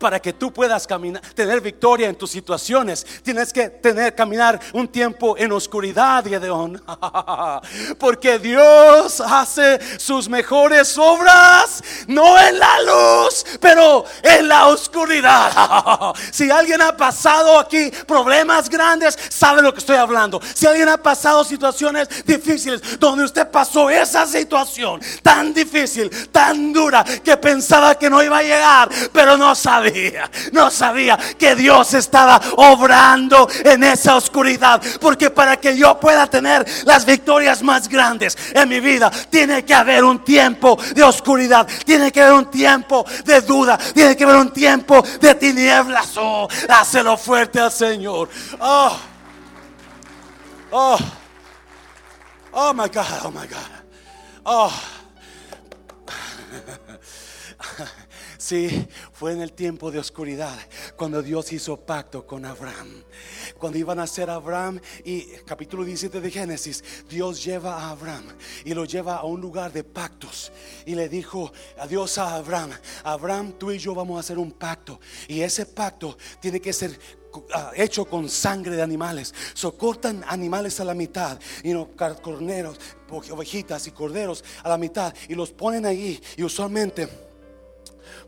para 0.00 0.18
que 0.18 0.32
tú 0.32 0.50
puedas 0.50 0.86
caminar, 0.86 1.22
tener 1.34 1.60
victoria 1.60 2.08
en 2.08 2.16
tus 2.16 2.30
situaciones. 2.30 3.06
Tienes 3.22 3.52
que 3.52 3.68
tener 3.68 4.14
caminar 4.14 4.58
un 4.72 4.88
tiempo 4.88 5.36
en 5.36 5.52
oscuridad, 5.52 6.24
Gedeón. 6.24 6.82
Porque 7.98 8.38
Dios 8.38 9.20
hace 9.20 9.78
sus 9.98 10.28
mejores 10.28 10.96
obras 10.96 11.84
no 12.06 12.38
en 12.40 12.58
la 12.58 12.80
luz, 12.80 13.44
pero 13.60 14.06
en 14.22 14.48
la 14.48 14.68
oscuridad. 14.68 15.50
Si 16.30 16.50
alguien 16.50 16.80
ha 16.80 16.96
pasado 16.96 17.58
aquí 17.58 17.90
problemas 18.06 18.70
grandes, 18.70 19.18
sabe 19.28 19.60
lo 19.60 19.72
que 19.72 19.80
estoy 19.80 19.96
hablando. 19.96 20.40
Si 20.54 20.66
alguien 20.66 20.88
ha 20.88 20.96
pasado 20.96 21.44
situaciones 21.44 22.24
difíciles 22.24 22.98
donde 22.98 23.24
usted 23.24 23.50
pasó 23.50 23.90
esa 23.90 24.26
situación 24.26 25.00
tan 25.22 25.52
difícil, 25.52 26.10
tan 26.30 26.72
dura, 26.72 27.04
que 27.04 27.36
pensaba 27.36 27.96
que 27.96 28.08
no 28.08 28.22
iba 28.22 28.38
a 28.38 28.42
llegar, 28.42 28.88
pero 29.12 29.36
no 29.36 29.54
sabía 29.54 29.89
no 30.52 30.70
sabía 30.70 31.18
que 31.38 31.54
Dios 31.54 31.94
estaba 31.94 32.40
obrando 32.56 33.48
en 33.64 33.84
esa 33.84 34.16
oscuridad. 34.16 34.80
Porque 35.00 35.30
para 35.30 35.58
que 35.58 35.76
yo 35.76 35.98
pueda 35.98 36.26
tener 36.26 36.66
las 36.84 37.04
victorias 37.04 37.62
más 37.62 37.88
grandes 37.88 38.36
en 38.52 38.68
mi 38.68 38.80
vida, 38.80 39.10
tiene 39.30 39.64
que 39.64 39.74
haber 39.74 40.04
un 40.04 40.24
tiempo 40.24 40.78
de 40.94 41.02
oscuridad, 41.02 41.66
tiene 41.84 42.12
que 42.12 42.22
haber 42.22 42.34
un 42.34 42.50
tiempo 42.50 43.04
de 43.24 43.40
duda, 43.40 43.78
tiene 43.78 44.16
que 44.16 44.24
haber 44.24 44.36
un 44.36 44.52
tiempo 44.52 45.02
de 45.20 45.34
tinieblas. 45.34 46.16
Oh, 46.16 46.48
hácelo 46.68 47.16
fuerte 47.16 47.60
al 47.60 47.72
Señor. 47.72 48.28
Oh, 48.58 48.96
oh, 50.70 50.98
oh 52.52 52.74
my 52.74 52.88
God, 52.88 53.06
oh 53.24 53.30
my 53.30 53.46
God. 53.46 53.58
Oh. 54.44 54.72
Sí, 58.40 58.88
fue 59.12 59.34
en 59.34 59.42
el 59.42 59.52
tiempo 59.52 59.90
de 59.90 59.98
oscuridad 59.98 60.58
cuando 60.96 61.20
Dios 61.20 61.52
hizo 61.52 61.76
pacto 61.76 62.26
con 62.26 62.46
Abraham. 62.46 63.04
Cuando 63.58 63.76
iban 63.76 64.00
a 64.00 64.06
ser 64.06 64.30
Abraham 64.30 64.80
y 65.04 65.26
capítulo 65.44 65.84
17 65.84 66.22
de 66.22 66.30
Génesis, 66.30 66.82
Dios 67.06 67.44
lleva 67.44 67.74
a 67.74 67.90
Abraham 67.90 68.24
y 68.64 68.72
lo 68.72 68.86
lleva 68.86 69.16
a 69.16 69.24
un 69.24 69.42
lugar 69.42 69.74
de 69.74 69.84
pactos 69.84 70.52
y 70.86 70.94
le 70.94 71.10
dijo 71.10 71.52
adiós 71.78 72.16
a 72.16 72.36
Abraham, 72.36 72.70
Abraham, 73.04 73.52
tú 73.58 73.72
y 73.72 73.78
yo 73.78 73.94
vamos 73.94 74.16
a 74.16 74.20
hacer 74.20 74.38
un 74.38 74.52
pacto 74.52 74.98
y 75.28 75.42
ese 75.42 75.66
pacto 75.66 76.16
tiene 76.40 76.60
que 76.60 76.72
ser 76.72 76.98
ah, 77.52 77.72
hecho 77.76 78.06
con 78.06 78.26
sangre 78.30 78.74
de 78.74 78.80
animales. 78.80 79.34
Socortan 79.52 80.24
animales 80.26 80.80
a 80.80 80.86
la 80.86 80.94
mitad, 80.94 81.38
y 81.62 81.74
no 81.74 81.90
corneros, 82.22 82.80
ovejitas 83.10 83.86
y 83.86 83.90
corderos 83.90 84.42
a 84.62 84.70
la 84.70 84.78
mitad 84.78 85.12
y 85.28 85.34
los 85.34 85.50
ponen 85.50 85.84
ahí 85.84 86.18
y 86.38 86.42
usualmente 86.42 87.29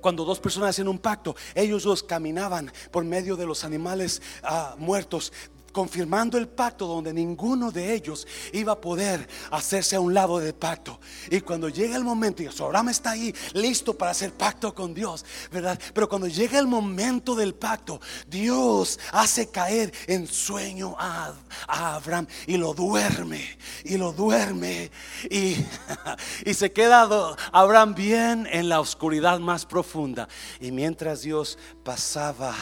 cuando 0.01 0.25
dos 0.25 0.41
personas 0.41 0.71
hacen 0.71 0.89
un 0.89 0.99
pacto, 0.99 1.37
ellos 1.55 1.85
dos 1.85 2.03
caminaban 2.03 2.73
por 2.91 3.05
medio 3.05 3.37
de 3.37 3.47
los 3.47 3.65
animales 3.65 4.23
ah, 4.43 4.75
muertos 4.79 5.33
confirmando 5.73 6.39
el 6.39 6.49
pacto 6.49 6.87
donde 6.87 7.13
ninguno 7.13 7.71
de 7.71 7.95
ellos 7.95 8.27
iba 8.53 8.73
a 8.73 8.81
poder 8.81 9.27
hacerse 9.51 9.97
a 9.97 10.01
un 10.01 10.15
lado 10.15 10.39
del 10.39 10.55
pacto. 10.55 11.01
Y 11.31 11.41
cuando 11.41 11.69
llega 11.69 11.97
el 11.97 12.05
momento, 12.05 12.43
y 12.43 12.47
Abraham 12.47 12.91
está 12.91 13.13
ahí 13.13 13.35
listo 13.55 13.97
para 13.97 14.11
hacer 14.11 14.33
pacto 14.33 14.75
con 14.75 14.95
Dios, 14.95 15.25
¿verdad? 15.51 15.81
Pero 15.95 16.09
cuando 16.09 16.29
llega 16.29 16.59
el 16.59 16.67
momento 16.67 17.35
del 17.35 17.55
pacto, 17.55 18.01
Dios 18.29 19.01
hace 19.13 19.51
caer 19.51 19.93
en 20.07 20.27
sueño 20.27 20.95
a, 20.99 21.35
Abraham 21.67 22.27
y 22.47 22.57
lo 22.57 22.75
duerme, 22.75 23.59
y 23.85 23.97
lo 23.97 24.13
duerme, 24.13 24.91
y, 25.31 25.57
y 26.45 26.55
se 26.55 26.73
queda 26.73 27.09
Abraham 27.53 27.95
bien 27.95 28.49
en 28.51 28.69
la 28.69 28.81
oscuridad 28.81 29.41
más 29.41 29.65
profunda. 29.65 30.29
Y 30.61 30.71
mientras 30.71 31.23
Dios 31.23 31.59
pasaba 31.83 32.55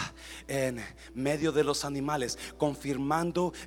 en 0.46 0.80
medio 1.14 1.52
de 1.52 1.64
los 1.64 1.84
animales, 1.84 2.38
confirmando 2.56 2.99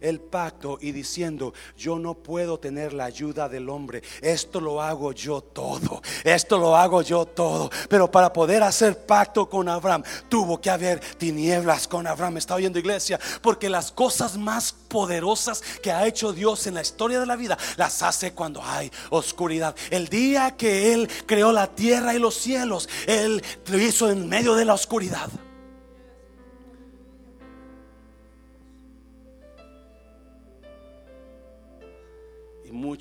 el 0.02 0.20
pacto 0.20 0.78
y 0.82 0.92
diciendo, 0.92 1.54
yo 1.78 2.00
no 2.00 2.14
puedo 2.14 2.60
tener 2.60 2.94
la 2.94 3.06
ayuda 3.06 3.50
del 3.50 3.70
hombre, 3.70 4.04
esto 4.22 4.60
lo 4.60 4.82
hago 4.82 5.12
yo 5.12 5.42
todo, 5.42 6.02
esto 6.24 6.58
lo 6.58 6.76
hago 6.76 7.02
yo 7.02 7.26
todo. 7.26 7.70
Pero 7.90 8.10
para 8.10 8.32
poder 8.32 8.64
hacer 8.64 9.06
pacto 9.06 9.50
con 9.50 9.70
Abraham, 9.70 10.04
tuvo 10.30 10.60
que 10.60 10.70
haber 10.70 11.00
tinieblas 11.18 11.88
con 11.88 12.08
Abraham. 12.08 12.38
Está 12.38 12.56
oyendo 12.56 12.80
iglesia, 12.80 13.20
porque 13.42 13.70
las 13.70 13.92
cosas 13.92 14.38
más 14.38 14.74
poderosas 14.74 15.62
que 15.82 15.92
ha 15.92 16.06
hecho 16.06 16.34
Dios 16.34 16.68
en 16.68 16.76
la 16.76 16.82
historia 16.82 17.20
de 17.20 17.26
la 17.26 17.36
vida, 17.36 17.58
las 17.78 18.04
hace 18.04 18.34
cuando 18.34 18.64
hay 18.64 18.92
oscuridad. 19.10 19.76
El 19.90 20.08
día 20.08 20.56
que 20.56 20.94
Él 20.94 21.10
creó 21.26 21.52
la 21.52 21.68
tierra 21.68 22.14
y 22.14 22.20
los 22.20 22.36
cielos, 22.36 22.90
Él 23.08 23.44
lo 23.68 23.78
hizo 23.78 24.10
en 24.10 24.28
medio 24.28 24.56
de 24.56 24.66
la 24.66 24.74
oscuridad. 24.74 25.30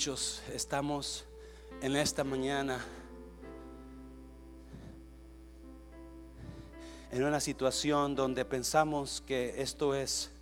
Muchos 0.03 0.42
estamos 0.53 1.24
en 1.80 1.94
esta 1.94 2.24
mañana 2.24 2.84
en 7.12 7.22
una 7.22 7.38
situación 7.38 8.16
donde 8.16 8.44
pensamos 8.44 9.22
que 9.24 9.62
esto 9.62 9.94
es 9.94 10.32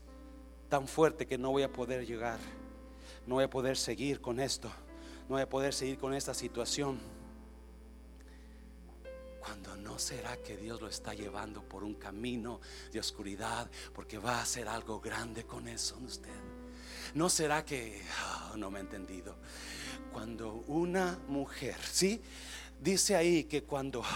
tan 0.70 0.88
fuerte 0.88 1.26
que 1.26 1.36
no 1.36 1.50
voy 1.50 1.62
a 1.62 1.70
poder 1.70 2.06
llegar, 2.06 2.38
no 3.26 3.34
voy 3.34 3.44
a 3.44 3.50
poder 3.50 3.76
seguir 3.76 4.22
con 4.22 4.40
esto, 4.40 4.68
no 5.28 5.34
voy 5.34 5.42
a 5.42 5.48
poder 5.50 5.74
seguir 5.74 5.98
con 5.98 6.14
esta 6.14 6.32
situación. 6.32 6.98
Cuando 9.40 9.76
no 9.76 9.98
será 9.98 10.38
que 10.38 10.56
Dios 10.56 10.80
lo 10.80 10.88
está 10.88 11.12
llevando 11.12 11.60
por 11.60 11.84
un 11.84 11.96
camino 11.96 12.62
de 12.92 13.00
oscuridad, 13.00 13.70
porque 13.92 14.16
va 14.16 14.38
a 14.38 14.42
hacer 14.42 14.68
algo 14.68 15.02
grande 15.02 15.44
con 15.44 15.68
eso 15.68 15.98
en 15.98 16.06
usted. 16.06 16.49
¿No 17.14 17.28
será 17.28 17.64
que 17.64 18.02
ah, 18.18 18.54
no 18.56 18.70
me 18.70 18.78
ha 18.78 18.82
entendido? 18.82 19.36
Cuando 20.12 20.64
una 20.68 21.18
mujer, 21.28 21.76
¿sí? 21.90 22.22
Dice 22.80 23.16
ahí 23.16 23.44
que 23.44 23.64
cuando 23.64 24.02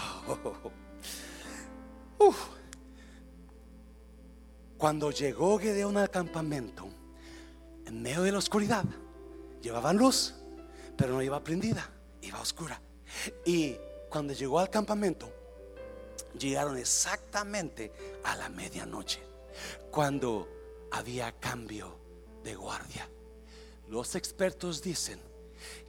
cuando 4.77 5.11
llegó 5.11 5.59
Gedeón 5.59 5.97
al 5.97 6.09
campamento, 6.09 6.87
en 7.85 8.01
medio 8.01 8.23
de 8.23 8.31
la 8.31 8.39
oscuridad, 8.39 8.85
llevaban 9.61 9.97
luz, 9.97 10.35
pero 10.97 11.13
no 11.13 11.21
iba 11.21 11.43
prendida, 11.43 11.89
iba 12.21 12.39
oscura. 12.39 12.81
Y 13.45 13.77
cuando 14.09 14.33
llegó 14.33 14.59
al 14.59 14.69
campamento, 14.69 15.31
llegaron 16.37 16.77
exactamente 16.77 17.91
a 18.23 18.35
la 18.35 18.49
medianoche, 18.49 19.21
cuando 19.91 20.47
había 20.91 21.31
cambio 21.33 22.04
de 22.45 22.55
guardia. 22.55 23.09
Los 23.89 24.15
expertos 24.15 24.81
dicen 24.81 25.19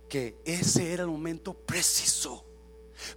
que 0.09 0.37
ese 0.45 0.93
era 0.93 1.05
el 1.05 1.09
momento 1.09 1.55
preciso 1.55 2.45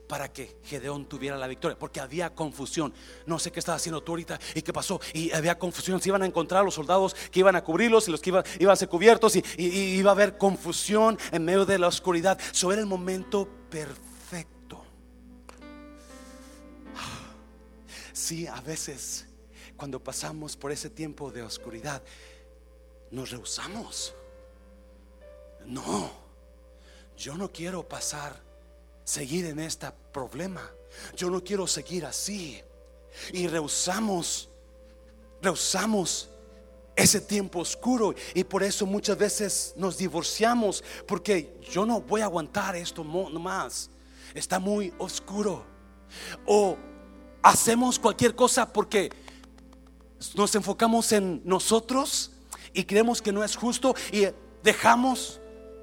para 0.08 0.32
que 0.32 0.58
Gedeón 0.64 1.08
tuviera 1.08 1.38
la 1.38 1.48
victoria, 1.48 1.80
porque 1.80 2.02
había 2.02 2.36
confusión. 2.36 2.94
No 3.26 3.40
sé 3.40 3.52
qué 3.52 3.60
estaba 3.60 3.78
haciendo 3.78 4.04
tú 4.04 4.12
ahorita 4.12 4.40
y 4.54 4.62
qué 4.62 4.74
pasó. 4.74 5.00
Y 5.14 5.32
había 5.32 5.58
confusión. 5.58 6.02
Se 6.02 6.10
iban 6.10 6.22
a 6.22 6.26
encontrar 6.26 6.66
los 6.66 6.74
soldados 6.74 7.16
que 7.32 7.40
iban 7.40 7.56
a 7.56 7.64
cubrirlos 7.64 8.08
y 8.08 8.12
los 8.12 8.22
que 8.22 8.30
iban, 8.30 8.44
iban 8.60 8.74
a 8.74 8.76
ser 8.76 8.90
cubiertos 8.90 9.36
y, 9.38 9.44
iba 9.58 10.12
a 10.12 10.14
haber 10.14 10.38
confusión 10.38 11.18
en 11.32 11.46
medio 11.46 11.66
de 11.66 11.80
la 11.80 11.88
oscuridad. 11.88 12.38
Eso 12.52 12.72
era 12.72 12.82
el 12.82 12.88
momento 12.88 13.48
perfecto. 13.70 14.84
Sí, 18.12 18.48
a 18.48 18.60
veces 18.60 19.28
cuando 19.78 20.04
pasamos 20.04 20.58
por 20.58 20.74
ese 20.74 20.90
tiempo 20.90 21.32
de 21.32 21.42
oscuridad, 21.42 22.04
nos 23.12 23.32
rehusamos. 23.32 24.14
No, 25.66 26.12
yo 27.18 27.36
no 27.36 27.52
quiero 27.52 27.88
pasar, 27.88 28.42
seguir 29.04 29.46
en 29.46 29.60
este 29.60 29.88
problema. 30.12 30.70
Yo 31.16 31.30
no 31.30 31.44
quiero 31.44 31.68
seguir 31.68 32.06
así. 32.06 32.62
Y 33.34 33.48
rehusamos, 33.48 34.50
rehusamos 35.42 36.30
ese 36.96 37.22
tiempo 37.22 37.60
oscuro. 37.60 38.14
Y 38.34 38.44
por 38.44 38.64
eso 38.64 38.86
muchas 38.86 39.18
veces 39.18 39.74
nos 39.76 39.98
divorciamos, 39.98 40.84
porque 41.08 41.60
yo 41.70 41.86
no 41.86 42.02
voy 42.02 42.22
a 42.22 42.26
aguantar 42.26 42.76
esto 42.76 43.04
más. 43.04 43.90
Está 44.34 44.60
muy 44.60 44.94
oscuro. 44.98 45.66
O 46.46 46.78
hacemos 47.42 48.00
cualquier 48.00 48.36
cosa 48.36 48.72
porque 48.72 49.12
nos 50.36 50.54
enfocamos 50.56 51.12
en 51.12 51.42
nosotros 51.46 52.32
y 52.74 52.84
creemos 52.84 53.22
que 53.22 53.32
no 53.32 53.44
es 53.44 53.56
justo 53.56 53.96
y 54.12 54.28
dejamos 54.64 55.40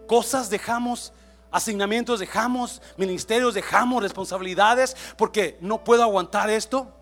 cosas, 0.07 0.51
dejamos 0.51 1.13
asignamientos, 1.51 2.21
dejamos 2.21 2.83
ministerios, 2.97 3.55
dejamos 3.55 4.03
responsabilidades 4.03 4.97
porque 5.17 5.57
no 5.61 5.83
puedo 5.85 6.03
aguantar 6.03 6.51
esto. 6.51 6.93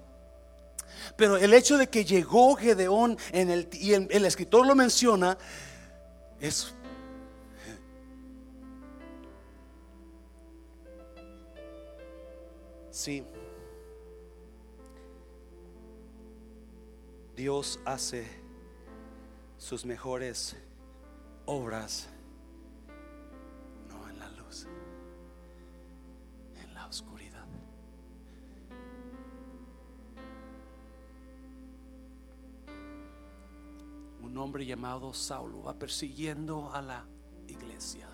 Pero 1.17 1.37
el 1.37 1.55
hecho 1.55 1.79
de 1.79 1.89
que 1.89 2.05
llegó 2.05 2.57
Gedeón 2.57 3.19
en 3.33 3.51
el, 3.51 3.69
y 3.73 3.93
el, 3.95 4.25
escritor 4.25 4.67
lo 4.67 4.75
menciona 4.75 5.39
es 6.41 6.75
Sí. 12.91 13.25
Dios 17.35 17.81
hace 17.85 18.44
sus 19.65 19.87
mejores 19.87 20.55
obras, 21.47 22.11
no 23.89 24.07
en 24.11 24.19
la 24.19 24.29
luz, 24.29 24.67
en 26.55 26.75
la 26.75 26.87
oscuridad. 26.87 27.47
Un 34.21 34.37
hombre 34.37 34.67
llamado 34.67 35.15
Saulo 35.15 35.63
va 35.63 35.73
persiguiendo 35.79 36.71
a 36.71 36.83
la 36.83 37.07
iglesia, 37.49 38.11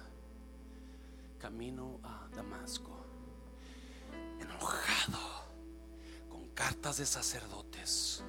camino 1.36 1.98
a 2.04 2.28
Damasco, 2.32 2.92
enojado, 4.38 5.18
con 6.28 6.48
cartas 6.50 6.98
de 6.98 7.06
sacerdotes, 7.06 8.22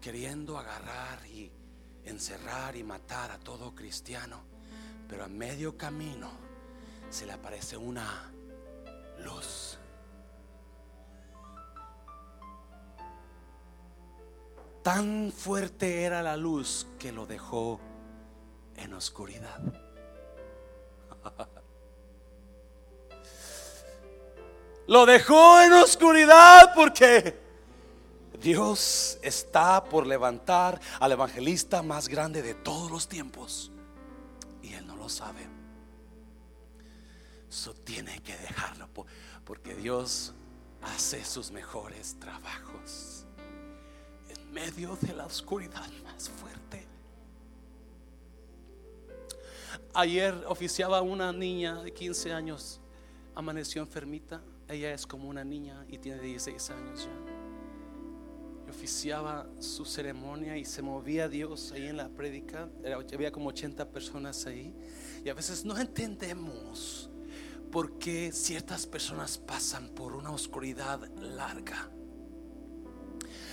queriendo 0.00 0.58
agarrar 0.58 1.24
y 1.28 1.52
encerrar 2.04 2.76
y 2.76 2.84
matar 2.84 3.30
a 3.30 3.38
todo 3.38 3.74
cristiano, 3.74 4.42
pero 5.08 5.24
a 5.24 5.28
medio 5.28 5.76
camino 5.76 6.30
se 7.10 7.26
le 7.26 7.32
aparece 7.32 7.76
una 7.76 8.32
luz. 9.24 9.78
Tan 14.82 15.32
fuerte 15.32 16.02
era 16.02 16.22
la 16.22 16.36
luz 16.36 16.86
que 16.98 17.10
lo 17.10 17.26
dejó 17.26 17.80
en 18.76 18.92
oscuridad. 18.92 19.60
Lo 24.86 25.06
dejó 25.06 25.62
en 25.62 25.72
oscuridad 25.72 26.74
porque 26.74 27.43
Dios 28.44 29.18
está 29.22 29.82
por 29.82 30.06
levantar 30.06 30.78
al 31.00 31.12
evangelista 31.12 31.82
más 31.82 32.08
grande 32.08 32.42
de 32.42 32.52
todos 32.52 32.90
los 32.90 33.08
tiempos. 33.08 33.72
Y 34.62 34.74
él 34.74 34.86
no 34.86 34.96
lo 34.96 35.08
sabe. 35.08 35.48
Eso 37.48 37.72
tiene 37.72 38.20
que 38.20 38.36
dejarlo 38.36 38.86
porque 39.46 39.74
Dios 39.74 40.34
hace 40.82 41.24
sus 41.24 41.50
mejores 41.50 42.18
trabajos 42.20 43.24
en 44.28 44.52
medio 44.52 44.94
de 45.00 45.14
la 45.14 45.24
oscuridad 45.24 45.88
más 46.02 46.28
fuerte. 46.28 46.86
Ayer 49.94 50.34
oficiaba 50.48 51.00
una 51.00 51.32
niña 51.32 51.82
de 51.82 51.94
15 51.94 52.34
años, 52.34 52.78
amaneció 53.34 53.80
enfermita. 53.80 54.42
Ella 54.68 54.92
es 54.92 55.06
como 55.06 55.30
una 55.30 55.44
niña 55.44 55.86
y 55.88 55.96
tiene 55.96 56.20
16 56.20 56.70
años 56.70 57.06
ya. 57.06 57.33
Oficiaba 58.84 59.46
su 59.60 59.86
ceremonia 59.86 60.58
y 60.58 60.66
se 60.66 60.82
movía 60.82 61.26
Dios 61.26 61.72
ahí 61.72 61.86
en 61.86 61.96
la 61.96 62.10
prédica. 62.10 62.68
Había 63.14 63.32
como 63.32 63.48
80 63.48 63.88
personas 63.88 64.44
ahí. 64.44 64.74
Y 65.24 65.30
a 65.30 65.32
veces 65.32 65.64
no 65.64 65.78
entendemos 65.78 67.08
por 67.72 67.98
qué 67.98 68.30
ciertas 68.30 68.86
personas 68.86 69.38
pasan 69.38 69.88
por 69.88 70.14
una 70.14 70.32
oscuridad 70.32 71.00
larga. 71.16 71.88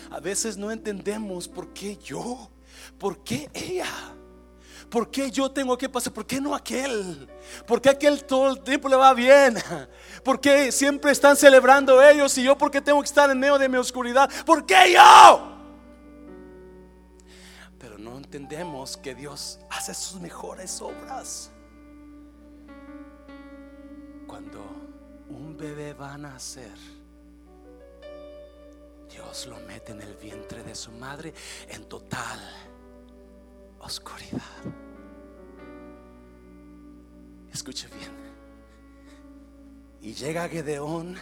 A 0.09 0.19
veces 0.19 0.57
no 0.57 0.69
entendemos 0.69 1.47
por 1.47 1.71
qué 1.71 1.95
yo, 1.95 2.51
por 2.99 3.23
qué 3.23 3.49
ella. 3.53 3.87
¿Por 4.91 5.09
qué 5.09 5.31
yo 5.31 5.49
tengo 5.49 5.77
que 5.77 5.87
pasar? 5.87 6.11
¿Por 6.11 6.27
qué 6.27 6.41
no 6.41 6.53
aquel? 6.53 7.29
¿Por 7.65 7.81
qué 7.81 7.89
aquel 7.89 8.25
todo 8.25 8.51
el 8.51 8.59
tiempo 8.59 8.89
le 8.89 8.97
va 8.97 9.13
bien? 9.13 9.55
¿Por 10.23 10.41
qué 10.41 10.69
siempre 10.69 11.11
están 11.13 11.37
celebrando 11.37 12.03
ellos 12.03 12.37
y 12.37 12.43
yo 12.43 12.57
por 12.57 12.69
qué 12.69 12.81
tengo 12.81 12.99
que 12.99 13.05
estar 13.05 13.29
en 13.29 13.39
medio 13.39 13.57
de 13.57 13.69
mi 13.69 13.77
oscuridad? 13.77 14.29
¿Por 14.45 14.65
qué 14.65 14.91
yo? 14.93 15.47
Pero 17.79 17.97
no 17.97 18.17
entendemos 18.17 18.97
que 18.97 19.15
Dios 19.15 19.59
hace 19.69 19.93
sus 19.93 20.19
mejores 20.19 20.81
obras. 20.81 21.51
Cuando 24.27 24.59
un 25.29 25.55
bebé 25.55 25.93
va 25.93 26.15
a 26.15 26.17
nacer, 26.17 26.77
Dios 29.09 29.47
lo 29.47 29.57
mete 29.61 29.93
en 29.93 30.01
el 30.01 30.15
vientre 30.15 30.63
de 30.63 30.75
su 30.75 30.91
madre 30.91 31.33
en 31.69 31.85
total 31.85 32.41
oscuridad. 33.79 34.41
Llega 40.21 40.47
Gedeón 40.47 41.17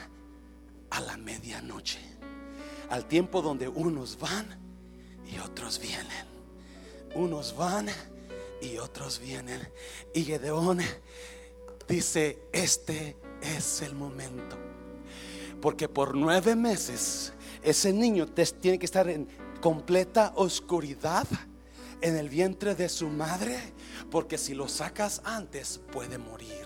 a 0.89 1.00
la 1.00 1.16
medianoche, 1.16 2.00
al 2.89 3.06
tiempo 3.06 3.41
donde 3.41 3.70
unos 3.70 4.20
van 4.20 4.45
y 5.26 5.39
otros 5.39 5.80
vienen. 5.80 6.28
Unos 7.16 7.56
van 7.56 7.88
y 8.62 8.78
otros 8.78 9.20
vienen. 9.20 9.62
Y 10.14 10.24
Gedeón 10.24 10.80
dice, 11.88 12.39
este 12.52 13.16
es 13.41 13.82
el 13.82 13.95
momento. 13.95 14.58
Porque 15.62 15.88
por 15.88 16.14
nueve 16.14 16.58
meses 16.58 17.32
ese 17.64 17.93
niño 17.93 18.28
tiene 18.28 18.80
que 18.80 18.86
estar 18.86 19.08
en 19.08 19.30
completa 19.62 20.34
oscuridad 20.36 21.26
en 22.02 22.18
el 22.18 22.28
vientre 22.28 22.76
de 22.76 22.89
su 22.89 23.08
madre, 23.08 23.58
porque 24.12 24.38
si 24.38 24.54
lo 24.54 24.68
sacas 24.68 25.22
antes 25.24 25.80
puede 25.91 26.18
morir. 26.18 26.66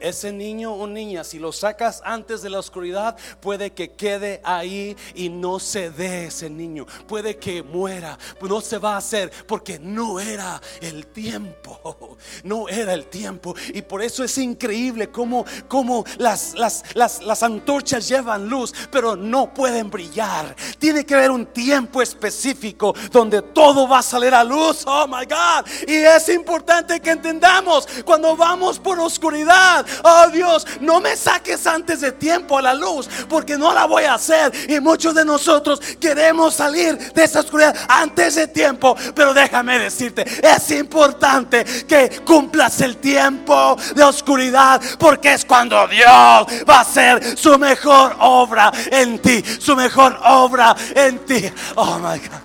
Ese 0.00 0.32
niño 0.32 0.74
o 0.74 0.86
niña, 0.86 1.24
si 1.24 1.38
lo 1.38 1.52
sacas 1.52 2.02
antes 2.04 2.42
de 2.42 2.50
la 2.50 2.58
oscuridad, 2.58 3.16
puede 3.40 3.72
que 3.72 3.92
quede 3.92 4.40
ahí 4.44 4.96
y 5.14 5.28
no 5.28 5.58
se 5.58 5.90
dé 5.90 6.26
ese 6.26 6.50
niño. 6.50 6.86
Puede 7.06 7.38
que 7.38 7.62
muera, 7.62 8.18
no 8.40 8.60
se 8.60 8.78
va 8.78 8.94
a 8.94 8.98
hacer 8.98 9.30
porque 9.46 9.78
no 9.78 10.20
era 10.20 10.60
el 10.80 11.06
tiempo. 11.06 11.80
No 12.42 12.68
era 12.68 12.94
el 12.94 13.06
tiempo. 13.06 13.54
Y 13.74 13.82
por 13.82 14.02
eso 14.02 14.24
es 14.24 14.38
increíble 14.38 15.10
cómo, 15.10 15.44
cómo 15.68 16.04
las, 16.18 16.54
las, 16.54 16.82
las, 16.94 17.22
las 17.22 17.42
antorchas 17.42 18.08
llevan 18.08 18.48
luz, 18.48 18.72
pero 18.90 19.16
no 19.16 19.52
pueden 19.52 19.90
brillar. 19.90 20.54
Tiene 20.78 21.04
que 21.04 21.14
haber 21.14 21.30
un 21.30 21.46
tiempo 21.46 22.02
específico 22.02 22.94
donde 23.10 23.42
todo 23.42 23.88
va 23.88 23.98
a 23.98 24.02
salir 24.02 24.34
a 24.34 24.44
luz. 24.44 24.84
Oh 24.86 25.06
my 25.06 25.24
God. 25.24 25.66
Y 25.86 25.94
es 25.94 26.28
importante 26.28 26.65
que 27.02 27.10
entendamos 27.10 27.86
cuando 28.04 28.36
vamos 28.36 28.78
por 28.78 28.98
oscuridad 29.00 29.86
oh 30.02 30.28
Dios, 30.30 30.66
no 30.80 31.00
me 31.00 31.16
saques 31.16 31.66
antes 31.66 32.00
de 32.00 32.12
tiempo 32.12 32.58
a 32.58 32.62
la 32.62 32.74
luz, 32.74 33.08
porque 33.28 33.56
no 33.56 33.72
la 33.72 33.86
voy 33.86 34.04
a 34.04 34.14
hacer. 34.14 34.52
Y 34.68 34.80
muchos 34.80 35.14
de 35.14 35.24
nosotros 35.24 35.80
queremos 36.00 36.54
salir 36.54 36.96
de 37.12 37.24
esa 37.24 37.40
oscuridad 37.40 37.76
antes 37.88 38.34
de 38.34 38.48
tiempo, 38.48 38.96
pero 39.14 39.34
déjame 39.34 39.78
decirte, 39.78 40.24
es 40.42 40.70
importante 40.70 41.64
que 41.64 42.22
cumplas 42.24 42.80
el 42.80 42.98
tiempo 42.98 43.76
de 43.94 44.02
oscuridad, 44.02 44.80
porque 44.98 45.34
es 45.34 45.44
cuando 45.44 45.86
Dios 45.88 46.06
va 46.08 46.78
a 46.78 46.80
hacer 46.80 47.36
su 47.36 47.58
mejor 47.58 48.16
obra 48.20 48.72
en 48.90 49.18
ti, 49.20 49.42
su 49.58 49.76
mejor 49.76 50.18
obra 50.24 50.74
en 50.94 51.18
ti. 51.20 51.50
Oh 51.76 51.98
my 51.98 52.18
God. 52.18 52.40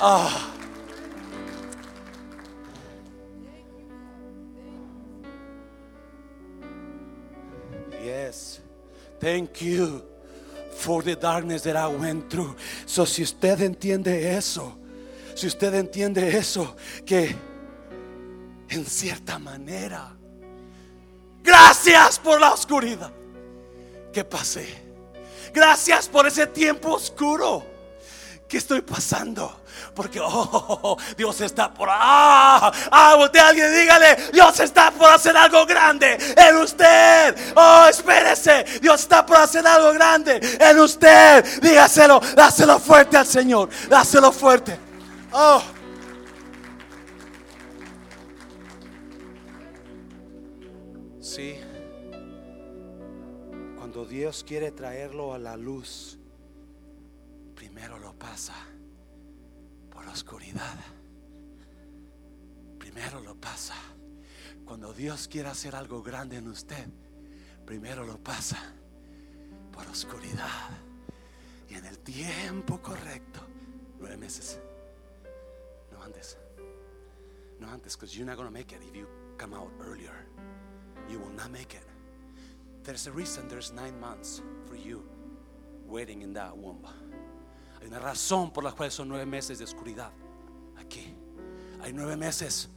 Oh. 0.00 0.51
Thank 9.22 9.62
you 9.62 10.02
for 10.74 11.00
the 11.00 11.14
darkness 11.14 11.62
that 11.62 11.76
I 11.76 11.86
went 11.86 12.28
through. 12.28 12.56
So, 12.86 13.06
si 13.06 13.22
usted 13.22 13.60
entiende 13.60 14.36
eso, 14.36 14.76
si 15.36 15.46
usted 15.46 15.74
entiende 15.74 16.36
eso, 16.36 16.74
que 17.06 17.32
en 18.68 18.84
cierta 18.84 19.38
manera, 19.38 20.16
gracias 21.40 22.18
por 22.18 22.40
la 22.40 22.52
oscuridad 22.52 23.12
que 24.12 24.24
pasé. 24.24 24.66
Gracias 25.54 26.08
por 26.08 26.26
ese 26.26 26.48
tiempo 26.48 26.94
oscuro 26.94 27.64
que 28.52 28.58
estoy 28.58 28.82
pasando. 28.82 29.62
Porque, 29.94 30.20
oh, 30.22 30.98
Dios 31.16 31.40
está 31.40 31.72
por. 31.72 31.88
Ah, 31.90 32.70
ah, 32.90 33.14
voltea 33.16 33.46
a 33.46 33.48
alguien 33.48 33.74
dígale: 33.74 34.14
Dios 34.30 34.60
está 34.60 34.90
por 34.90 35.10
hacer 35.10 35.34
algo 35.34 35.64
grande 35.64 36.18
en 36.36 36.56
usted. 36.58 37.34
Oh, 37.56 37.86
espérese. 37.88 38.64
Dios 38.82 39.00
está 39.00 39.24
por 39.24 39.38
hacer 39.38 39.66
algo 39.66 39.94
grande 39.94 40.38
en 40.60 40.78
usted. 40.80 41.62
Dígaselo, 41.62 42.20
dáselo 42.36 42.78
fuerte 42.78 43.16
al 43.16 43.26
Señor. 43.26 43.70
Dáselo 43.88 44.30
fuerte. 44.30 44.78
Oh. 45.32 45.62
Sí. 51.22 51.58
Cuando 53.78 54.04
Dios 54.04 54.44
quiere 54.46 54.72
traerlo 54.72 55.32
a 55.32 55.38
la 55.38 55.56
luz, 55.56 56.18
primero 57.62 57.96
lo 57.98 58.12
pasa 58.18 58.54
oscuridad. 60.12 60.78
Primero 62.78 63.20
lo 63.20 63.34
pasa. 63.34 63.74
Cuando 64.64 64.92
Dios 64.92 65.28
quiere 65.28 65.48
hacer 65.48 65.74
algo 65.74 66.02
grande 66.02 66.36
en 66.36 66.48
usted, 66.48 66.86
primero 67.64 68.04
lo 68.04 68.18
pasa 68.18 68.58
por 69.72 69.86
oscuridad. 69.88 70.70
Y 71.68 71.74
en 71.74 71.86
el 71.86 71.98
tiempo 71.98 72.80
correcto, 72.80 73.40
nueve 73.98 74.16
meses. 74.16 74.60
No 75.90 76.02
antes. 76.02 76.38
No 77.58 77.68
antes, 77.68 77.96
because 77.96 78.16
you're 78.16 78.26
not 78.26 78.36
going 78.36 78.48
to 78.48 78.52
make 78.52 78.72
it 78.72 78.82
if 78.82 78.94
you 78.94 79.06
come 79.38 79.54
out 79.54 79.70
earlier. 79.80 80.26
You 81.08 81.18
will 81.18 81.34
not 81.34 81.50
make 81.50 81.74
it. 81.74 81.86
There's 82.84 83.06
a 83.06 83.12
reason 83.12 83.48
there's 83.48 83.72
nine 83.72 83.98
months 84.00 84.42
for 84.68 84.76
you 84.76 85.04
waiting 85.86 86.22
in 86.22 86.32
that 86.34 86.56
womb. 86.56 86.86
Hay 87.82 87.88
una 87.88 87.98
razón 87.98 88.52
por 88.52 88.62
la 88.62 88.70
cual 88.70 88.92
son 88.92 89.08
nueve 89.08 89.26
meses 89.26 89.58
de 89.58 89.64
oscuridad. 89.64 90.12
Aquí 90.78 91.14
hay 91.80 91.92
nueve 91.92 92.16
meses. 92.16 92.68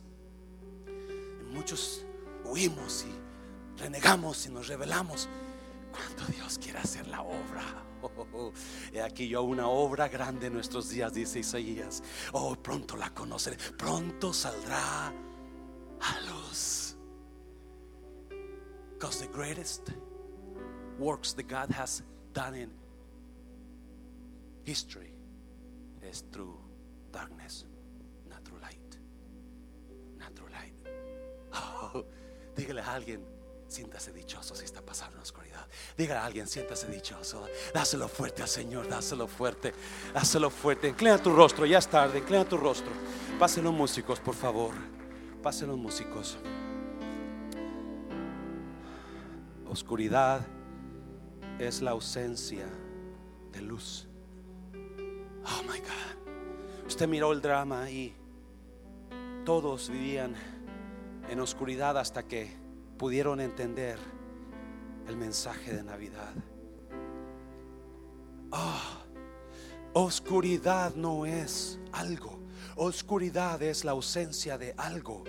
muchos 1.54 2.04
huimos 2.44 3.06
y 3.06 3.80
renegamos 3.80 4.46
y 4.48 4.50
nos 4.50 4.68
rebelamos. 4.68 5.30
Cuando 5.92 6.26
Dios 6.34 6.58
quiere 6.58 6.80
hacer 6.80 7.08
la 7.08 7.22
obra. 7.22 7.64
He 8.92 9.02
aquí 9.02 9.28
yo 9.28 9.44
una 9.44 9.68
obra 9.68 10.08
grande 10.10 10.48
en 10.48 10.54
nuestros 10.54 10.90
días, 10.90 11.14
dice 11.14 11.40
Isaías. 11.40 12.02
Oh, 12.34 12.56
pronto 12.56 12.98
la 12.98 13.12
conoceré. 13.12 13.58
Pronto 13.78 14.34
saldrá 14.34 15.08
a 15.08 16.20
luz. 16.22 16.96
Because 18.94 19.20
the 19.20 19.32
greatest 19.32 19.92
works 20.98 21.34
that 21.36 21.48
God 21.48 21.70
has 21.72 22.02
done 22.34 22.56
in 22.56 22.72
history 24.66 25.14
is 26.02 26.24
through 26.32 26.58
darkness, 27.12 27.66
not 28.30 28.44
through 28.44 28.60
light. 28.62 28.98
Not 30.18 30.36
through 30.36 30.50
light. 30.52 30.74
Oh, 31.94 32.04
dígale 32.56 32.82
a 32.82 32.94
alguien, 32.94 33.22
Siéntase 33.68 34.14
dichoso 34.14 34.56
si 34.56 34.64
está 34.64 34.82
pasando 34.82 35.18
en 35.18 35.24
oscuridad. 35.24 35.68
Diga 35.98 36.22
a 36.22 36.26
alguien, 36.26 36.48
siéntase 36.48 36.88
dichoso. 36.88 37.48
Dáselo 37.74 38.08
fuerte 38.08 38.44
al 38.44 38.48
Señor, 38.48 38.88
dáselo 38.88 39.28
fuerte, 39.28 39.74
dáselo 40.14 40.50
fuerte. 40.50 40.88
Inclina 40.88 41.18
tu 41.18 41.36
rostro, 41.36 41.66
ya 41.66 41.80
es 41.80 41.88
tarde, 41.88 42.20
inclina 42.20 42.46
tu 42.46 42.58
rostro. 42.58 42.92
Pasen 43.40 43.64
los 43.64 43.74
músicos, 43.74 44.20
por 44.20 44.36
favor. 44.36 44.74
Pasen 45.42 45.68
los 45.68 45.78
músicos. 45.78 46.38
Oscuridad 49.68 50.46
es 51.58 51.82
la 51.82 51.92
ausencia 51.92 52.68
de 53.52 53.62
luz. 53.62 54.08
Oh 55.46 55.64
my 55.64 55.80
God. 55.80 56.88
Usted 56.88 57.08
miró 57.08 57.32
el 57.32 57.42
drama 57.42 57.90
y 57.90 58.14
todos 59.44 59.90
vivían 59.90 60.36
en 61.30 61.40
oscuridad 61.40 61.98
hasta 61.98 62.24
que 62.24 62.52
pudieron 62.98 63.40
entender 63.40 64.00
el 65.08 65.18
mensaje 65.18 65.74
de 65.74 65.84
Navidad. 65.84 66.34
Ah, 68.52 69.00
oscuridad 69.94 70.96
no 70.96 71.26
es 71.26 71.80
algo. 71.92 72.40
Oscuridad 72.76 73.62
es 73.62 73.86
la 73.86 73.92
ausencia 73.92 74.58
de 74.58 74.74
algo. 74.78 75.24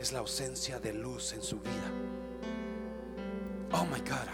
Es 0.00 0.12
la 0.12 0.20
ausencia 0.20 0.78
de 0.80 0.92
luz 0.92 1.32
en 1.32 1.42
su 1.42 1.58
vida. 1.60 1.90
Oh 3.72 3.84
my 3.86 4.00
God. 4.00 4.28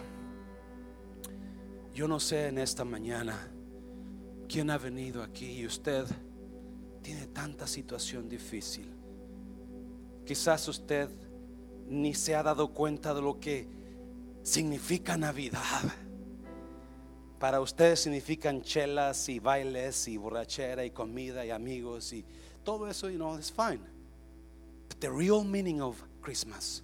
Yo 1.94 2.08
no 2.08 2.20
sé 2.20 2.48
en 2.48 2.58
esta 2.58 2.84
mañana 2.84 3.50
quién 4.48 4.70
ha 4.70 4.78
venido 4.78 5.22
aquí 5.22 5.60
y 5.60 5.66
usted 5.66 6.06
tiene 7.02 7.26
tanta 7.26 7.66
situación 7.66 8.28
difícil. 8.28 8.90
Quizás 10.24 10.66
usted 10.68 11.08
ni 11.88 12.14
se 12.14 12.34
ha 12.34 12.42
dado 12.42 12.68
cuenta 12.68 13.14
de 13.14 13.22
lo 13.22 13.38
que 13.38 13.68
significa 14.42 15.16
Navidad. 15.16 15.82
Para 17.38 17.60
ustedes 17.60 18.00
significan 18.00 18.62
chelas 18.62 19.28
y 19.28 19.38
bailes 19.38 20.08
y 20.08 20.16
borrachera 20.16 20.84
y 20.84 20.90
comida 20.90 21.46
y 21.46 21.50
amigos 21.50 22.12
y 22.12 22.24
todo 22.64 22.88
eso, 22.88 23.08
you 23.08 23.16
know, 23.16 23.36
it's 23.36 23.50
fine. 23.50 23.80
But 24.88 24.98
the 25.00 25.10
real 25.10 25.44
meaning 25.44 25.80
of 25.80 26.02
Christmas 26.20 26.82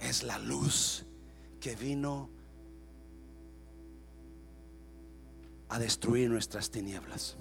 es 0.00 0.22
la 0.22 0.38
luz 0.38 1.04
que 1.60 1.74
vino 1.76 2.30
a 5.68 5.78
destruir 5.78 6.30
nuestras 6.30 6.70
tinieblas. 6.70 7.36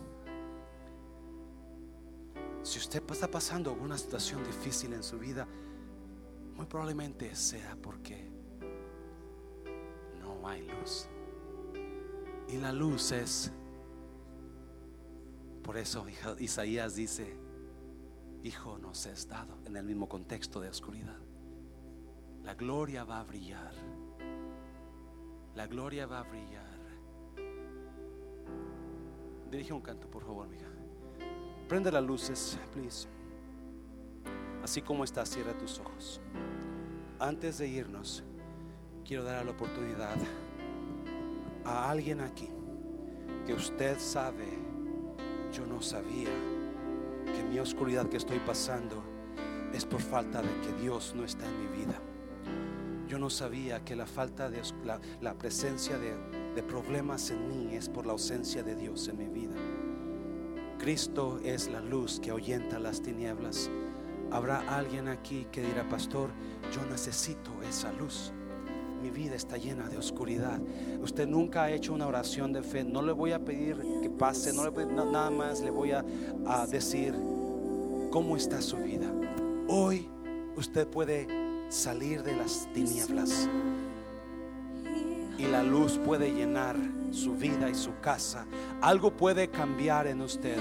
Si 2.63 2.79
usted 2.79 3.01
está 3.09 3.31
pasando 3.31 3.71
una 3.73 3.97
situación 3.97 4.43
difícil 4.43 4.93
en 4.93 5.03
su 5.03 5.17
vida, 5.17 5.47
muy 6.55 6.65
probablemente 6.65 7.33
sea 7.35 7.77
porque 7.81 8.29
no 10.19 10.47
hay 10.47 10.67
luz. 10.67 11.07
Y 12.49 12.57
la 12.57 12.73
luz 12.73 13.11
es, 13.11 13.51
por 15.63 15.77
eso 15.77 16.05
Isaías 16.39 16.95
dice, 16.95 17.37
Hijo 18.43 18.77
nos 18.77 19.05
es 19.07 19.27
dado 19.27 19.57
en 19.65 19.75
el 19.75 19.83
mismo 19.83 20.07
contexto 20.07 20.61
de 20.61 20.69
oscuridad. 20.69 21.17
La 22.43 22.53
gloria 22.53 23.03
va 23.03 23.19
a 23.19 23.23
brillar. 23.23 23.73
La 25.55 25.67
gloria 25.67 26.05
va 26.05 26.19
a 26.19 26.23
brillar. 26.23 26.66
Dirige 29.49 29.73
un 29.73 29.81
canto, 29.81 30.09
por 30.09 30.23
favor, 30.23 30.47
mija. 30.47 30.67
Prende 31.67 31.91
las 31.91 32.03
luces, 32.03 32.57
please. 32.73 33.07
Así 34.63 34.81
como 34.81 35.03
está, 35.03 35.25
cierra 35.25 35.57
tus 35.57 35.79
ojos. 35.79 36.21
Antes 37.19 37.57
de 37.57 37.67
irnos, 37.67 38.23
quiero 39.05 39.23
dar 39.23 39.45
la 39.45 39.51
oportunidad 39.51 40.17
a 41.63 41.89
alguien 41.89 42.21
aquí 42.21 42.49
que 43.45 43.53
usted 43.53 43.97
sabe, 43.99 44.45
yo 45.53 45.65
no 45.65 45.81
sabía 45.81 46.29
que 47.25 47.43
mi 47.43 47.59
oscuridad 47.59 48.07
que 48.09 48.17
estoy 48.17 48.39
pasando 48.39 49.03
es 49.73 49.85
por 49.85 50.01
falta 50.01 50.41
de 50.41 50.49
que 50.61 50.81
Dios 50.81 51.13
no 51.15 51.23
está 51.23 51.45
en 51.45 51.59
mi 51.61 51.77
vida. 51.77 51.99
Yo 53.07 53.17
no 53.19 53.29
sabía 53.29 53.85
que 53.85 53.95
la 53.95 54.05
falta 54.05 54.49
de 54.49 54.61
la, 55.21 55.33
presencia 55.35 55.97
de, 55.97 56.13
de 56.57 56.63
problemas 56.63 57.29
en 57.29 57.47
mí 57.47 57.75
es 57.75 57.87
por 57.87 58.07
la 58.07 58.13
ausencia 58.13 58.63
de 58.63 58.73
Dios 58.73 59.07
en 59.09 59.17
mi 59.19 59.27
vida. 59.27 59.53
Cristo 60.79 61.39
es 61.43 61.69
la 61.69 61.81
luz 61.81 62.19
que 62.19 62.31
ahuyenta 62.31 62.79
las 62.79 62.99
tinieblas. 62.99 63.69
Habrá 64.31 64.61
alguien 64.75 65.07
aquí 65.07 65.45
que 65.51 65.61
dirá, 65.61 65.87
pastor, 65.87 66.31
yo 66.73 66.83
necesito 66.89 67.51
esa 67.61 67.91
luz. 67.91 68.33
Mi 69.03 69.11
vida 69.11 69.35
está 69.35 69.57
llena 69.57 69.87
de 69.87 69.99
oscuridad. 69.99 70.59
Usted 70.99 71.27
nunca 71.27 71.65
ha 71.65 71.69
hecho 71.71 71.93
una 71.93 72.07
oración 72.07 72.51
de 72.53 72.63
fe. 72.63 72.83
No 72.83 73.03
le 73.03 73.11
voy 73.11 73.33
a 73.33 73.45
pedir 73.45 73.77
que 74.01 74.09
pase, 74.09 74.51
no 74.51 74.67
le 74.67 74.85
nada 74.87 75.29
más 75.29 75.61
le 75.61 75.69
voy 75.69 75.91
a, 75.91 76.03
a 76.47 76.65
decir 76.65 77.13
cómo 78.09 78.35
está 78.35 78.63
su 78.63 78.77
vida. 78.77 79.13
Hoy 79.67 80.09
usted 80.55 80.87
puede 80.87 81.27
salir 81.69 82.23
de 82.23 82.35
las 82.35 82.67
tinieblas 82.73 83.47
y 85.37 85.45
la 85.45 85.63
luz 85.63 85.99
puede 86.03 86.31
llenar 86.31 86.75
su 87.11 87.35
vida 87.35 87.69
y 87.69 87.75
su 87.75 87.99
casa. 87.99 88.45
Algo 88.81 89.11
puede 89.11 89.49
cambiar 89.49 90.07
en 90.07 90.21
usted. 90.21 90.57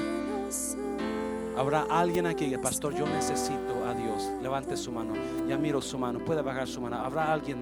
Habrá 1.57 1.87
alguien 1.89 2.27
aquí, 2.27 2.55
pastor, 2.59 2.95
yo 2.95 3.07
necesito 3.07 3.85
a 3.87 3.95
Dios. 3.95 4.31
Levante 4.43 4.77
su 4.77 4.93
mano. 4.93 5.15
Ya 5.49 5.57
miro 5.57 5.81
su 5.81 5.99
mano. 5.99 6.19
Puede 6.19 6.43
bajar 6.43 6.69
su 6.69 6.81
mano. 6.81 6.97
Habrá 6.97 7.33
alguien. 7.33 7.55